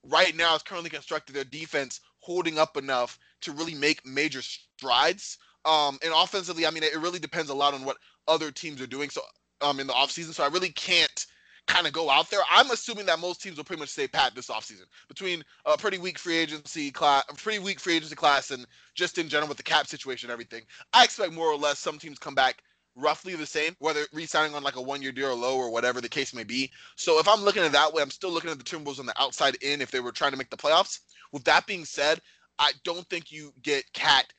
[0.05, 5.39] right now, as currently constructed, their defense holding up enough to really make major strides.
[5.65, 7.97] Um, and offensively, I mean, it really depends a lot on what
[8.29, 9.23] other teams are doing so
[9.61, 10.33] um in the offseason.
[10.35, 11.27] So I really can't
[11.67, 12.41] kind of go out there.
[12.51, 15.99] I'm assuming that most teams will pretty much stay pat this offseason between a pretty
[15.99, 19.63] weak free agency class, pretty weak free agency class, and just in general with the
[19.63, 20.63] cap situation and everything.
[20.93, 22.63] I expect more or less some teams come back
[22.95, 26.09] roughly the same, whether re-signing on like a one-year deal or low or whatever the
[26.09, 26.71] case may be.
[26.97, 29.21] So if I'm looking at that way, I'm still looking at the Timberwolves on the
[29.21, 31.01] outside in if they were trying to make the playoffs.
[31.33, 32.21] With that being said,
[32.59, 34.33] I don't think you get KAT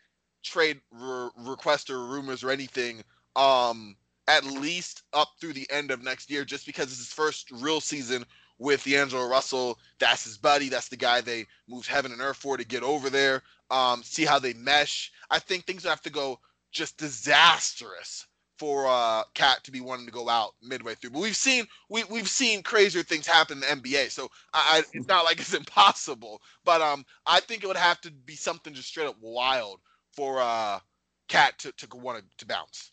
[0.43, 3.03] trade re- requests or rumors or anything
[3.37, 3.95] um,
[4.27, 7.79] at least up through the end of next year, just because it's his first real
[7.79, 8.25] season
[8.59, 9.79] with D'Angelo Russell.
[9.99, 10.69] That's his buddy.
[10.69, 13.43] That's the guy they moved heaven and earth for to get over there.
[13.69, 15.11] Um, see how they mesh.
[15.29, 16.39] I think things have to go
[16.71, 18.27] just disastrous
[18.57, 21.11] for uh KAT to be wanting to go out midway through.
[21.11, 24.83] But we've seen we we've seen crazier things happen in the NBA, so I, I,
[24.93, 26.41] it's not like it's impossible.
[26.65, 29.79] But um, I think it would have to be something just straight up wild
[30.13, 30.79] for uh
[31.29, 32.91] KAT to to want to, to bounce.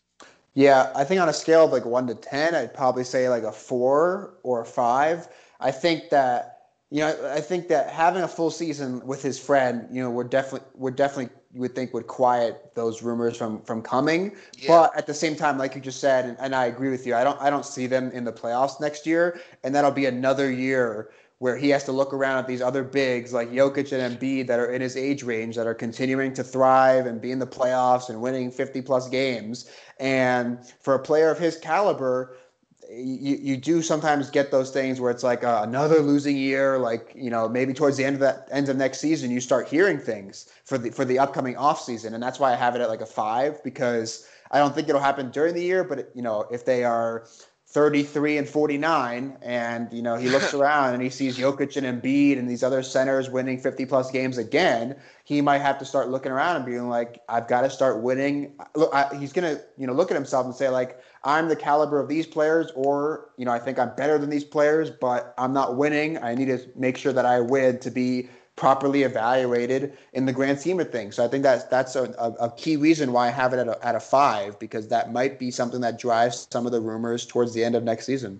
[0.55, 3.43] Yeah, I think on a scale of like one to ten, I'd probably say like
[3.43, 5.27] a four or a five.
[5.59, 6.55] I think that
[6.91, 10.23] you know, I think that having a full season with his friend, you know, we're
[10.23, 14.33] definitely we're definitely you would think would quiet those rumors from from coming.
[14.57, 14.67] Yeah.
[14.67, 17.15] But at the same time, like you just said, and, and I agree with you,
[17.15, 20.49] I don't I don't see them in the playoffs next year, and that'll be another
[20.49, 24.47] year where he has to look around at these other bigs like Jokic and Embiid
[24.47, 27.47] that are in his age range that are continuing to thrive and be in the
[27.47, 29.69] playoffs and winning 50 plus games.
[29.99, 32.37] And for a player of his caliber,
[32.89, 37.11] you, you do sometimes get those things where it's like uh, another losing year like
[37.15, 39.97] you know maybe towards the end of that end of next season you start hearing
[39.97, 42.89] things for the for the upcoming off season and that's why i have it at
[42.89, 46.45] like a five because i don't think it'll happen during the year but you know
[46.51, 47.25] if they are
[47.75, 52.39] 33 and 49 and you know he looks around and he sees Jokic and Embiid
[52.39, 54.95] and these other centers winning 50 plus games again
[55.25, 58.55] he might have to start looking around and being like I've got to start winning
[58.75, 61.55] look I, he's going to you know look at himself and say like I'm the
[61.55, 65.33] caliber of these players, or you know, I think I'm better than these players, but
[65.39, 66.19] I'm not winning.
[66.19, 70.59] I need to make sure that I win to be properly evaluated in the grand
[70.59, 71.15] scheme of things.
[71.15, 72.03] So I think that's that's a,
[72.39, 75.37] a, key reason why I have it at a, at a five because that might
[75.37, 78.39] be something that drives some of the rumors towards the end of next season.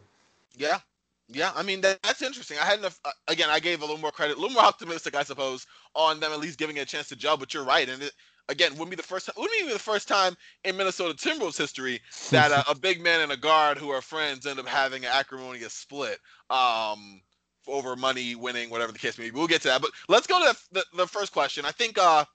[0.58, 0.80] Yeah,
[1.28, 1.52] yeah.
[1.56, 2.58] I mean that, that's interesting.
[2.62, 3.50] I hadn't uh, again.
[3.50, 6.40] I gave a little more credit, a little more optimistic, I suppose, on them at
[6.40, 7.36] least giving it a chance to gel.
[7.36, 8.14] But you're right, and it,
[8.48, 9.36] again, wouldn't be the first time.
[9.38, 13.32] Wouldn't be the first time in Minnesota Timberwolves history that a, a, big man and
[13.34, 16.20] a guard who are friends end up having an acrimonious split
[16.50, 17.22] um,
[17.68, 19.32] over money, winning, whatever the case may be.
[19.32, 21.66] We'll get to that, but let's go to the, the, the first question.
[21.66, 22.26] I think uh,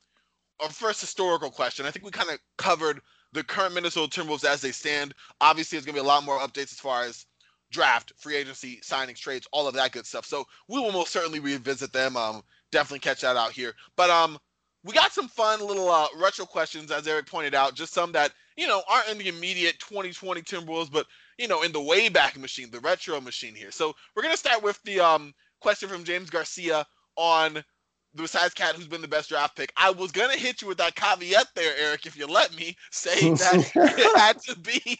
[0.60, 1.86] our first historical question.
[1.86, 3.00] I think we kind of covered
[3.32, 5.14] the current Minnesota Timberwolves as they stand.
[5.40, 7.26] Obviously, there's going to be a lot more updates as far as
[7.70, 10.26] draft, free agency, signings, trades, all of that good stuff.
[10.26, 12.16] So we will most certainly revisit them.
[12.16, 12.42] Um,
[12.72, 13.74] definitely catch that out here.
[13.96, 14.38] But um,
[14.84, 18.32] we got some fun little uh, retro questions, as Eric pointed out, just some that,
[18.56, 21.06] you know, aren't in the immediate 2020 Timberwolves, but,
[21.40, 23.70] you know, in the Wayback machine, the retro machine here.
[23.70, 26.86] So we're to start with the um, question from James Garcia
[27.16, 29.72] on the besides KAT who's been the best draft pick.
[29.74, 33.30] I was to hit you with that caveat there, Eric, if you let me, say
[33.30, 34.98] that it had to be,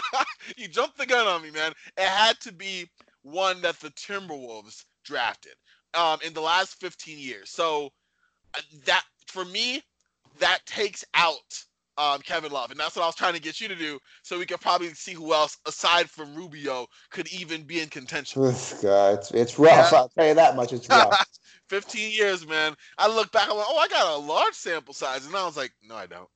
[0.56, 1.72] you jumped the gun on me, man.
[1.96, 2.90] It had to be
[3.22, 5.54] one that the Timberwolves drafted
[5.94, 7.50] um, in the last 15 years.
[7.50, 7.92] So,
[8.54, 9.82] uh, that for me,
[10.40, 11.64] that takes out
[11.98, 14.38] um, Kevin Love, and that's what I was trying to get you to do, so
[14.38, 18.42] we could probably see who else aside from Rubio could even be in contention.
[18.42, 19.92] God, it's, it's rough.
[19.92, 19.98] Yeah.
[19.98, 20.72] I'll tell you that much.
[20.72, 21.26] It's rough.
[21.68, 22.74] 15 years, man.
[22.98, 25.56] I look back, I'm like, oh, I got a large sample size, and I was
[25.56, 26.28] like, no, I don't.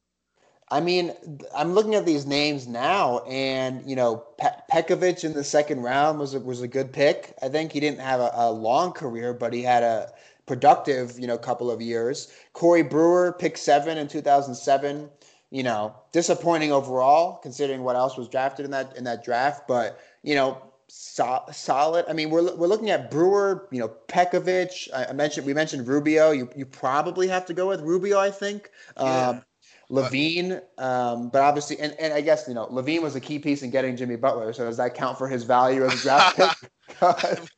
[0.72, 1.12] I mean,
[1.54, 6.20] I'm looking at these names now, and you know, Pe- Pekovic in the second round
[6.20, 7.34] was a, was a good pick.
[7.42, 10.12] I think he didn't have a, a long career, but he had a
[10.46, 12.32] productive, you know, couple of years.
[12.52, 15.08] Corey Brewer, pick seven in 2007.
[15.50, 19.66] You know, disappointing overall considering what else was drafted in that in that draft.
[19.66, 22.04] But you know, so, solid.
[22.08, 23.68] I mean, we're we're looking at Brewer.
[23.70, 24.88] You know, Pekovic.
[24.94, 26.30] I, I, mentioned we mentioned Rubio.
[26.30, 28.18] You you probably have to go with Rubio.
[28.18, 28.70] I think.
[28.96, 29.28] Yeah.
[29.28, 29.42] Um,
[29.90, 33.62] LaVine, um, but obviously, and, and I guess you know LaVine was a key piece
[33.62, 34.52] in getting Jimmy Butler.
[34.52, 36.36] So does that count for his value as a draft
[36.96, 37.50] pick?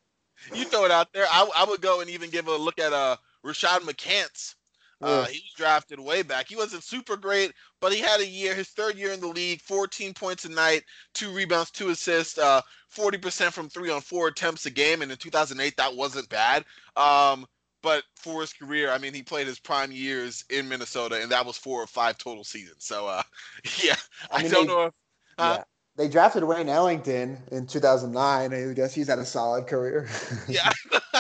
[0.55, 1.27] you throw it out there.
[1.31, 4.55] I, I would go and even give a look at uh Rashad McCants.
[5.03, 6.49] Uh, he was drafted way back.
[6.49, 7.53] He wasn't super great,
[7.83, 10.85] but he had a year, his third year in the league, 14 points a night,
[11.15, 12.63] two rebounds, two assists, uh,
[12.97, 15.03] 40% from three on four attempts a game.
[15.03, 16.65] And in 2008, that wasn't bad.
[16.97, 17.45] Um,
[17.83, 21.45] but for his career, I mean, he played his prime years in Minnesota, and that
[21.45, 22.85] was four or five total seasons.
[22.85, 23.23] So, uh,
[23.83, 23.97] yeah,
[24.31, 24.93] I, mean, don't they, know if.
[25.37, 25.65] Uh, yeah
[25.97, 28.53] they drafted Wayne Ellington in 2009.
[28.55, 30.09] I guess he's had a solid career.
[30.49, 30.71] yeah,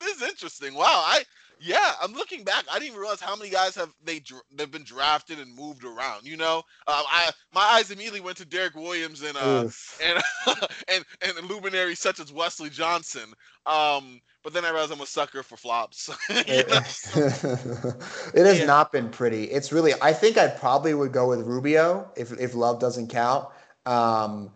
[0.00, 0.74] this is interesting.
[0.74, 1.24] Wow, I
[1.60, 2.64] yeah, I'm looking back.
[2.70, 4.22] I didn't even realize how many guys have they
[4.54, 6.24] they've been drafted and moved around.
[6.24, 9.68] You know, um, I my eyes immediately went to Derrick Williams and uh,
[10.04, 13.32] and, and and luminaries such as Wesley Johnson.
[13.66, 16.08] Um, but then I realized I'm a sucker for flops.
[16.30, 18.64] it has yeah.
[18.64, 19.44] not been pretty.
[19.44, 19.92] It's really.
[20.00, 23.48] I think I probably would go with Rubio if if Love doesn't count.
[23.84, 24.50] Um,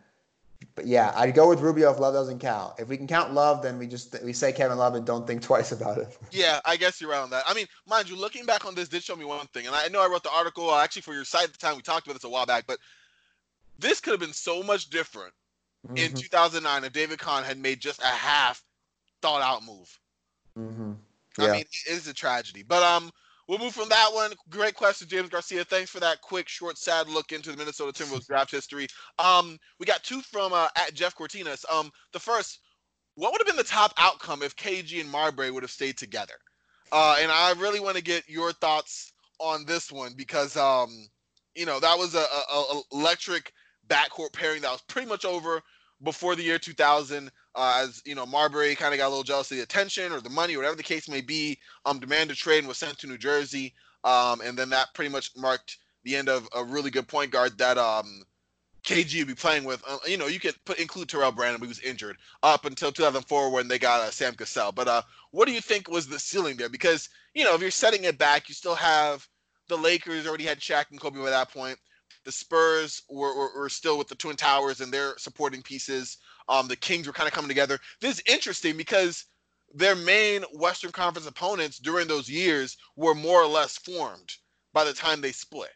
[0.74, 2.74] but yeah, I'd go with Rubio if Love doesn't count.
[2.78, 5.42] If we can count Love, then we just we say Kevin Love and don't think
[5.42, 6.16] twice about it.
[6.30, 7.44] Yeah, I guess you're right on that.
[7.46, 9.88] I mean, mind you, looking back on this did show me one thing, and I
[9.88, 12.06] know I wrote the article uh, actually for your site at the time we talked
[12.06, 12.78] about this a while back, but
[13.78, 15.34] this could have been so much different
[15.86, 15.96] mm-hmm.
[15.96, 18.62] in 2009 if David Kahn had made just a half
[19.20, 19.98] thought out move.
[20.58, 20.92] Mm-hmm.
[21.38, 21.48] Yeah.
[21.48, 23.10] I mean, it is a tragedy, but um,
[23.48, 24.32] we'll move from that one.
[24.50, 25.64] Great question, James Garcia.
[25.64, 28.86] Thanks for that quick, short, sad look into the Minnesota Timberwolves draft history.
[29.18, 31.64] Um, we got two from uh, at Jeff Cortinas.
[31.70, 32.60] Um, the first,
[33.14, 36.34] what would have been the top outcome if KG and Marbury would have stayed together?
[36.90, 41.08] Uh, and I really want to get your thoughts on this one because, um,
[41.54, 43.52] you know, that was a, a, a electric
[43.88, 45.60] backcourt pairing that was pretty much over
[46.02, 47.30] before the year 2000.
[47.54, 50.20] Uh, as you know, Marbury kind of got a little jealous of the attention or
[50.20, 51.58] the money, or whatever the case may be.
[51.84, 53.74] Um, demanded trade and was sent to New Jersey,
[54.04, 57.56] um, and then that pretty much marked the end of a really good point guard
[57.58, 58.24] that um,
[58.84, 59.82] KG would be playing with.
[59.86, 63.50] Uh, you know, you could put include Terrell Brandon, who was injured up until 2004
[63.50, 64.72] when they got uh, Sam Cassell.
[64.72, 66.68] But uh, what do you think was the ceiling there?
[66.68, 69.26] Because you know, if you're setting it back, you still have
[69.68, 71.78] the Lakers already had Shaq and Kobe by that point.
[72.24, 76.18] The Spurs were, were, were still with the Twin Towers and their supporting pieces.
[76.48, 77.78] Um, the Kings were kind of coming together.
[78.00, 79.24] This is interesting because
[79.74, 84.34] their main Western Conference opponents during those years were more or less formed
[84.72, 85.70] by the time they split.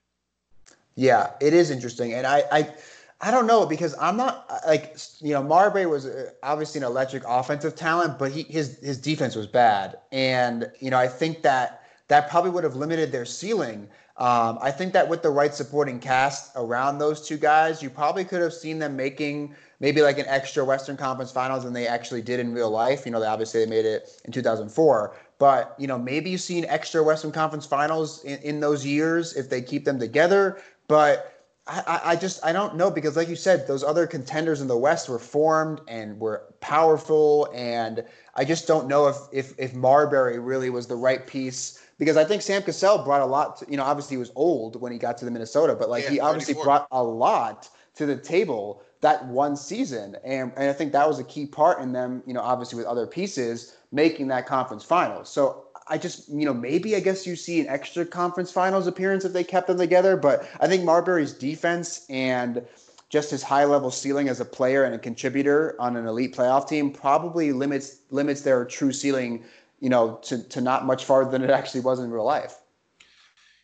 [0.94, 2.74] Yeah, it is interesting, and I, I,
[3.20, 7.23] I don't know because I'm not like you know Marbury was uh, obviously an electric
[7.27, 11.82] offensive talent, but he his his defense was bad, and you know I think that
[12.09, 13.89] that probably would have limited their ceiling.
[14.18, 18.24] Um, I think that with the right supporting cast around those two guys, you probably
[18.24, 22.22] could have seen them making maybe like an extra Western Conference Finals than they actually
[22.22, 23.05] did in real life.
[23.05, 26.64] You know, they obviously they made it in 2004, but you know maybe you've seen
[26.64, 30.62] extra Western Conference Finals in, in those years if they keep them together.
[30.88, 31.36] But
[31.66, 34.78] I, I just I don't know because like you said, those other contenders in the
[34.78, 38.02] West were formed and were powerful, and
[38.34, 42.24] I just don't know if if if Marbury really was the right piece because I
[42.24, 43.59] think Sam Cassell brought a lot.
[43.59, 46.05] To, you know, obviously he was old when he got to the Minnesota, but like
[46.05, 46.64] yeah, he obviously 34.
[46.64, 51.18] brought a lot to the table that one season, and and I think that was
[51.18, 52.23] a key part in them.
[52.27, 55.24] You know, obviously with other pieces making that conference final.
[55.24, 59.24] So I just, you know, maybe I guess you see an extra conference finals appearance
[59.24, 60.16] if they kept them together.
[60.16, 62.66] But I think Marbury's defense and
[63.09, 66.68] just his high level ceiling as a player and a contributor on an elite playoff
[66.68, 69.44] team probably limits limits their true ceiling
[69.81, 72.57] you know, to, to not much farther than it actually was in real life.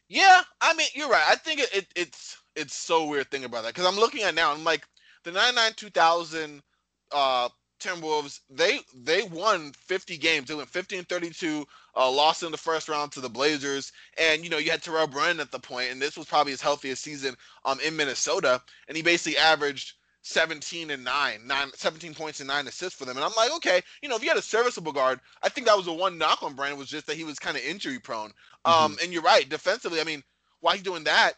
[0.09, 1.25] Yeah, I mean, you're right.
[1.27, 4.35] I think it, it it's it's so weird thinking about that because I'm looking at
[4.35, 4.53] now.
[4.53, 4.87] I'm like
[5.25, 6.63] the 99 2000
[7.13, 7.49] uh,
[7.81, 8.41] Timberwolves.
[8.51, 10.49] They they won 50 games.
[10.49, 11.67] They went 15 32.
[11.95, 15.07] Uh, lost in the first round to the Blazers, and you know you had Terrell
[15.07, 17.35] Brandon at the point, and this was probably his healthiest season
[17.65, 22.69] um in Minnesota, and he basically averaged 17 and 9, 9 17 points and 9
[22.69, 23.17] assists for them.
[23.17, 25.77] And I'm like, okay, you know, if you had a serviceable guard, I think that
[25.77, 28.33] was the one knock on Brandon was just that he was kind of injury prone.
[28.65, 28.85] Um, mm-hmm.
[28.85, 30.23] Um, and you're right, defensively, I mean,
[30.61, 31.35] while he's doing that,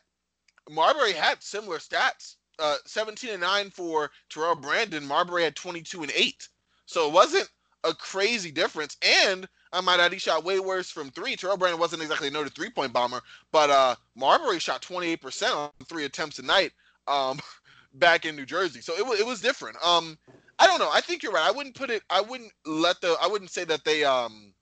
[0.70, 2.36] Marbury had similar stats.
[2.58, 5.04] Uh, 17 and 9 for Terrell Brandon.
[5.04, 6.48] Marbury had 22 and 8.
[6.86, 7.48] So it wasn't
[7.82, 8.96] a crazy difference.
[9.02, 11.34] And I might add, he shot way worse from three.
[11.34, 13.20] Terrell Brandon wasn't exactly a noted three point bomber,
[13.50, 16.72] but uh, Marbury shot 28% on three attempts a night.
[17.08, 17.40] Um,
[17.94, 18.80] back in New Jersey.
[18.80, 19.76] So it was it was different.
[19.84, 20.18] Um,
[20.58, 20.90] I don't know.
[20.92, 21.46] I think you're right.
[21.46, 22.02] I wouldn't put it.
[22.10, 23.16] I wouldn't let the.
[23.20, 24.52] I wouldn't say that they um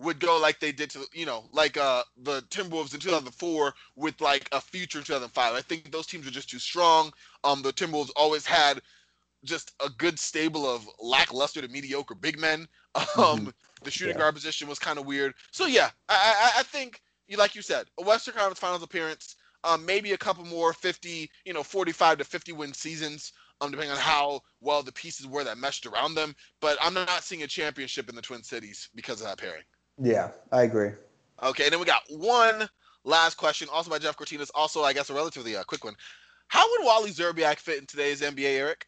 [0.00, 4.20] would go like they did to you know like uh the Timberwolves in 2004 with
[4.20, 5.54] like a future in 2005.
[5.54, 7.12] I think those teams are just too strong.
[7.44, 8.80] Um, the Timberwolves always had
[9.44, 12.66] just a good stable of lackluster to mediocre big men.
[13.16, 13.48] Um, mm-hmm.
[13.84, 14.22] the shooting yeah.
[14.22, 15.34] guard position was kind of weird.
[15.52, 16.14] So yeah, I,
[16.56, 20.18] I I think you like you said a Western Conference Finals appearance um, maybe a
[20.18, 24.82] couple more 50, you know, 45 to 50 win seasons, um, depending on how well
[24.82, 26.34] the pieces were that meshed around them.
[26.60, 29.64] But I'm not seeing a championship in the Twin Cities because of that pairing.
[30.00, 30.90] Yeah, I agree.
[31.42, 32.68] Okay, and then we got one
[33.04, 35.94] last question, also by Jeff Cortinas, also, I guess, a relatively uh, quick one.
[36.48, 38.86] How would Wally Szczerbiak fit in today's NBA, Eric?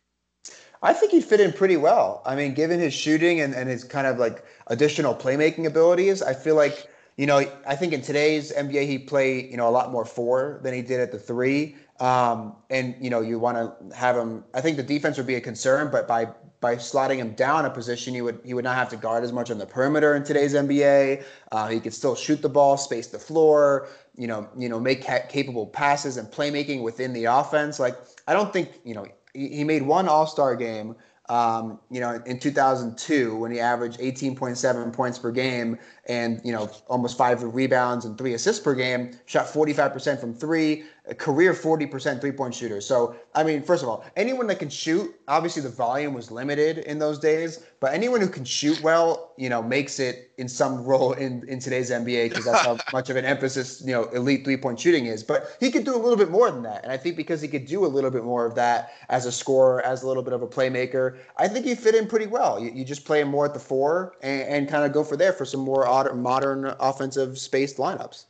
[0.82, 2.22] I think he'd fit in pretty well.
[2.24, 6.32] I mean, given his shooting and, and his kind of like additional playmaking abilities, I
[6.32, 6.88] feel like
[7.20, 10.58] you know, I think in today's NBA he play, you know, a lot more four
[10.62, 11.76] than he did at the three.
[11.98, 14.42] Um, and you know, you want to have him.
[14.54, 16.28] I think the defense would be a concern, but by
[16.62, 19.34] by slotting him down a position, he would he would not have to guard as
[19.34, 21.22] much on the perimeter in today's NBA.
[21.52, 25.04] Uh, he could still shoot the ball, space the floor, you know, you know, make
[25.04, 27.78] ca- capable passes and playmaking within the offense.
[27.78, 27.98] Like
[28.28, 30.96] I don't think you know he, he made one All Star game
[31.30, 35.78] um, you know, in 2002 when he averaged 18.7 points per game
[36.10, 40.82] and you know almost five rebounds and three assists per game, shot 45% from three,
[41.06, 42.80] a career 40% three-point shooter.
[42.80, 46.78] So I mean, first of all, anyone that can shoot, obviously the volume was limited
[46.78, 50.84] in those days, but anyone who can shoot well, you know, makes it in some
[50.84, 54.44] role in in today's NBA because that's how much of an emphasis you know elite
[54.44, 55.22] three-point shooting is.
[55.22, 57.46] But he could do a little bit more than that, and I think because he
[57.46, 60.32] could do a little bit more of that as a scorer, as a little bit
[60.32, 62.58] of a playmaker, I think he fit in pretty well.
[62.58, 65.16] You, you just play him more at the four and, and kind of go for
[65.16, 68.26] there for some more modern modern offensive spaced lineups.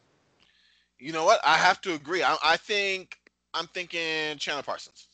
[0.98, 1.40] You know what?
[1.44, 2.22] I have to agree.
[2.22, 3.18] I, I think
[3.54, 5.08] I'm thinking Chandler Parsons.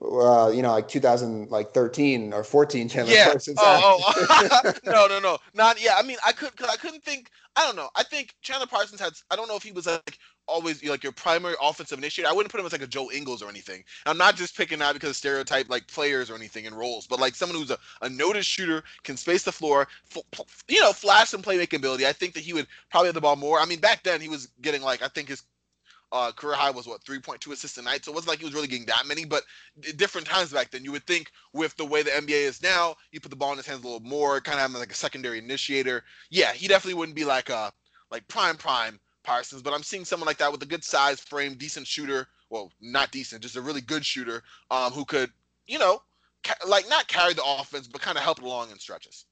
[0.00, 3.30] Uh, you know, like 2000, like 13 or 14 Chandler yeah.
[3.30, 3.58] Parsons.
[3.60, 4.72] Oh, oh.
[4.84, 5.96] no, no, no, not yeah.
[5.98, 7.30] I mean, I could, cause I couldn't think.
[7.56, 7.88] I don't know.
[7.96, 9.14] I think Chandler Parsons had.
[9.30, 10.18] I don't know if he was like
[10.48, 12.28] always like your primary offensive initiator.
[12.28, 13.84] I wouldn't put him as like a Joe Ingles or anything.
[14.06, 17.20] I'm not just picking that because of stereotype like players or anything in roles, but
[17.20, 21.28] like someone who's a, a noticed shooter, can space the floor, f- you know, flash
[21.30, 22.06] some playmaking ability.
[22.06, 23.60] I think that he would probably have the ball more.
[23.60, 25.42] I mean, back then he was getting like I think his
[26.12, 28.54] uh, career high was what 3.2 assists a night, so it wasn't like he was
[28.54, 29.24] really getting that many.
[29.24, 29.44] But
[29.96, 33.20] different times back then, you would think with the way the NBA is now, you
[33.20, 35.38] put the ball in his hands a little more, kind of having like a secondary
[35.38, 36.04] initiator.
[36.30, 37.72] Yeah, he definitely wouldn't be like a
[38.10, 38.98] like prime prime
[39.28, 42.28] Parsons, but I'm seeing someone like that with a good size frame, decent shooter.
[42.48, 45.30] Well, not decent, just a really good shooter um, who could,
[45.66, 46.00] you know,
[46.44, 49.26] ca- like not carry the offense, but kind of help it along in stretches.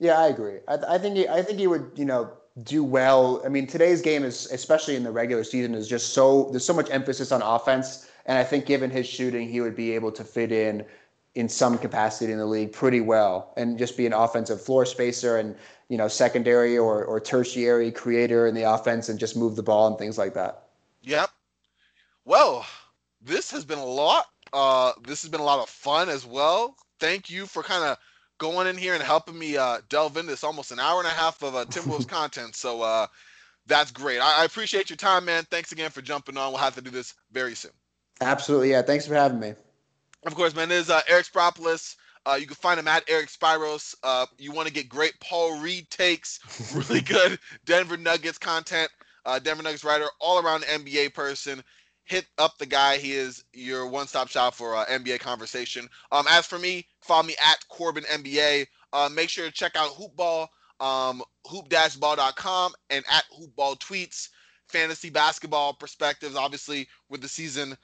[0.00, 0.58] Yeah, I agree.
[0.66, 2.32] I, I think he, I think he would, you know,
[2.62, 3.42] do well.
[3.44, 6.74] I mean, today's game is, especially in the regular season, is just so there's so
[6.74, 10.24] much emphasis on offense, and I think given his shooting, he would be able to
[10.24, 10.84] fit in
[11.34, 15.36] in some capacity in the league pretty well, and just be an offensive floor spacer
[15.36, 15.54] and
[15.88, 19.86] you know, secondary or, or tertiary creator in the offense and just move the ball
[19.86, 20.64] and things like that.
[21.02, 21.30] Yep.
[22.24, 22.66] Well,
[23.22, 24.26] this has been a lot.
[24.52, 26.76] Uh, this has been a lot of fun as well.
[26.98, 27.98] Thank you for kind of
[28.38, 31.12] going in here and helping me uh, delve into this almost an hour and a
[31.12, 32.54] half of uh, Timberwolves content.
[32.54, 33.06] So uh,
[33.66, 34.20] that's great.
[34.20, 35.44] I, I appreciate your time, man.
[35.50, 36.52] Thanks again for jumping on.
[36.52, 37.72] We'll have to do this very soon.
[38.20, 38.70] Absolutely.
[38.70, 38.82] Yeah.
[38.82, 39.54] Thanks for having me.
[40.24, 40.68] Of course, man.
[40.68, 41.96] This is uh, Eric Spropoulos.
[42.26, 43.94] Uh, you can find him at Eric Spiros.
[44.02, 46.40] Uh, you want to get great Paul Reed takes,
[46.74, 48.90] really good Denver Nuggets content.
[49.24, 51.62] Uh, Denver Nuggets writer, all around NBA person.
[52.06, 52.98] Hit up the guy.
[52.98, 55.88] He is your one-stop shop for uh, NBA conversation.
[56.12, 58.66] Um, as for me, follow me at Corbin NBA.
[58.92, 60.46] Uh, make sure to check out Hoopball,
[60.80, 64.28] um, hoop-ball.com, and at Hoopball tweets.
[64.68, 67.76] Fantasy basketball perspectives, obviously, with the season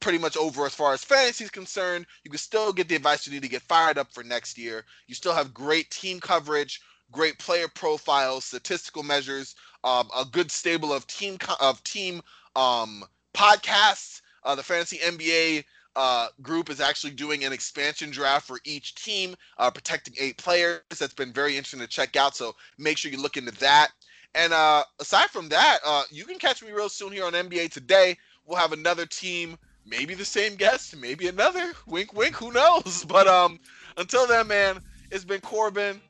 [0.00, 2.06] pretty much over as far as fantasy is concerned.
[2.24, 4.84] You can still get the advice you need to get fired up for next year.
[5.06, 6.80] You still have great team coverage,
[7.10, 9.54] great player profiles, statistical measures,
[9.84, 12.22] um, a good stable of team co- of team
[12.54, 13.04] um,
[13.36, 14.22] podcasts.
[14.44, 15.64] Uh, the fantasy NBA
[15.94, 20.80] uh, group is actually doing an expansion draft for each team, uh, protecting eight players.
[20.98, 22.36] That's been very interesting to check out.
[22.36, 23.88] So make sure you look into that.
[24.34, 27.70] And uh, aside from that, uh, you can catch me real soon here on NBA
[27.70, 28.16] Today.
[28.46, 29.56] We'll have another team
[29.86, 31.72] maybe the same guest, maybe another.
[31.86, 32.34] Wink, wink.
[32.36, 33.04] Who knows?
[33.16, 33.58] But um,
[33.96, 34.80] until then, man,
[35.10, 36.00] it's been Corbin.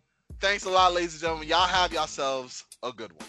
[0.40, 1.48] Thanks a lot, ladies and gentlemen.
[1.48, 3.28] Y'all have yourselves a good one.